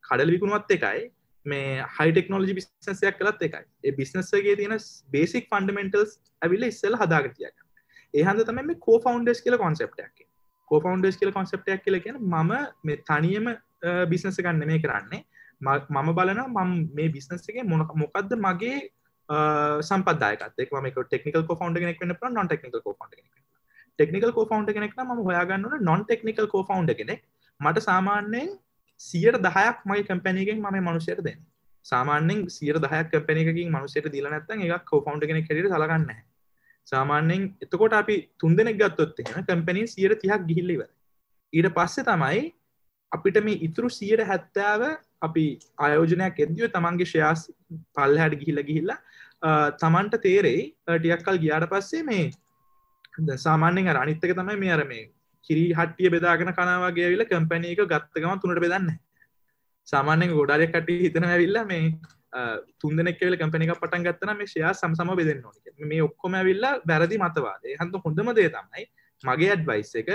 කඩල් 0.02 0.32
විකුණුවත් 0.34 0.70
එකයි 0.70 1.10
මේ 1.46 1.84
හයි 1.96 2.12
ටෙක්නෝජි 2.12 2.54
බිස්නසයක් 2.58 3.18
කලත් 3.20 3.42
එකයි. 3.42 3.64
ඒ 3.84 3.92
බිස්නස්සගේ 3.92 4.56
තියෙන 4.60 4.76
බේසික් 5.10 5.48
ෆන්ඩමෙන්ටල්ස් 5.52 6.12
ඇවිල්ල 6.42 6.68
ඉස්සල් 6.68 6.96
හදාගතියක 7.02 7.56
ඒහන්ද 8.14 8.44
තම 8.46 8.62
මේ 8.68 8.80
කෝ 8.86 8.98
ෆවන්ඩස් 9.04 9.42
කියල 9.46 9.56
කොන්සප්ටයක් 9.64 10.24
කෝ 10.70 10.80
ෆවන්ඩස් 10.80 11.20
කියල 11.20 11.32
කොන්සප්ටයක් 11.32 11.84
කියල 11.84 12.00
කියන 12.06 12.18
ම 12.20 12.54
මේ 12.84 13.02
තනියම 13.10 13.52
බිස්නස 14.08 14.40
ගන්න 14.44 14.66
මේ 14.72 14.82
කරන්නේ. 14.86 15.24
මම 15.60 16.08
බලන 16.18 16.40
මම 16.46 16.72
මේ 16.96 17.08
බිස්නස්සගේ 17.16 17.64
මොන 17.64 17.86
මොකක්ද 18.02 18.32
මගේ 18.46 18.78
සම්පදායකත් 19.88 20.64
ම 20.76 20.88
ටෙක්නිකල් 20.94 21.44
කෝෆවන්ඩ 21.48 21.78
කෙනෙක් 21.82 22.00
වන්න 22.00 22.34
non 22.38 22.48
technical 22.48 22.82
cofounder 22.86 23.14
technical 23.98 24.32
cofounder 24.38 24.74
කෙනෙක් 24.76 24.96
ම 25.04 25.22
හොයාගන්න 25.28 25.84
නොන් 25.88 26.04
ටෙක්නිකල් 26.04 26.48
කෝෆවන්ඩ 26.54 26.96
කෙනෙක්. 27.00 27.22
මට 27.60 27.82
සාමාන්‍යයෙන් 27.86 28.50
සියට 29.00 29.38
දහයක් 29.38 29.78
මගේ 29.84 30.04
කම්පැනීගෙන් 30.04 30.60
ම 30.60 30.80
මනුසයට 30.80 31.22
දෙන්න. 31.22 31.40
සාමාන්‍යෙන් 31.86 32.40
සියට 32.48 32.78
දහයක් 32.78 33.10
කම්පැනකින් 33.12 33.68
මනුසයට 33.68 34.08
දීල 34.12 34.26
නැත්තන් 34.26 34.64
එකක් 34.66 34.84
කෝෆවන්් 34.86 35.20
කෙනෙ 35.22 35.42
කෙරට 35.42 35.68
සලගන්න 35.68 36.10
සාමාන්‍යෙන් 36.86 37.42
එතකොට 37.62 37.94
අපි 37.94 38.16
තුන් 38.38 38.56
දෙනෙක් 38.56 38.76
ගත්තොත් 38.76 39.20
එෙන 39.20 39.44
කම්පැනී 39.44 39.86
සියට 39.86 40.18
තිහක් 40.18 40.42
ගිහිල්ලිව 40.46 40.82
ඊට 41.52 41.70
පස්සේ 41.72 42.04
තමයි 42.04 42.42
අපිට 43.12 43.38
මේ 43.42 43.60
ඉතුරු 43.60 43.88
සියට 43.90 44.24
හැත්තාව 44.24 44.82
අපි 45.22 45.44
ආයෝජනයක් 45.78 46.38
එදදිව 46.38 46.66
තමන්ගේ 46.68 47.10
ශයාස් 47.12 47.40
පල්ල 47.94 48.20
හැට 48.22 48.36
ගිහිල්ල 48.40 48.62
ගිහිල්ලා 48.62 48.98
තමන්ට 49.76 50.20
තේරෙයි. 50.20 50.62
ටියක් 50.88 51.24
කල් 51.24 51.38
ගියාට 51.38 51.68
පස්සේ 51.68 52.02
මේ 52.02 52.30
සාමාන්‍යෙන් 53.38 53.96
අනිත්තක 53.96 54.32
තමයි 54.32 54.56
මේ 54.56 54.72
අර 54.72 54.84
මේ 54.84 55.08
කිරි 55.48 55.64
හට්ටිය 55.72 56.10
බෙදාගෙන 56.10 56.52
කනවාගේ 56.52 57.10
විල 57.14 57.24
කම්පැනි 57.26 57.74
එක 57.74 57.82
ගත්තකම 57.86 58.38
තුනට 58.38 58.62
බෙදන්න 58.66 58.88
සාමාන්‍යෙන් 59.88 60.34
ගොඩාරය 60.34 60.66
කට 60.68 60.98
හිතන 61.02 61.26
ඇවිල්ල 61.26 61.60
මේ 61.66 61.84
තුන්දනෙක් 62.78 63.20
කියල 63.20 63.36
කම්පැනික 63.36 63.76
පටන් 63.76 64.08
ගත්තන 64.08 64.34
මේ 64.36 64.46
ෂයා 64.46 64.72
සම්සම 64.74 65.12
බෙදන්න 65.16 65.44
ඕන 65.44 65.86
මේ 65.92 66.02
ඔක්කොම 66.02 66.40
ඇවිල්ල 66.40 66.66
වැරදි 66.86 67.22
මතවාදේ 67.24 67.76
හන්ත 67.76 68.02
හොඳම 68.06 68.34
දේ 68.40 68.50
තමයි 68.50 68.88
මගේ 69.24 69.52
ඇඩ්වයිස් 69.54 69.94
එක 70.02 70.10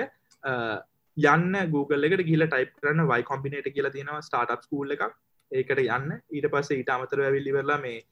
යන්න 1.18 1.56
Google 1.72 2.08
එකට 2.08 2.26
ගිල 2.28 2.46
ටයිප් 2.46 2.74
කරන්න 2.80 3.08
වයි 3.08 3.24
කොම්පිනේට 3.24 3.70
කියලා 3.72 3.92
තියෙනවා 3.92 4.22
ස්ටාර්ට් 4.22 4.68
ස්කූල් 4.68 4.92
එකක්. 4.92 5.14
ඒකට 5.52 5.80
යන්න. 5.80 6.12
ඊට 6.30 6.48
පස්සේ 6.52 6.80
ඊට 6.80 6.90
අමතර 6.90 7.22
ඇවිල්ලිවෙරලා 7.24 7.80
මේ 7.80 8.04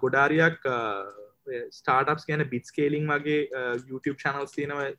ගොඩාරියක් 0.00 0.60
ස්ටාර්ට්ස් 1.72 2.24
කියන 2.24 2.44
බිට් 2.48 2.70
කේලිං 2.70 3.08
වගේ 3.08 3.48
YouTube 3.88 4.18
චනල්ස් 4.18 4.54
තියෙනව. 4.54 4.94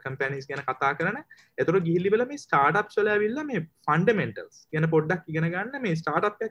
කම්පැනිස් 0.00 0.46
ගැන 0.46 0.62
කතා 0.62 0.92
කරන. 0.94 1.18
එතුර 1.58 1.80
ගිහිලිවල 1.80 2.26
මේ 2.26 2.38
ස්ටාර්ට් 2.38 2.90
සොල 2.90 3.08
ඇවිල්ල 3.08 3.40
මේ 3.44 3.64
ෆන්ඩමෙන්ටල්ස් 3.86 4.60
ගැන 4.72 4.88
පොඩ්ඩක් 4.88 5.28
ඉගෙන 5.28 5.48
ගන්න 5.48 5.82
මේ 5.82 5.96
ස්ටාර්ට් 5.96 6.46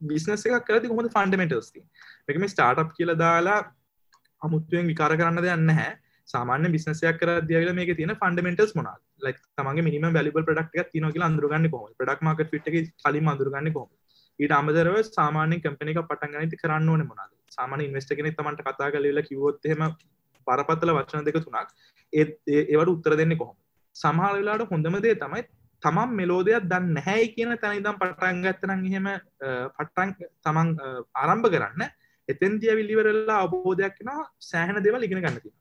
බිස්නස 0.00 0.46
එකක් 0.48 0.66
කරති 0.66 0.90
කොමද 0.90 1.10
ෆන්ඩමෙන්ටල්ස් 1.10 1.72
එක 2.28 2.36
මේ 2.36 2.48
ස්ටාර්ට් 2.48 2.92
කියල 2.92 3.14
දාලා 3.16 3.58
අමුත්තුවෙන් 4.42 4.86
විකාර 4.86 5.12
කරන්න 5.12 5.42
දෙයන්න 5.42 5.72
හැ 5.72 5.90
සාමාන්‍ය 6.28 6.70
බිස්නසයක් 6.70 7.20
කර 7.20 7.30
දියල 7.44 7.72
මේ 7.72 7.94
තියෙන 7.94 8.14
ෆන්ඩමෙන්ටල්ස් 8.16 8.74
මොනා 8.74 8.96
ලක් 9.22 9.38
තමගේ 9.56 9.86
මිනිම 9.88 10.06
බැලිබල් 10.10 10.44
ප්‍රඩක්් 10.44 10.92
තින 10.92 11.08
කියල 11.08 11.24
අඳුරගන්න 11.24 11.70
කොම 11.70 11.88
ප්‍රඩක් 11.94 12.22
මාක 12.22 12.44
ිට 12.50 12.92
කලින් 13.00 13.32
අඳුරගන්න 13.34 13.72
කොම 13.72 13.88
ඊට 14.38 14.52
අමදරව 14.52 14.96
සාමාන්‍ය 15.08 15.58
කම්පනික 15.60 16.00
පටන්ගනති 16.04 16.58
කරන්න 16.58 16.88
ඕන 16.88 17.04
මොනාද 17.04 17.32
සාමාන 17.50 17.80
ඉන්වස්ට 17.80 18.14
කෙනෙ 18.14 18.30
තමන්ට 18.32 18.62
කතා 18.62 18.90
කලලා 18.90 19.24
කිවොත්හෙම 19.24 19.82
පරපත්තල 20.48 20.94
වචන 20.94 21.24
දෙක 21.24 21.40
තුනක් 21.40 21.70
ඒවට 22.12 22.88
උත්තර 22.88 23.16
දෙන්න 23.16 23.36
කොහොම 23.36 23.56
සමහර 23.96 24.34
වෙලාට 24.36 24.68
හොඳම 24.68 24.98
දේ 25.00 25.14
තමයි 25.16 25.44
තමන් 25.82 26.14
මෙලෝදයක් 26.14 26.64
දන්න 26.64 26.92
නැහැයි 26.92 27.32
කියන 27.34 27.54
තැනිදම් 27.56 27.98
පටන්ගත්තනන් 28.00 28.84
එහෙම 28.86 29.08
පට්ටන් 29.76 30.14
තමන් 30.44 30.74
ආරම්භ 31.16 31.48
කරන්න 31.48 31.88
එතන් 32.28 32.58
දිය 32.60 32.74
විල්ලිවරල්ලා 32.74 33.38
අවබෝධයක් 33.40 33.98
න 34.04 34.10
සෑහන 34.42 34.82
දෙවල් 34.82 35.06
ඉගෙන 35.06 35.22
ගන්නති 35.22 35.52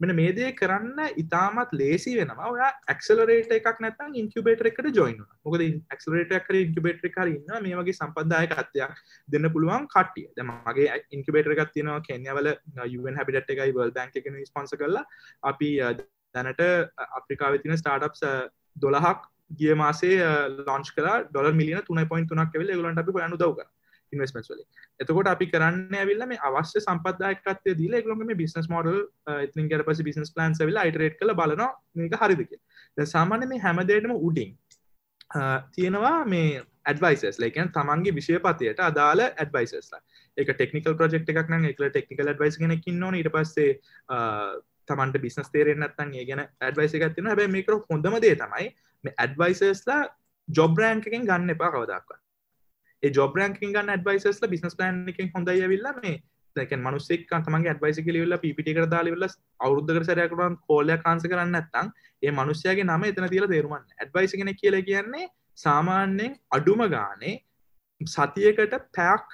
මෙන 0.00 0.12
මේ 0.12 0.32
දේ 0.32 0.48
කරන්න 0.52 0.98
ඉතාමත් 1.16 1.70
ලේසි 1.72 2.14
වෙනවා 2.16 2.48
ඔය 2.48 2.62
ක්සලරේට 2.94 3.52
එකක් 3.52 3.78
නැතන් 3.80 4.16
ඉන්කබේටර 4.16 4.68
එකට 4.70 4.90
ජොයින් 4.94 5.22
මොකද 5.42 5.64
ක්සලරේට 5.94 6.34
කර 6.40 6.58
ඉන්කබේටර 6.58 7.08
කරන්න 7.10 7.62
මේ 7.62 7.78
වගේ 7.78 7.98
සම්පදායක 7.98 8.52
අත්යක් 8.54 8.98
දෙන්න 9.28 9.50
පුළුවන් 9.50 9.86
කටිය 9.88 10.26
මගේ 10.48 10.98
ඉන්කබේටර 11.12 11.56
එකක් 11.56 11.72
තියෙනවා 11.72 12.02
කෙන්යවල 12.02 12.52
යුවන් 12.88 13.16
හැබිට 13.16 13.40
එකයි 13.46 13.72
වල් 13.72 13.94
බැංක 13.94 14.20
එක 14.22 14.28
ස්පන්ස 14.42 14.76
කරලා 14.76 15.06
අපි 15.44 15.70
දැනට 16.34 16.62
අප්‍රිකාව 17.12 17.58
තින 17.58 17.76
ස්ටාර්ට්ස් 17.76 18.28
දොළහක් 18.76 19.24
ගිය 19.52 19.74
මාසේ 19.76 20.20
ලොන්ච් 20.60 20.92
කර 20.92 21.08
ඩොල 21.24 21.52
මිලියන 21.54 21.82
තුන 21.82 22.04
පොයින් 22.06 22.26
තුනක් 22.26 22.54
වෙල 22.54 22.72
ගලන්ට 22.74 23.00
අපි 23.00 23.18
යනු 23.22 23.38
දවක 23.38 23.68
ඉන්වස්මස් 24.16 24.50
වල 24.50 24.62
එතකොට 25.00 25.32
අපි 25.32 25.48
කරන්න 25.48 25.96
ඇවිල්ල 25.96 26.26
මේ 26.26 26.42
අවශ්‍ය 26.42 26.82
සම්පදායකත්ය 26.82 27.74
දීල 27.74 27.98
එකලොම 28.00 28.22
මේ 28.22 28.40
බිස්නස් 28.42 28.68
මොඩල් 28.68 29.00
ඉතින් 29.38 29.72
කර 29.72 29.82
පස 29.82 30.02
බිස්නස් 30.02 30.32
ප්ලන්ස් 30.32 30.62
වෙලා 30.62 30.86
අයිටරේට් 30.86 31.18
කළ 31.20 31.34
බලන 31.34 31.66
මේක 31.96 32.16
හරිදික 32.18 32.56
සාමාන්‍ය 33.06 33.46
මේ 33.46 33.60
හැමදේටම 33.60 34.16
උඩින් 34.20 34.56
තියෙනවා 35.72 36.16
මේ 36.26 36.62
ඇඩවයිසස් 36.86 37.38
ලයිකන් 37.38 37.72
තමන්ගේ 37.72 38.14
විෂයපතයට 38.14 38.80
අදාළ 38.82 39.22
ඇඩවයිසස්ලා 39.24 40.00
එක 40.36 40.52
ටෙක්නිකල් 40.52 40.94
ප්‍රජෙක්් 40.94 41.28
එකක් 41.28 41.50
නම් 41.50 41.66
එක 41.66 41.82
ටෙක්නිකල් 41.82 42.28
ඇඩවයිස් 42.28 42.58
කෙනෙකින් 42.58 43.00
නොන 43.00 43.14
ඉට 43.14 43.30
පස්සේ 43.30 43.70
තමන්ට 44.88 45.22
බිස්නස් 45.22 45.50
තේරෙන්න්නත්තන් 45.50 46.14
ඒ 46.14 46.26
ගැන 46.28 46.44
ඇඩවයිස 46.44 46.94
එකත්තින 46.94 47.30
හැබයි 47.30 47.48
මේක 47.48 47.72
හොඳම 47.90 48.20
දේ 48.20 48.36
තමයි 48.36 48.70
මේ 49.04 49.16
ඇඩවයිසස්ලා 49.18 50.02
ජොබ්රෑන්කෙන් 50.48 51.26
ගන්න 51.26 51.50
එපා 51.50 51.70
කවදක්වා 51.70 52.22
ඒ 53.06 53.12
ජොබ්‍රෑන්කින් 53.12 53.72
ගන්න 53.72 53.92
ඇඩවයිසස්ලා 53.92 54.50
බිස්නස් 54.50 54.76
ප්ලන් 54.76 55.04
එකින් 55.08 55.30
හොඳයි 55.34 55.66
වෙල්ලා 55.66 55.94
මේ 55.98 56.16
දැක 56.56 56.74
මනුස්සෙක් 56.78 57.26
තමගේ 57.28 57.72
ඇඩවයිස 57.72 58.02
කලිවෙල්ල 58.02 58.36
පිට 58.40 58.68
කර 58.68 58.86
දාලිවෙල්ල 58.88 59.26
අවුද්ධකර 59.60 60.04
සරයකරන් 60.04 60.58
කෝලය 60.66 60.98
කාන්ස 60.98 61.24
කරන්න 61.24 61.58
ඇත්තං 61.60 61.90
ඒ 62.22 62.32
මනුස්්‍යයාගේ 62.32 62.86
නම 62.86 63.06
එතන 63.06 63.28
තිල 63.28 63.48
තේරුමන් 63.48 63.82
ඇඩවයිස 63.96 64.36
කෙන 64.36 64.52
කියල 64.54 64.78
කියන්නේ 64.82 65.26
සාමාන්‍යයෙන් 65.58 66.38
අඩුම 66.50 66.84
ගානේ 66.88 67.34
සතියකට 68.00 68.78
පැක් 68.92 69.26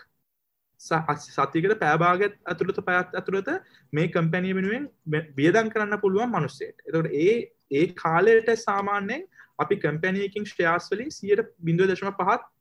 සතිකට 0.81 1.75
පෑභාගත් 1.79 2.39
ඇතුළත 2.45 2.81
පැත් 2.85 3.15
ඇතුළත 3.15 3.51
මේ 3.93 4.09
කම්පැනිය 4.09 4.55
වෙනුවෙන් 4.55 4.89
වියදන් 5.37 5.71
කරන්න 5.71 6.01
පුළුවන් 6.01 6.31
මනුස්සේට. 6.31 6.77
එතට 6.87 7.13
ඒ 7.17 7.37
ඒ 7.73 7.87
කාලයට 7.95 8.51
සාමාන්‍යයෙන් 8.59 9.29
අපි 9.59 9.77
කම්පැනයකින් 9.79 10.47
ශ්‍රයාස් 10.47 10.91
වලින් 10.91 11.11
සියට 11.11 11.47
බිඳුව 11.61 11.91
දශම 11.91 12.11
පහත් 12.15 12.52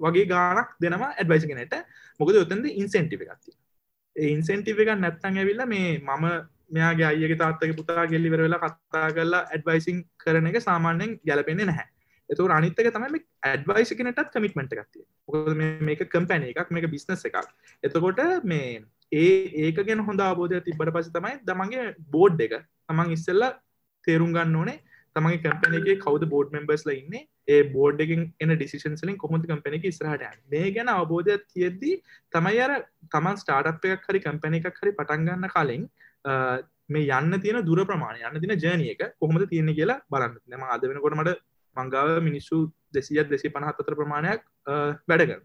වගේ 0.00 0.26
ගානක් 0.26 0.74
දෙනවා 0.80 1.12
ඇඩ්වයිසිගෙනට 1.12 1.76
මොකද 2.20 2.36
ඔතන්ද 2.36 2.66
ඉන්සෙන්ටිව 2.74 3.26
එකත්ති 3.26 3.56
ඒ 4.16 4.28
ඉන්සෙන්ටිව 4.30 4.80
එක 4.80 4.92
නැත්තන් 4.96 5.40
ඇවිල්ල 5.40 5.64
මේ 5.66 5.98
මම 6.00 6.26
මෙයාගේ 6.70 7.08
අයගේ 7.08 7.36
තාත්තක 7.36 7.74
පුතා 7.76 8.06
ගෙල්ලිවර 8.06 8.40
වෙලා 8.40 8.62
කත්තා 8.64 9.08
කරලා 9.12 9.42
ඇඩ්වයිසින් 9.48 9.98
කරන 10.16 10.46
එක 10.46 10.58
සාමාන්‍යයෙන් 10.60 11.12
ගැලපෙන්නේ 11.26 11.66
නැහැ. 11.66 11.88
එතු 12.30 12.48
අනිත්තක 12.48 12.88
තමයි 12.88 13.20
ඇඩ්වයිස 13.42 13.92
කෙනටත් 13.98 14.32
කමිටමට 14.34 14.72
ගත්තිය 14.72 15.04
ොද 15.28 15.50
මේක 15.80 16.04
කම්පැන 16.08 16.44
එකක් 16.44 16.70
මේක 16.70 16.88
බිස්නස් 16.90 17.24
එකක්. 17.24 17.36
එතකොට 17.82 18.22
මේ 18.44 18.84
ඒ 19.12 19.66
ඒක 19.66 19.84
ගෙන 19.86 20.00
හොඳ 20.00 20.20
අබෝධය 20.20 20.60
තිබට 20.60 20.94
පස 20.96 21.12
තමයි 21.12 21.36
දමගේ 21.44 21.86
බෝඩ් 22.10 22.40
එක 22.40 22.56
තමන් 22.88 23.14
ඉස්සල්ල 23.16 23.44
තේරුම් 24.04 24.32
ගන්න 24.32 24.56
ඕනේ. 24.56 24.78
තමගේ 25.16 25.42
කම්පැනගේ 25.44 26.00
කවද 26.00 26.30
බෝඩ් 26.30 26.54
මෙම්බස්ල 26.56 26.94
ඉන්න? 26.94 27.14
ඒ 27.48 27.62
බෝඩ් 27.70 28.00
එකින් 28.00 28.22
එන 28.40 28.52
ඩිසිෂන්සලින් 28.52 29.16
කොහොඳ 29.16 29.46
කම්පැන 29.46 29.78
එක 29.78 29.88
ස්රහට 29.90 30.38
මේ 30.50 30.68
ගැන 30.70 30.90
අවබෝධය 30.90 31.38
තියෙද්දී 31.46 31.96
තමයි 32.32 32.60
අර 32.60 32.76
තමන් 33.10 33.36
ස්ටාර්ට් 33.36 33.88
එකක් 33.88 34.06
හරි 34.08 34.20
කම්පැන 34.20 34.58
එකක් 34.60 34.80
හරි 34.80 34.92
පටන්ගන්න 34.92 35.48
කලින් 35.48 35.88
මේ 36.88 37.08
යන්න 37.12 37.40
තියෙන 37.40 37.64
දුර 37.64 37.82
ප්‍රමාණ 37.84 38.20
යන්න 38.20 38.40
තින 38.40 38.54
ජනක 38.56 39.10
කොහොමද 39.16 39.48
තියෙන 39.48 39.74
කියලා 39.74 40.00
බලන්න. 40.10 40.38
නම 40.48 40.62
අද 40.68 40.82
වෙනකොට 40.84 41.14
මට 41.14 41.40
මංගාව 41.76 42.22
මිනිස්සු 42.22 42.60
දෙසියත් 42.92 43.28
දෙසි 43.28 43.50
පණහත් 43.50 43.80
අතර 43.80 43.94
ප්‍රමාණයක් 43.94 44.46
වැඩ 45.08 45.26
කරන 45.26 45.44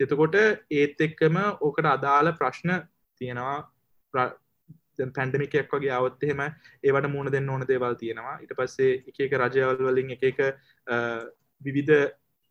එතකොට 0.00 0.36
ඒත් 0.70 1.00
එක්කම 1.00 1.36
ඕකට 1.60 1.86
අදාළ 1.86 2.32
ප්‍රශ්න 2.32 2.72
තියෙනවා. 3.20 3.58
පැන්ඩමිකයක් 5.16 5.72
වගේ 5.72 5.94
අවත්තහෙම 5.98 6.42
ඒවට 6.44 7.08
මුණ 7.14 7.32
දෙන්න 7.32 7.48
ඕන 7.48 7.64
දේවල් 7.70 7.96
තියෙනවා. 8.02 8.36
ඉට 8.44 8.54
පස්සේ 8.58 8.92
එක 9.26 9.34
රජවල් 9.40 9.82
වලින් 9.88 10.14
එක 10.16 10.22
එක 10.30 10.38
විවිධ 11.62 11.96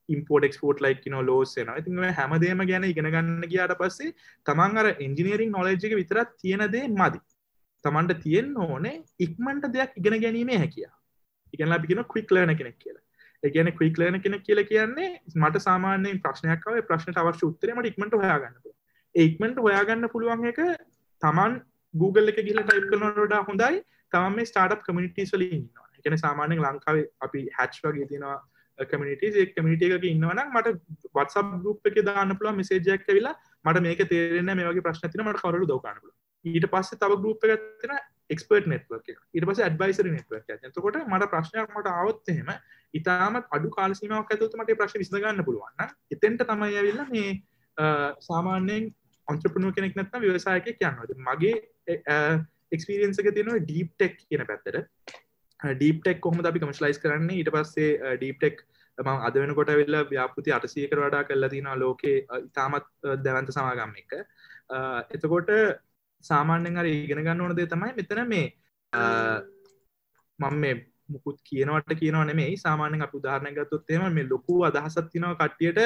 ඉම්පෝට් 0.09 0.47
එක්ස්පෝට් 0.49 0.83
ලයික් 0.85 1.07
නෝ 1.13 1.23
ලෝසන 1.23 1.71
ඉතින් 1.77 2.03
හැමදේම 2.19 2.65
ගැන 2.71 2.89
ඉගෙන 2.91 3.11
ගන්න 3.15 3.47
කියාට 3.53 3.77
පස්සේ 3.79 4.13
තමන් 4.45 4.81
අර 4.81 4.91
එන්ජිනීරිං 4.97 5.55
නොලජ්ක 5.57 5.95
විතරත් 6.01 6.35
තියෙනදේ 6.43 6.85
මදි. 6.89 7.23
තමන්ට 7.85 8.21
තියෙන් 8.25 8.53
ඕනේ 8.59 9.01
ඉක්මන්ට 9.19 9.73
දෙයක් 9.73 9.97
ඉගෙන 10.01 10.21
ගැනීමේ 10.21 10.61
හැකිය 10.63 10.87
ඉගෙනලා 11.53 11.81
පිගෙන 11.81 12.05
ක්වික් 12.13 12.31
ලන 12.31 12.55
කෙනෙක් 12.55 12.77
කියලා. 12.77 13.05
එකන 13.43 13.69
ක්‍රීක්ලන 13.77 14.17
කෙන 14.21 14.35
කියල 14.41 14.61
කියන්නේ 14.65 15.09
මට 15.35 15.61
සාමාන්‍යයෙන් 15.67 16.21
ප්‍රශ්නයක්කාව 16.21 16.81
ප්‍රශ්නට 16.89 17.19
අවශ්‍ය 17.21 17.45
උත්තරමට 17.49 17.89
ඉක්මට 17.91 18.17
හොයාගන්න 18.21 18.55
ඒක්මට 19.15 19.61
හොයාගන්න 19.65 20.09
පුළුවන් 20.13 20.47
එක 20.51 20.61
තමන් 21.21 21.59
Google 21.95 22.27
එක 22.29 22.41
ගිල 22.41 22.61
ටයිප් 22.61 22.89
කරනට 22.91 23.39
හොඳයි. 23.43 23.83
තම 24.11 24.35
මේ 24.35 24.45
ස්ටාට් 24.45 24.83
කමිනිටස් 24.83 25.33
වල 25.33 25.47
ඉන්නවා. 25.49 25.85
එකන 25.99 26.17
සාමාන්‍යෙන් 26.17 26.61
ලංකාව 26.61 27.01
අපි 27.21 27.47
හැච් 27.51 27.79
වගේ 27.83 28.07
තියෙනවා 28.07 28.37
කමිනිටේ 28.79 29.45
කමිට 29.47 29.83
එක 29.83 30.03
ඉන්නවන 30.05 30.41
මට 30.47 30.75
වත්සබ් 31.13 31.61
ගුප් 31.63 31.87
එක 31.87 32.01
දාන්න 32.03 32.35
පුළුව 32.35 32.55
මෙසේජයක් 32.55 33.07
වෙලා 33.09 33.35
මට 33.65 33.81
මේක 33.81 34.03
තේරෙන 34.05 34.51
මේ 34.51 34.67
වගේ 34.67 34.81
ප්‍රශ්නතින 34.81 35.23
මට 35.23 35.41
කවරු 35.41 35.67
දෝකාන්නල 35.67 36.11
ඊට 36.45 36.67
පස්සේ 36.67 36.99
තව 36.99 37.17
ගරුප් 37.17 37.45
එකත්තින 37.47 37.95
එක්ස්පර්ට 38.29 38.67
නෙට්වක් 38.67 39.09
ඉට 39.33 39.45
පස 39.45 39.61
ඇඩ්වයිසර 39.61 40.09
නෙට්වක් 40.09 40.51
ඇතකොට 40.51 40.99
මට 41.03 41.29
ප්‍රශ්නයක් 41.31 41.71
මට 41.71 41.93
අවත්හෙම 41.93 42.51
ඉතාමත් 42.93 43.47
අඩු 43.51 43.71
කාලසීමාවක් 43.71 44.35
ඇතුතු 44.35 44.59
මට 44.59 44.77
ප්‍රශ්න 44.77 45.03
විසඳගන්න 45.03 45.45
පුළුවන්න 45.47 45.95
එතෙන්ට 46.11 46.43
තමයි 46.43 46.75
ඇවිල්ල 46.75 47.01
මේ 47.09 47.31
uh, 47.77 48.11
සාමාන්‍යයෙන් 48.21 48.91
ඔන්ත්‍රපනුව 49.27 49.73
කෙනෙක් 49.73 49.95
නැත්න 49.95 50.21
ව්‍යවසායක 50.21 50.69
කියන්නද 50.73 51.15
මගේ 51.21 51.55
එක්ස්පිරියන්සක 51.87 53.29
තියෙනවා 53.29 53.63
ඩීප්ටෙක් 53.63 54.15
කියන 54.21 54.45
පැත්තට. 54.45 54.77
ඩීප්ටෙක් 55.59 56.21
කොහම 56.21 56.39
අපි 56.43 56.59
කමස්ලයිස් 56.59 56.99
කරන්නේ? 56.99 57.41
ඊට 57.41 57.51
පස්සේ 57.51 58.17
ඩීප්ටෙක් 58.17 58.65
ම 58.97 59.09
අද 59.27 59.35
වෙනකොට 59.35 59.71
වෙල්ල 59.71 59.97
ව්‍යාපෘති 60.11 60.51
අටසීකර 60.51 60.99
වඩා 60.99 61.23
කල්ලා 61.23 61.49
තින 61.49 61.67
ලෝකේ 61.75 62.17
ඉතාමත් 62.39 62.87
දැවන්ත 63.23 63.51
සමාගම් 63.51 63.95
එක. 64.01 64.11
එතකොට 65.11 65.51
සාමාන්‍යෙන් 66.23 66.77
අර 66.77 66.87
ඉගෙන 66.87 67.23
ගන්න 67.23 67.41
ඕනදේ 67.41 67.67
තමයි 67.67 67.93
මෙතන 67.93 68.27
මේ 68.27 68.45
මම 70.39 70.55
මේ 70.55 70.75
මුකුත් 71.09 71.37
කියනවට 71.43 71.99
කියනව 71.99 72.23
නෙමේ 72.23 72.55
සාමානෙන් 72.57 73.01
අප 73.01 73.13
උදාහරණ 73.13 73.57
ගත්තොත්තේම 73.57 74.07
මේ 74.13 74.29
ලොකු 74.29 74.63
අදහසත් 74.63 75.11
තිනව 75.11 75.35
කට්ටියට 75.35 75.79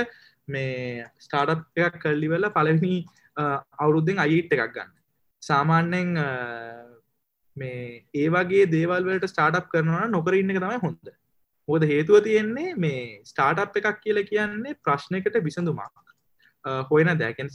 මේ 0.47 1.09
ස්ටාර්ට් 1.19 1.65
එකක් 1.77 1.99
කල්ලිවෙල 2.03 2.49
පලවෙනි 2.51 2.95
අවුරුද්ධෙන් 3.79 4.23
අයිට් 4.25 4.53
එකක් 4.53 4.73
ගන්න. 4.75 4.98
සාමාන්‍යෙන් 5.41 6.11
මේ 7.57 8.03
ඒ 8.21 8.27
වගේ 8.35 8.65
දේවල්වලට 8.75 9.31
ස්ටාර්ට් 9.33 9.71
කරනවා 9.73 10.11
නොකර 10.15 10.35
ඉන්න 10.41 10.55
තමයි 10.57 10.79
හොඳ. 10.85 11.09
හොද 11.69 11.83
හේතුව 11.93 12.23
තියෙන්නේ 12.27 12.75
මේ 12.85 13.01
ස්ටාර්ට් 13.31 13.79
එකක් 13.81 13.99
කියල 14.05 14.23
කියන්නේ 14.31 14.77
ප්‍රශ්නකට 14.85 15.43
විසඳුමක්. 15.47 15.95
හොයන 16.91 17.13
දැකන් 17.23 17.49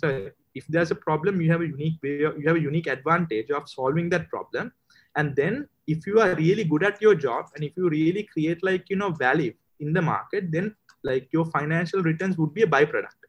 if 0.54 0.66
there's 0.68 0.90
a 0.90 1.00
problem 1.06 1.40
you 1.40 1.50
have 1.52 1.62
a 1.66 1.70
unique 1.76 1.98
way 2.02 2.16
you 2.20 2.46
have 2.48 2.58
a 2.62 2.66
unique 2.70 2.86
advantage 2.96 3.50
of 3.50 3.68
solving 3.68 4.08
that 4.14 4.28
problem. 4.28 4.72
And 5.16 5.36
then 5.36 5.68
if 5.86 6.06
you 6.06 6.20
are 6.20 6.34
really 6.34 6.64
good 6.64 6.82
at 6.82 7.02
your 7.02 7.14
job 7.14 7.50
and 7.54 7.64
if 7.64 7.76
you 7.76 7.88
really 7.88 8.24
create 8.32 8.62
like 8.68 8.88
you 8.88 8.96
know 8.96 9.10
value 9.10 9.54
in 9.80 9.92
the 9.92 10.02
market 10.02 10.50
then 10.54 10.74
like 11.02 11.28
your 11.36 11.44
financial 11.56 12.02
returns 12.02 12.38
would 12.38 12.54
be 12.54 12.62
a 12.62 12.66
byproduct. 12.66 13.23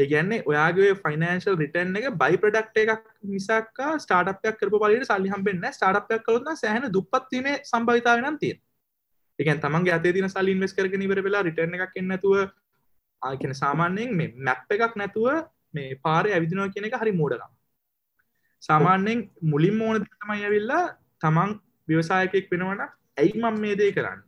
ඒගැන්නේ 0.00 0.40
ඔයාගේ 0.44 0.94
financial 0.96 1.56
return 1.56 2.00
එක 2.00 2.08
බයි 2.16 2.40
product 2.42 2.80
එකක් 2.84 3.04
මිසක් 3.26 3.80
ස්ටාටපයක් 3.98 4.58
කරපු 4.60 4.82
පලට 4.82 5.08
සල්ලි 5.08 5.32
හම්බෙන්න්න 5.34 5.68
ස්ටාටපයක් 5.72 6.26
කරුන්න 6.26 6.50
සෑහන 6.54 6.88
දුපත්වීමේ 6.90 7.56
සම්භවිතාවනම් 7.64 8.40
තිය 8.42 8.54
එකන් 9.38 9.62
තමන්ගේ 9.62 9.96
අතේ 9.96 10.12
තින 10.12 10.28
සල් 10.28 10.52
ඉන්වස් 10.54 10.74
කරග 10.74 10.96
නිවර 10.96 11.22
වෙලා 11.22 11.42
රිටර්න 11.42 11.78
එකක් 11.78 11.96
එන්නතුව 11.96 12.36
ආකන 13.22 13.54
සාමාන්‍යයෙන් 13.54 14.14
මේ 14.14 14.34
මැප් 14.40 14.76
එකක් 14.76 14.94
නැතුව 14.96 15.30
මේ 15.74 15.98
පාරය 16.02 16.32
ඇවිදිනවා 16.32 16.70
කියන 16.70 16.88
එක 16.88 17.00
හරි 17.00 17.14
මෝඩනම් 17.14 17.52
සාමාන්‍යයෙන් 18.62 19.26
මුලින් 19.44 19.76
මෝන 19.76 20.06
තමයි 20.06 20.40
ඇවිල්ලා 20.44 20.82
තමන් 21.20 21.52
ව්‍යවසායකෙක් 21.88 22.50
වෙනවන 22.50 22.82
ඇයි 23.16 23.32
මම් 23.34 23.56
මේ 23.58 23.76
දේ 23.76 23.92
කරන්න? 23.92 24.20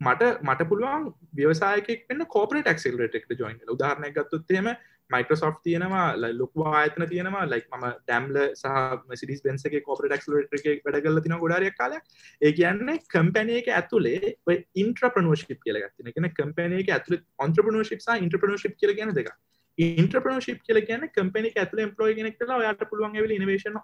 මට 0.00 0.30
මට 0.42 0.68
පුළුවන් 0.68 1.04
ව්‍යවසායකෙක් 1.34 2.00
වෙන්න 2.08 2.26
කෝපරට 2.26 2.70
ක්සිල්රට 2.72 3.38
ජොයින් 3.40 3.58
උදාරණය 3.68 4.10
ගත්තුත්තේම 4.10 4.70
මයිකෝසොෆ් 5.12 5.60
තියෙනවා 5.62 6.06
ලොකු 6.32 6.66
ආයතන 6.72 7.06
තියෙනවා 7.06 7.44
ලයික් 7.46 7.68
ම 7.72 7.86
ඩැම්ල 7.86 8.38
සහ 8.52 9.14
සිඩිස් 9.14 9.42
බෙන්සගේ 9.42 9.82
කෝපරට 9.82 10.24
ක්ලට 10.24 10.68
එක 10.72 10.84
වැඩගල 10.86 11.22
තින 11.22 11.36
ගොඩාරයක් 11.36 11.76
කාල 11.76 11.96
ඒ 11.96 12.52
කියන්නේ 12.52 12.98
කම්පැනයක 13.08 13.70
ඇතුලේ 13.70 14.34
ඉන්ට්‍රපනෝශිප් 14.76 15.60
කියල 15.60 15.80
ගත්තින 15.80 16.12
කෙන 16.12 16.28
කම්පැනයක 16.32 16.90
ඇතුල 16.90 17.18
ඔන්ත්‍රපනෝශිප් 17.38 18.06
ඉන්ට්‍රපනෝශිප් 18.18 18.76
කියල 18.76 18.94
ගැන 18.94 19.14
දෙක 19.14 19.32
ඉන්ට්‍රපනෝශිප් 19.78 20.60
කියල 20.62 20.80
කියන 20.82 21.08
කම්පැනි 21.10 21.52
ඇතුල 21.56 21.80
එම්පලෝයි 21.80 22.14
ගෙනෙක් 22.14 22.38
කලා 22.38 22.62
යාට 22.62 22.84
පුළුවන් 22.90 23.18
වෙල 23.18 23.32
ඉනවේශන 23.32 23.78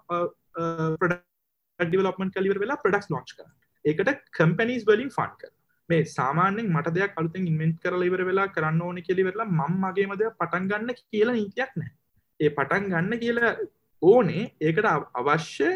ඩිවලපමට 1.79 2.35
කලිවර 2.35 2.59
වෙලා 2.59 2.77
ප්‍රඩක්ස් 2.77 3.09
ලෝච් 3.09 3.33
කර 3.35 3.49
ඒකට 3.85 4.27
කම්පැනිස් 4.31 4.85
වලින් 4.85 5.11
ෆන් 5.11 5.33
කර 5.37 5.53
මේ 5.89 6.03
සාමානෙන් 6.09 6.67
මට 6.67 6.95
දෙයක් 6.95 7.13
අලුතෙන් 7.15 7.47
ඉන්වෙන්ට් 7.47 7.81
කරලා 7.81 8.09
ඉවර 8.09 8.23
වෙලා 8.23 8.47
කරන්න 8.49 8.81
ඕන 8.81 9.01
කෙලිවෙරලා 9.01 9.49
මම් 9.49 9.75
මගේමද 9.83 10.23
පටන් 10.33 10.69
ගන්න 10.69 10.95
කියලා 11.01 11.35
නීතියක් 11.35 11.73
නෑ 11.75 11.91
ඒ 12.39 12.51
පටන් 12.51 12.89
ගන්න 12.91 13.19
කියලා 13.19 13.53
ඕනේ 14.01 14.45
ඒකට 14.61 14.87
අවශ්‍ය 15.15 15.69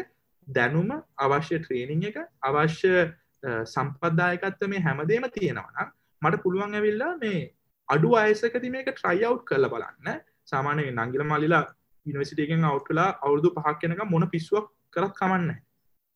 දැනුම 0.48 0.90
අවශ්‍ය 1.18 1.58
ට්‍රේනිං 1.58 2.04
එක 2.04 2.18
අවශ්‍ය 2.42 2.94
සම්පද්දායකත්ව 3.66 4.68
මේ 4.68 4.80
හැමදේම 4.80 5.28
තියෙනවනම් 5.30 5.92
මට 6.22 6.42
පුළුවන් 6.42 6.74
ඇවිල්ලා 6.74 7.12
මේ 7.18 7.40
අඩු 7.88 8.10
අයසකති 8.16 8.70
මේක 8.70 8.90
ට්‍රයිව් 8.90 9.40
කරල 9.44 9.68
බලන්න. 9.68 10.20
සාමානය 10.44 10.84
නංගිල 10.90 11.24
මල්ලිලා 11.24 11.64
ඉනිවසිටකෙන් 12.06 12.64
අවට්ලා 12.64 13.08
අවුරදු 13.20 13.50
පහක් 13.50 13.76
කෙනක 13.80 14.04
මොන 14.06 14.26
පිස්සුවක් 14.28 14.66
කරත් 14.90 15.14
කමන්න 15.14 15.50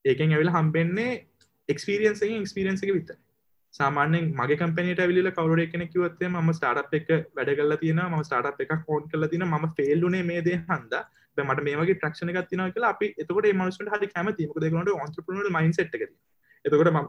ඒකෙන් 0.05 0.33
ඇවිල 0.33 0.51
හම්බෙන්නේ 0.51 1.13
එක්ස්පිරියන්ස 1.69 2.23
එක්ස්පිරියන්ස 2.25 2.83
එක 2.85 2.93
විතර 2.93 3.17
සාමාන්‍යෙන් 3.81 4.27
මගේ 4.33 4.57
කම්පනට 4.57 5.05
විල 5.11 5.31
කවර 5.33 5.61
එකන 5.61 5.85
කිවත්තේ 5.89 6.31
ම 6.31 6.51
ස්ටාට් 6.53 6.95
එක 6.95 7.09
වැඩ 7.35 7.53
කල 7.55 7.77
තින 7.77 8.01
ම 8.03 8.19
ස්ටාට් 8.23 8.61
එක 8.61 8.75
ෆෝන් 8.87 9.07
කල 9.09 9.27
තින 9.27 9.47
ම 9.47 9.69
ෆෙල්ලුනේ 9.77 10.25
මේ 10.25 10.43
දේ 10.43 10.59
හන්ද. 10.65 10.95
මට 11.39 11.63
මේගේ 11.63 11.95
ට්‍රක්ෂණ 11.95 12.35
ගත්තින 12.35 12.65
කියලා 12.69 12.91
අපි 12.91 13.09
එතකොට 13.17 13.49
මනුසට 13.53 13.91
හරි 13.95 14.09
කැමති 14.09 14.49
ක 14.49 14.61
දෙකට 14.61 14.93
ඔන්ත්‍රපනට 14.97 15.51
මයින් 15.51 15.73
සට් 15.73 15.95
එතකොට 16.65 16.93
ම 16.93 17.01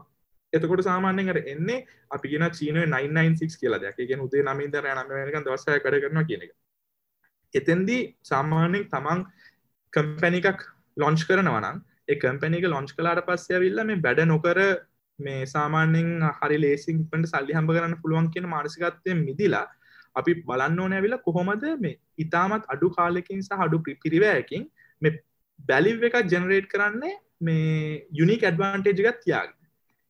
එතකොට 0.52 0.82
සාමාන්‍යෙන් 0.82 1.28
අර 1.28 1.40
එන්නේ 1.44 1.78
අපි 2.10 2.28
ගෙන 2.28 2.46
චීන 2.50 2.78
996 2.86 3.56
කියලා 3.56 3.80
දෙයක්. 3.80 4.02
ගෙන 4.08 4.20
උදේ 4.20 4.42
නමින්ද 4.44 4.76
නමක 4.76 5.44
දවසය 5.44 5.78
කඩ 5.78 6.02
කරන 6.04 6.24
කියන 6.24 6.42
එක. 6.42 6.52
එතෙන්දී 7.54 8.02
සාමාන්‍යෙන් 8.22 8.84
තමන් 8.86 9.24
කම්පැනි 9.92 10.42
එකක් 10.44 10.62
ලොංච් 10.96 11.26
කරනවනම් 11.26 11.82
ඒ 12.08 12.16
කම්පැනික 12.16 12.64
ලොංච් 12.66 12.92
කලාට 12.92 13.26
පස්සේ 13.26 13.58
විල්ල 13.58 13.84
මේ 13.84 13.96
බැඩ 13.96 14.22
නොකර 14.26 14.58
මේ 15.20 15.40
සාමාන්‍යෙන් 15.46 16.10
හරි 16.38 16.58
ලේසින් 16.58 17.02
පට 17.06 17.30
සල්ලි 17.32 17.56
හම්බ 17.56 17.70
කරන්න 17.70 17.96
පුළුවන් 18.02 18.28
කියන 18.30 18.48
මානසිකත්වය 18.48 19.16
මිදිලා 19.20 19.66
අපි 20.16 20.34
බලන්න 20.42 20.78
ඕන 20.78 20.92
ඇවිල 20.92 21.16
කොහොමද 21.20 21.66
මේ 21.78 21.96
ඉතාමත් 22.18 22.64
අඩු 22.68 22.90
කාලෙකින් 22.90 23.42
සහ 23.42 23.66
අඩු 23.66 23.82
පිරිවෑයකින් 24.04 24.64
මේ 25.02 25.18
බැලිව් 25.68 26.06
එකක් 26.08 26.18
ජනරේට් 26.26 26.68
කරන්නේ 26.68 27.14
මේ 27.40 28.06
යුනික් 28.12 28.42
ඇඩ්වාන්ටේජ් 28.42 29.04
එකත් 29.04 29.22
තියාග 29.24 29.54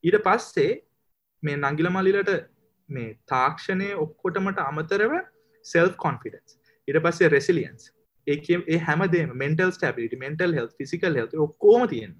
ඊට 0.04 0.18
පස්සේ 0.20 0.72
මේ 1.42 1.58
නංගිල 1.58 1.90
මලිලට 1.90 2.32
මේ 2.88 3.10
තාක්ෂණය 3.26 3.90
ඔක්කොටමට 3.96 4.60
අමතරව 4.62 5.14
සෙල් 5.64 5.90
කොන්ෆිඩන්ස් 5.96 6.58
ඉට 6.88 6.98
පස්සේ 6.98 7.30
රෙසිලියන්ස් 7.30 7.92
ඒ 8.26 8.38
ඒ 8.66 8.80
හැමදේ 8.80 9.24
mental 9.34 9.72
stability 9.72 10.18
mental 10.18 10.56
health 10.58 10.68
physical 10.78 11.14
health 11.14 11.30
ඔක්කෝම 11.38 11.86
තියෙන 11.88 12.12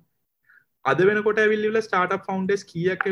අද 0.84 1.00
වෙනකොට 1.00 1.40
විල්ල 1.46 1.78
ස්ටාට 1.78 2.16
ෆවන්ඩස් 2.18 2.64
කියක් 2.64 3.06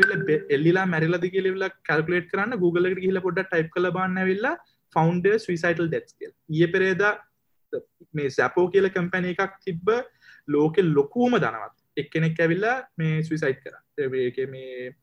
එල්ලා 0.49 0.85
මැරිලද 0.87 1.25
කියලවෙල 1.27 1.65
කල්කලේට 1.83 2.29
කරන්න 2.31 2.59
Google 2.59 2.89
එකට 2.89 3.01
කියල 3.01 3.21
පොඩ 3.21 3.41
ටයිප් 3.41 3.69
කල 3.69 3.89
බන්න 3.91 4.21
වෙල්ලා 4.25 4.55
ෆවන්ඩ 4.95 5.35
ස්විසයිටල් 5.39 5.89
ඩෙක්ස්කල් 5.89 6.31
ඒ 6.55 6.67
පෙරේද 6.67 7.03
මේ 8.13 8.29
සැපෝ 8.29 8.69
කියල 8.69 8.89
කම්පැන 8.89 9.27
එකක් 9.27 9.59
තිබ්බ 9.61 9.91
ලෝකෙ 10.47 10.81
ලොකූම 10.89 11.37
දනවත් 11.37 11.75
එක්කෙනෙක් 11.97 12.39
ඇවිල්ලා 12.39 12.77
මේ 12.97 13.21
ස්විසයිට් 13.23 13.61
කර. 13.61 13.75
මේ 14.47 14.95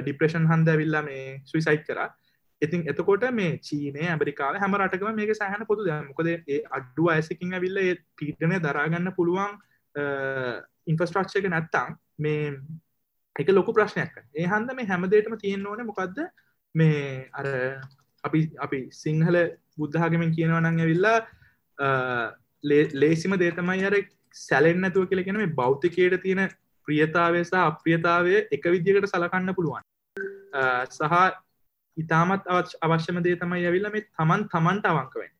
ඩිප්‍රේෂන් 0.00 0.46
හන්ද 0.46 0.68
ඇවිල්ලා 0.68 1.02
මේ 1.02 1.42
ස්විසයිට් 1.44 1.86
කරා. 1.86 2.08
ඉතින් 2.62 2.84
එතකොට 2.86 3.24
මේ 3.32 3.52
චීනය 3.60 4.02
ඇමරිකාව 4.06 4.58
හැම 4.58 4.76
රටකම 4.76 5.14
මේක 5.14 5.32
සහන 5.32 5.64
පොතු 5.64 5.86
මොකද 6.08 6.28
ඒ 6.28 6.60
අඩ්ඩු 6.70 7.08
අයසකින් 7.08 7.54
ඇවිල්ල 7.54 7.78
ඒ 7.78 7.94
පීටනය 8.16 8.58
දරාගන්න 8.58 9.12
පුළුවන් 9.12 9.56
ඉන්ෆස්ට්‍රක්ෂක 10.86 11.48
නැත්තං 11.48 11.96
මේ 12.18 12.52
එක 13.36 13.48
ලොකු 13.50 13.72
ප්‍රශ්නයක් 13.72 14.14
ඒ 14.34 14.46
හන්ද 14.46 14.76
මේ 14.76 14.86
හැමදේටම 14.86 15.36
තියෙන්න්න 15.36 15.66
ඕන 15.66 15.86
මොකක්ද 15.86 16.22
මේ 16.74 17.28
අර 17.32 17.48
අපි 18.24 18.40
අපි 18.58 18.80
සිංහල 18.92 19.36
බුද්ධාගමෙන් 19.78 20.32
කියනවනං 20.32 20.80
ඇවිල්ලා 20.80 21.18
ලේසිම 22.94 23.36
දේතමයි 23.38 23.86
අර 23.86 23.96
සැලෙන්න්නතුව 24.36 25.06
කියලගෙන 25.06 25.36
මේ 25.36 25.54
බෞතිකයට 25.54 26.22
තියෙන 26.22 26.48
ප්‍රියතාවසා 26.88 27.66
අප්‍රියතාවය 27.66 28.34
එක 28.50 28.64
විදිකට 28.66 29.08
සලකන්න 29.08 29.54
පුළුවන්. 29.54 29.82
සහ 30.88 31.14
ඉතාමත් 31.96 32.48
අවශ්‍යම 32.82 33.22
දේ 33.22 33.36
තමයි 33.36 33.66
ඇවිල්ල 33.66 33.90
මේ 33.90 34.06
තමන් 34.08 34.48
තමන්ට 34.48 34.86
අවංකවෙන් 34.86 35.32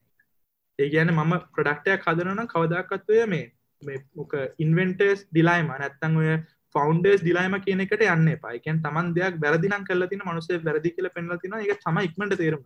ඒ 0.79 0.89
ගැන 0.89 1.13
මම 1.13 1.33
ප්‍රඩක්ටයක් 1.55 2.07
හදරනම් 2.07 2.47
කවදක්කත්වය 2.47 3.27
මේ 3.27 3.53
මොක 3.83 4.33
ඉන්වෙන්ටර්ස් 4.59 5.25
ඩිලයිම 5.27 5.71
නැත්තං 5.75 6.17
ඔය 6.17 6.31
ෆෞන්ඩර්ස් 6.75 7.23
ඩිලයිම 7.23 7.57
කියන 7.65 7.81
එකට 7.81 8.05
යන්න 8.07 8.29
පයිකන් 8.39 8.83
තමන් 8.85 9.15
දෙයක් 9.15 9.41
වැරදිනම් 9.41 9.85
කල්ලතින 9.85 10.25
මනුසේ 10.25 10.61
වැරදි 10.61 10.91
කියල 10.91 11.09
පෙන්ලතින 11.11 11.57
එක 11.59 11.81
තම 11.81 12.01
ඉක්මට 12.01 12.37
තේරුම් 12.37 12.65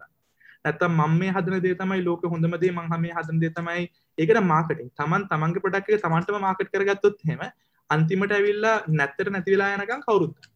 නැත්තම් 0.65 0.97
මම 0.97 1.19
මේ 1.19 1.33
හදන 1.33 1.63
දේ 1.63 1.75
තමයි 1.75 2.01
ලෝක 2.03 2.25
හොඳමදේ 2.27 2.73
මංහම 2.73 3.05
හදන 3.11 3.39
දේ 3.41 3.53
තමයි. 3.53 3.85
ඒකට 4.19 4.41
මාකටින් 4.45 4.91
තමන් 4.93 5.29
තමන්ගේ 5.31 5.65
පොඩක් 5.67 5.93
තමන්ටම 5.99 6.41
මාකට් 6.41 6.73
කරගත්තොත් 6.73 7.23
හෙම 7.29 7.47
අන්තිමට 7.91 8.33
ඇවිල්ලා 8.33 8.75
නැත්තට 8.91 9.31
නැතිවෙලා 9.31 9.71
යනකම් 9.77 10.05
කවුරුත් 10.07 10.51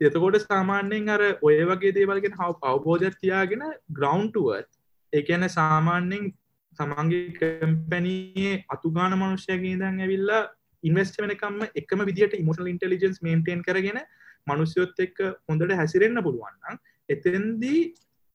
එතකොට 0.00 0.38
සාමාන්‍යයෙන් 0.42 1.08
අර 1.08 1.22
ඔය 1.42 1.58
වගේ 1.64 1.94
දේවල්ගෙන 1.98 2.38
හව 2.38 2.50
අවබෝධයක් 2.62 3.18
තියාගෙන 3.18 3.64
ග්‍රවන්්ටුවත් 3.98 4.70
එකන 5.12 5.48
සාමාන්‍යෙන් 5.50 6.32
තමන්ගේ 6.78 7.24
කම්පැනයේ 7.38 8.52
අතුගාන 8.68 9.16
මනුෂ්‍යයගේ 9.16 9.74
දන් 9.76 10.00
ඇවිල්ලා 10.00 10.42
ඉන්වස්ට 10.84 11.20
වෙනකම්ම 11.22 11.66
එකම 11.74 12.04
විදිට 12.04 12.38
ඉමෝෂල් 12.40 12.70
ඉන්ටලිජන්ස් 12.72 13.20
මේන්ටේන් 13.22 13.62
කරගෙන 13.62 14.00
මනුස්යොත් 14.46 15.04
එක්ක 15.06 15.20
හොඳට 15.48 15.74
හැසිරෙන්න්න 15.74 16.24
පුළුවන්නම් 16.26 16.80
එතන්දී 17.08 17.82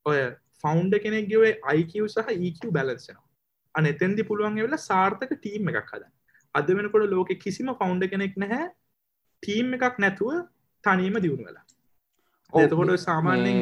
ඔය 0.06 0.22
ෆෞන්ඩ 0.64 0.96
කෙනෙක්ගේ 1.00 1.52
IQ 1.76 1.98
සහ 2.06 2.38
EQ 2.42 2.62
බැලන්සනවා 2.72 3.28
අන 3.76 3.86
එතැන්දි 3.86 4.24
පුළුවන් 4.24 4.60
වෙලා 4.60 4.82
සාර්ථක 4.84 5.34
ටීම් 5.36 5.70
එකක් 5.72 5.92
හද 5.92 6.04
අද 6.56 6.72
වෙනකොට 6.72 7.10
ලෝක 7.10 7.34
කිසිම 7.40 7.74
ෆෞන්ඩ 7.76 8.10
කෙනෙක් 8.14 8.38
නැහැ 8.38 8.70
ටීම් 9.44 9.76
එකක් 9.78 10.00
නැතුව 10.00 10.32
තනීම 10.84 11.20
දියුණු 11.20 11.46
වෙලා. 11.46 11.66
එතකොට 12.54 12.94
සාමාන්‍යෙන් 13.00 13.58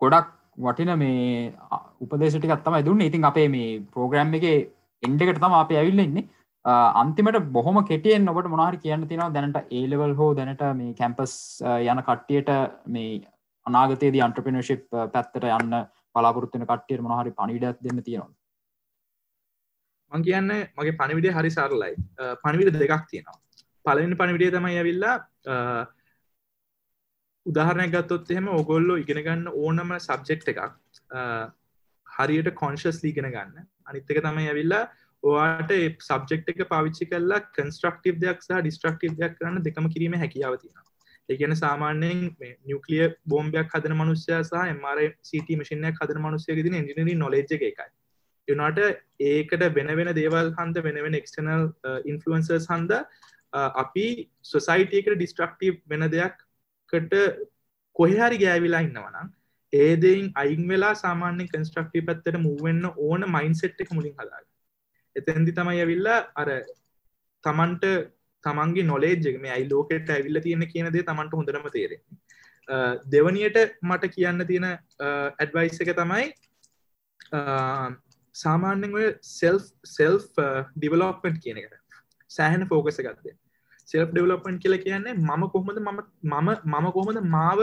ගොඩක් 0.00 0.28
වටින 0.58 0.92
මේ 0.96 1.52
උපදේශටිකත් 2.00 2.64
තමයි 2.66 2.86
දුන්න. 2.88 3.06
ඉතින් 3.08 3.28
අපේ 3.30 3.48
මේ 3.48 3.80
ප්‍රෝග්‍රම් 3.94 4.34
එක 4.38 4.46
එන්ඩකට 5.02 5.40
තම 5.42 5.56
අප 5.60 5.70
ඇවිල්ලෙන්නේ 5.72 6.28
අන්තිමට 7.02 7.38
බොහොම 7.56 7.78
කෙටියෙන් 7.90 8.28
ඔබට 8.28 8.50
මොනාහරි 8.54 8.82
කියන්න 8.84 9.08
තියෙනවා. 9.08 9.34
දැනට 9.36 9.74
ඒලවල් 9.80 10.14
හෝ 10.20 10.30
දැනට 10.38 10.64
මේ 10.80 10.96
කැම්පස් 11.00 11.34
යන 11.90 12.02
කට්ටියට 12.08 12.50
මේ 12.86 13.20
අනාගතයේදී 13.66 14.24
අන්ට්‍රපිනශිප් 14.26 14.88
පැත්තට 15.14 15.46
යන්න 15.58 15.78
පලාපොරත්තුන 16.14 16.66
කට්ටියට 16.66 17.06
මොනහරි 17.06 17.36
පනිවිඩක් 17.38 17.80
දෙන්න 17.86 18.02
තියෙනවා 18.02 18.34
මං 20.12 20.22
කියන්න 20.22 20.50
මගේ 20.78 20.96
පණිවිඩේ 21.00 21.34
හරි 21.36 21.50
සරලයි. 21.50 21.94
පණිවිඩ 22.42 22.78
දෙකක් 22.78 23.06
තියෙනවා. 23.10 23.38
පලවෙනි 23.84 24.18
පණවිඩිය 24.20 24.50
තමයි 24.54 24.78
ඇවිල්ලා 24.78 25.16
උදාහරණයක් 27.46 27.92
ගත්තොත් 27.94 28.30
එහෙම 28.30 28.48
ඔගොල්ලෝ 28.60 28.98
ඉගෙන 29.02 29.22
ගන්න 29.26 29.48
ඕනම 29.48 29.94
සබ්ජෙක්් 29.98 30.48
එකක්. 30.48 30.62
හරියට 32.16 32.52
කොන්ශස් 32.54 33.02
ලීගෙන 33.02 33.30
ගන්න. 33.30 33.66
අනිත්තක 33.86 34.20
තමයි 34.20 34.48
ඇවිල්ලා 34.48 34.84
ඔයාට 35.22 35.72
සබ්ජෙක්් 36.00 36.50
එක 36.52 36.66
පාවිච්චි 36.68 37.10
කල්ලා 37.12 37.44
කන්ස්ට්‍රක්ටව 37.52 38.20
දෙයක් 38.20 38.42
සහ 38.42 38.58
ඩිස්ට්‍රක්ටව 38.58 39.16
දෙයක් 39.20 39.38
කරන්න 39.38 39.64
දෙකම 39.64 39.88
කිරීම 39.88 40.16
හැකියාව 40.16 40.58
තියෙන 40.60 40.86
ඒගැන 41.28 41.56
සාමාන්‍යයෙන් 41.56 42.18
නිියකලිය 42.40 43.06
බෝම්බයක් 43.26 43.72
හදන 43.74 43.94
මනුස්්‍යය 43.94 44.36
සහ 44.40 44.56
එමර 44.64 44.98
සිට 45.22 45.48
මශනයක් 45.52 46.00
හදන 46.00 46.20
මනුස්්‍යය 46.20 46.58
ගෙන 46.58 46.76
ඉජිනරි 46.80 47.14
නොලෙජ් 47.16 47.46
එකයි. 47.50 47.72
එනට 48.48 48.80
ඒකට 49.20 49.64
වෙන 49.74 49.90
වෙන 50.00 50.12
දේවල් 50.14 50.52
හන්ද 50.52 50.82
වෙන 50.82 51.00
වෙන 51.02 51.18
එක්ස්ටනල් 51.20 51.64
ඉන්ෆලන්සර්ස් 52.04 52.66
uh, 52.66 52.74
හන්ද 52.74 52.92
uh, 52.92 53.70
අපි 53.82 54.06
සොසයිටයකට 54.44 55.16
ඩිස්ට්‍රක්ටීව් 55.16 55.80
වෙන 55.88 56.06
දෙයක්කට 56.08 57.16
කොහෙහරි 57.96 58.38
ගෑවිලා 58.38 58.84
ඉන්නවනම් 58.86 59.32
ඒදයින් 59.72 60.26
අයින් 60.34 60.68
වෙලා 60.68 60.94
සාමාන්‍ය 60.96 61.46
කන්ස්ට්‍රක්ටී 61.46 62.06
පැත්තට 62.08 62.38
මුවෙන්න 62.40 62.84
ඕන 62.98 63.26
මයින්සෙට් 63.28 63.80
එක 63.80 63.90
මුලින් 63.92 64.14
හදාග 64.14 64.44
එතැන්දි 65.16 65.56
තමයි 65.58 65.80
ඇවිල්ලා 65.82 66.18
අර 66.34 66.50
තමන්ට 67.44 67.84
තමන්ගේ 68.44 68.84
නොලේජ්ජක 68.84 69.38
මේ 69.40 69.52
අයි 69.56 69.68
ලෝකෙට 69.70 70.10
ඇවිල්ල 70.10 70.40
තියෙන 70.40 70.66
කියන 70.72 70.90
දේ 70.92 71.04
තමන්ට 71.04 71.38
හොඳරම 71.40 71.68
තේරෙන්නේ. 71.68 72.18
දෙවනියට 73.12 73.58
මට 73.82 74.12
කියන්න 74.16 74.46
තියෙන 74.46 74.68
ඇඩ්වයිස් 74.68 75.80
එක 75.84 75.94
තමයි 75.94 76.26
සාමාන්‍යෙන් 78.34 79.00
ඔය 79.00 79.08
සෙල් 79.30 79.58
සෙල් 79.86 80.20
ඩිවලෝප්මට් 80.76 81.42
කියන 81.42 81.62
එකට. 81.62 81.82
සෑහන 82.30 82.68
ෆෝකස 82.70 83.00
ගත්තේ 83.00 83.36
සෙල්ෆ් 83.88 84.10
ඩෙවලොප්මන්ට් 84.10 84.62
කියලා 84.62 84.84
කියන්නේ 84.84 85.14
මම 85.14 85.42
කොහොමද 85.52 85.80
මම 85.80 85.98
මම 86.24 86.48
මම 86.66 86.86
කොහොමද 86.92 87.20
මාව 87.34 87.60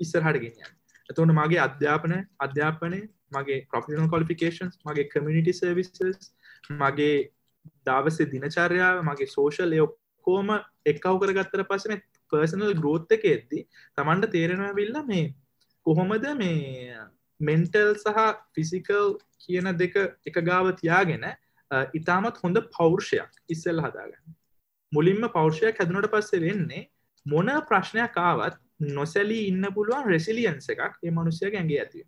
ඉස්සරහට 0.00 0.40
ගෙනියන්නේ? 0.44 0.72
එතකොට 1.08 1.32
මගේ 1.32 1.60
අධ්‍යාපන 1.60 2.14
අධ්‍යාපනය 2.38 3.00
මගේ 3.32 3.58
ප්‍රොෆෙෂනල් 3.66 4.08
ක්වොලිෆිකේෂන්ස් 4.08 4.78
මගේ 4.84 5.08
කමියුනිටි 5.08 5.52
සර්විසස් 5.52 6.32
මගේ 6.72 7.16
දවසේ 7.86 8.30
දිනචර්යාව 8.32 9.02
මගේ 9.02 9.28
සෝෂල් 9.28 9.72
ඒ 9.72 9.82
ඔක්කොම 9.82 10.52
එක්කව 10.86 11.22
කරගත්තට 11.22 11.66
පස්සේ 11.68 11.92
මේ 11.92 12.02
පර්සනල් 12.32 12.74
ග්‍රෝත් 12.74 13.12
එක 13.12 13.24
එද්දි 13.26 13.64
තමන්ට 13.98 14.30
තේරෙනවා 14.30 14.74
විල්ල 14.74 14.98
මේ 15.04 15.26
කොහොමද 15.86 16.28
මේ 16.34 16.98
මෙන්ටල් 17.40 17.94
සහ 17.96 18.28
ෆිසිකල් 18.54 19.16
කියන 19.38 19.72
දෙක 19.76 19.96
එක 20.26 20.38
ගාව 20.42 20.72
තියාගෙන 20.76 21.26
ඉතාමත් 21.92 22.38
හොඳ 22.38 22.62
පෞර්ෂයක් 22.70 23.42
ඉස්සල් 23.48 23.80
හදාගන්න. 23.80 24.34
මුලින්ම 24.92 25.28
පෞර්ෂයක් 25.30 25.78
හැදනට 25.78 26.10
පස්සේ 26.10 26.42
වෙන්නේ 26.42 26.88
මොන 27.26 27.50
ප්‍රශ්නයක් 27.68 28.18
ආවත් 28.18 28.58
නොසැලී 28.90 29.44
ඉන්න 29.48 29.68
පුළුවන් 29.74 30.08
රෙසිලියන්ස 30.08 30.68
එකක් 30.68 30.98
ඒ 31.02 31.10
මනුස්්‍යය 31.10 31.48
ඇගේ 31.50 31.80
ඇතිව 31.80 32.06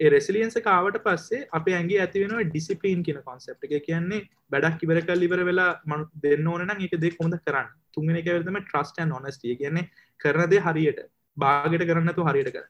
ඒ 0.00 0.08
රෙසිලියන්ස 0.08 0.56
කාවට 0.64 0.98
පස්සේ 1.04 1.46
අප 1.52 1.66
ඇගේ 1.70 2.00
ඇතිවෙන 2.02 2.34
ඩිසිපලීන් 2.46 3.02
කියන 3.02 3.20
කොන්සප් 3.22 3.66
එක. 3.66 3.74
කියන්නේ 3.84 4.20
බැඩක් 4.50 4.84
ඉවර 4.84 5.00
කල් 5.02 5.26
ඉවර 5.26 5.44
වෙලා 5.44 5.72
මනු 5.84 6.06
දෙන්න 6.22 6.46
ඕනන 6.46 6.70
එක 6.78 6.96
දෙ 6.96 7.10
කොඳ 7.12 7.36
කරන්න? 7.38 7.68
තුන්ගෙන 7.92 8.16
එක 8.16 8.28
වෙතම 8.28 8.58
ට්‍රස්ටන් 8.60 9.12
නොනස්ටිය 9.14 9.56
කියන්නේ 9.56 9.90
කරනදේ 10.20 10.64
හරියට 10.66 11.04
බාගට 11.36 11.84
කරන්නතු 11.84 12.26
හරියට 12.28 12.52
කර 12.52 12.66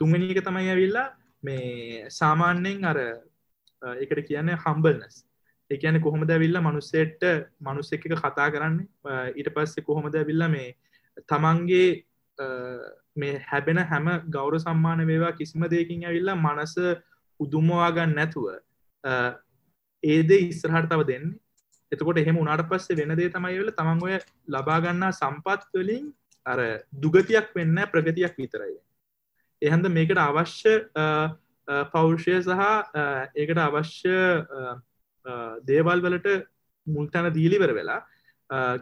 තුන්ගනීක 0.00 0.40
තමයි 0.40 0.72
ඇවිල්ලා 0.72 1.06
මේ 1.42 2.08
සාමාන්‍යයෙන් 2.10 2.84
අර 2.84 2.98
එකට 4.00 4.26
කියන්න 4.28 4.56
හම්බල්නස් 4.56 5.22
එකන 5.70 6.00
කොහොමද 6.00 6.30
ඇවිල්ල 6.30 6.60
මනුස්සෙට්ට 6.60 7.24
මනුස්ස 7.60 7.92
එක 7.92 8.08
කතා 8.16 8.50
කරන්න? 8.50 8.80
ඊට 9.34 9.52
පස්සේ 9.54 9.84
කොහොමද 9.84 10.14
ඇවිල්ල 10.14 10.48
මේ 10.48 10.76
තමන්ගේ 11.28 11.88
මේ 13.16 13.40
හැබෙන 13.48 13.78
හැම 13.90 14.06
ගෞර 14.36 14.58
සම්මාන 14.58 15.06
වේවා 15.06 15.32
කිසිම 15.32 15.64
දෙකින් 15.70 16.04
ඇවිල්ලා 16.04 16.36
මනස 16.36 16.74
උදුම්මවාගන්න 17.40 18.14
නැතුව 18.18 18.46
ඒද 20.02 20.30
ඉස්රහට 20.30 20.88
තව 20.90 21.06
දෙන්න. 21.10 21.26
එතකොට 21.92 22.18
එහෙම 22.18 22.38
උනාට 22.38 22.68
පස්සේ 22.70 22.98
වෙන 23.00 23.16
දේ 23.18 23.30
තමයි 23.30 23.58
වෙල 23.60 23.72
තමන් 23.78 24.02
ඔය 24.06 24.18
ලබාගන්නා 24.48 25.12
සම්පත් 25.12 25.80
වලින් 25.80 26.10
අර 26.46 26.60
දුගතියක් 27.02 27.54
වෙන්න 27.56 27.78
ප්‍රගතියක් 27.92 28.34
විතරයි. 28.42 28.76
එහන්ද 29.62 29.88
මේකට 29.96 30.18
අවශ්‍ය 30.18 30.74
පෞරුෂය 31.92 32.36
සහ 32.42 32.60
ඒකට 33.34 33.62
අවශ්‍ය 33.68 34.16
දේවල් 35.70 36.04
වලට 36.04 36.36
මුල්තැන 36.86 37.32
දීලිවර 37.34 37.72
වෙලා 37.78 38.00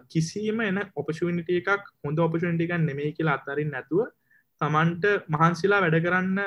කිසිම 0.09 0.61
එන 0.61 0.81
ඔපශනිට 0.97 1.49
එකක් 1.51 1.89
හොඳ 2.05 2.19
ඔපශනිටික 2.19 2.73
නෙමේ 2.81 3.13
කියලා 3.13 3.37
අත්තරින් 3.39 3.71
නැතුව 3.71 4.09
තමන්ට 4.61 5.05
මහන්සිලා 5.29 5.81
වැඩ 5.85 6.01
කරන්න 6.07 6.41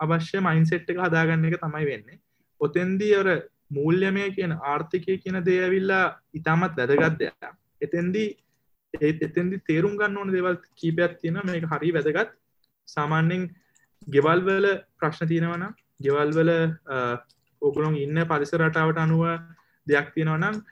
අවශ්‍ය 0.00 0.40
මයින්සෙට් 0.40 0.90
එක 0.90 0.98
හදාගන්න 0.98 1.44
එක 1.44 1.60
තමයි 1.60 1.86
වෙන්නේ. 1.90 2.20
ඔතෙන්දී 2.60 3.14
ඔර 3.20 3.28
මූල්‍යමය 3.70 4.30
කියන 4.36 4.52
ආර්ථිකය 4.52 5.18
කියන 5.18 5.38
දේඇවිල්ලා 5.44 6.04
ඉතාමත් 6.34 6.76
වැදගත් 6.76 7.18
දෙයක්. 7.20 7.54
එතෙන්දී 7.80 8.28
එතෙන්දි 8.94 9.62
තේරුම් 9.68 9.96
ගන්න 9.96 10.18
ඕන 10.18 10.32
දෙවල් 10.32 10.58
කීපයක් 10.74 11.18
තියෙන 11.20 11.40
මේක 11.44 11.64
හරි 11.64 11.92
වැදගත්. 11.92 12.30
සාමාන්‍යෙන් 12.88 13.50
ගෙවල්වල 14.08 14.66
ප්‍රශ්න 14.98 15.28
තියෙනවනම් 15.28 15.72
ගෙවල්වල 16.02 16.50
ඔගුලොන් 17.62 17.96
ඉන්න 17.96 18.18
පරිස 18.24 18.52
රටාවට 18.54 18.98
අනුව 18.98 19.24
දෙයක් 19.86 20.12
තියෙනවනම් 20.14 20.62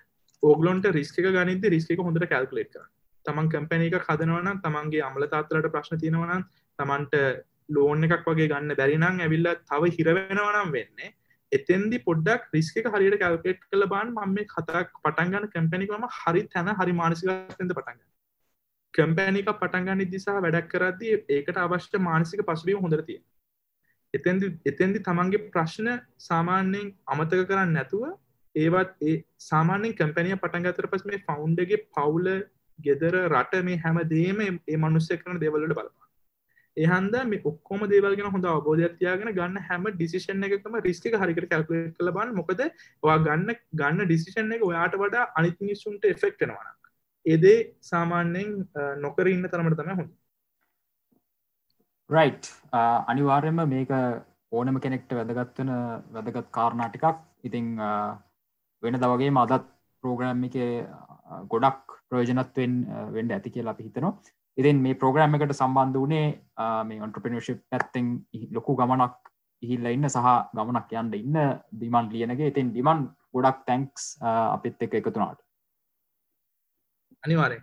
ඕගලොන්ට 0.45 0.87
රිස්ක 0.93 1.19
ගනිද 1.29 1.67
රිස්ක 1.69 1.99
හොඳට 2.01 2.29
කැල්කලේට 2.29 2.71
කර 2.73 2.87
තමන් 3.27 3.51
කැම්පැන 3.51 3.83
එක 3.83 3.99
හදනවනම් 4.03 4.63
තමන්ගේ 4.63 5.03
අමල 5.03 5.27
තාත්තරට 5.27 5.69
ප්‍රශ්න 5.71 6.01
තියෙනවනම් 6.01 6.47
තමන්ට 6.79 7.21
ලෝන් 7.69 8.05
එකක් 8.05 8.27
වගේ 8.27 8.49
ගන්න 8.49 8.77
බැරිනම් 8.77 9.21
ඇවිල්ල 9.21 9.53
තව 9.65 9.91
හිරවෙනවනම් 9.91 10.73
වෙන්නේ. 10.73 11.13
එතෙන්දි 11.53 12.01
පොඩ්ඩක් 12.01 12.51
රිස්ක 12.53 12.81
හරියට 12.87 13.19
කල්පේට් 13.19 13.61
කළ 13.63 13.87
බාන් 13.87 14.11
මම 14.11 14.35
මේ 14.35 14.47
කතාක් 14.47 14.91
පටන්ගන්න 14.99 15.49
කැම්පැනිකම 15.49 16.09
හරි 16.15 16.43
තැන 16.49 16.73
හරි 16.73 16.93
මානසිකතද 16.95 17.71
පටන්ගන්න 17.71 18.11
කැම්පෑනික 18.95 19.49
පටන්ගන්න 19.53 20.11
දිසා 20.11 20.37
වැඩක් 20.39 20.69
කරද්දී 20.69 21.15
ඒකට 21.31 21.57
අවශ්‍ය 21.59 22.01
මානසික 22.01 22.43
පසුබීම 22.43 22.81
හොඳර 22.81 23.03
තියෙන 23.03 23.25
එතැදි 24.15 24.51
එතැදි 24.65 25.01
තමන්ගේ 25.01 25.47
ප්‍රශ්න 25.49 25.91
සාමාන්‍යයෙන් 26.21 26.93
අමතක 27.07 27.45
කරන්න 27.45 27.75
නැතුව 27.75 28.05
ඒවත් 28.55 28.95
ඒ 29.03 29.17
සාමාන්‍යෙන් 29.43 29.97
කැම්පැනිය 29.97 30.39
පටන්ගතර 30.39 30.89
පස් 30.89 31.05
මේ 31.05 31.25
ෆෞන්්ඩගේ 31.27 31.83
පවුල 31.91 32.31
ගෙදර 32.79 33.17
රට 33.25 33.63
මේ 33.63 33.79
හැම 33.79 34.01
දේම 34.09 34.43
ඒ 34.45 34.79
මනුස්්‍ය 34.79 35.17
කරන 35.17 35.41
දේවලට 35.41 35.71
බලපා 35.73 36.05
එහන්ද 36.77 37.17
මේ 37.25 37.43
ඔක්කොම 37.45 37.83
දේවල්ගෙන 37.87 38.31
හොඳ 38.31 38.47
අවබෝධයක්තියාගෙන 38.47 39.31
ගන්න 39.33 39.67
හැම 39.67 39.85
ඩිසිෂන් 39.91 40.47
එකම 40.49 40.79
රිස්ටික 40.81 41.15
හරිකට 41.17 41.49
කැල්කුලේට 41.51 41.95
කළ 41.99 42.11
බන්න 42.11 42.35
මොකද 42.35 42.63
ඔයා 43.03 43.19
ගන්න 43.21 43.55
ගන්න 43.75 44.05
ඩිසිෂන් 44.05 44.55
එක 44.57 44.65
ඔයාට 44.65 44.99
වඩා 44.99 45.29
අනිත් 45.37 45.57
මිනිස්සුන්ට 45.61 46.11
එෆෙක්ටෙනවන 46.11 46.75
ඒදේ 47.27 47.57
සාමාන්‍යයෙන් 47.83 48.53
නොකර 48.99 49.29
ඉන්න 49.29 49.47
තරමට 49.47 49.81
තම 49.81 49.95
හොඳ. 49.95 50.13
රයි් 52.11 52.31
uh, 52.73 53.01
අනිවාර්යම 53.07 53.61
මේක 53.67 53.93
ඕනම 54.53 54.81
කෙනෙක්ට 54.81 55.13
වැදගත්වන 55.13 55.71
වැදගත් 56.13 56.51
කාරණාටිකක් 56.51 57.23
ඉතිං 57.45 57.71
uh, 57.81 58.19
වෙන 58.85 59.01
දවගේ 59.03 59.33
මදත් 59.33 59.65
ප්‍රෝග්‍රෑම් 60.05 60.47
එක 60.49 60.57
uh, 60.61 61.43
ගොඩක් 61.53 61.99
ප්‍රයෝජනත්වෙන් 62.09 62.75
වෙන්ඩ 63.17 63.37
ඇති 63.37 63.55
කියලා 63.55 63.75
අපි 63.77 63.87
හිතනවා. 63.89 64.15
ඉතින් 64.59 64.83
මේ 64.85 64.99
ප්‍රෝග්‍රෑම් 65.03 65.37
එකට 65.37 65.55
සම්බන්ධ 65.57 66.01
වනේ 66.05 66.27
මේ 66.89 67.05
ඔන්ට්‍රපිනිශිප් 67.07 67.63
පැත්තෙන් 67.71 68.11
ලොකු 68.53 68.77
ගමනක් 68.81 69.33
ඉහිල්ල 69.63 69.91
ඉන්න 69.91 70.09
සහ 70.09 70.31
ගමනක් 70.57 70.99
යන්න 71.03 71.15
ඉන්න 71.21 71.39
දිමන් 71.81 72.11
ලියනගේ. 72.15 72.51
ඉතින් 72.53 72.71
ඩිමන් 72.73 73.09
ගොඩක් 73.35 73.65
තැන්ක්ස් 73.69 74.11
අපිත් 74.23 74.83
එක 74.87 75.01
එකතුනාට 75.01 75.41
අනිවාරය 77.25 77.59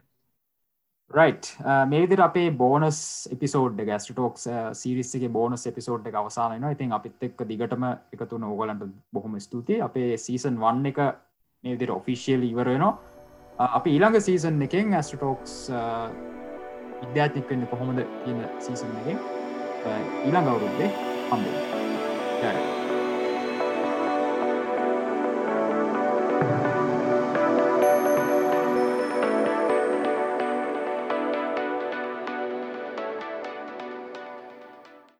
රයි් 1.12 1.34
uh, 1.62 1.84
මේවිදිර 1.88 2.22
අපේ 2.24 2.50
බෝනස් 2.52 3.00
එපිසෝඩ් 3.32 3.80
ගස්ටෝක්ස් 3.82 4.48
සිරිස්සගේ 4.74 5.30
බෝනස් 5.30 5.68
එපිසෝඩ් 5.68 6.08
එක 6.08 6.16
uh, 6.16 6.24
අවසානන 6.24 6.68
ඉතින් 6.72 6.96
අපිත් 6.98 7.28
එක් 7.28 7.44
දිගටම 7.48 7.86
එකතුන 8.16 8.44
ඕගලන්ට 8.44 8.88
බොහොම 9.14 9.40
ස්තුතියි. 9.40 9.82
අපේ 9.82 10.18
සීසන් 10.18 10.60
වන්න 10.60 10.92
එක 10.92 11.00
මේවිදිර 11.64 11.92
ඔෆිසිියල් 11.92 12.44
ඉවරයනවා 12.44 12.92
uh, 13.60 13.70
අපි 13.78 13.96
ඊළඟ 13.96 14.20
සීසන් 14.20 14.62
එකෙන් 14.62 14.94
ඇස්ටටෝක්ස් 14.94 15.56
uh, 15.70 16.10
විද්‍යාත්නික් 17.02 17.50
වෙන්න 17.50 17.68
කොහොමද 17.68 18.04
කියන 18.26 18.44
සීසන් 18.60 19.00
එක 19.06 19.18
uh, 19.86 19.98
ඊළඟ 20.26 20.54
අවුරුද්දේ 20.54 20.94
හම්බේ 21.32 22.71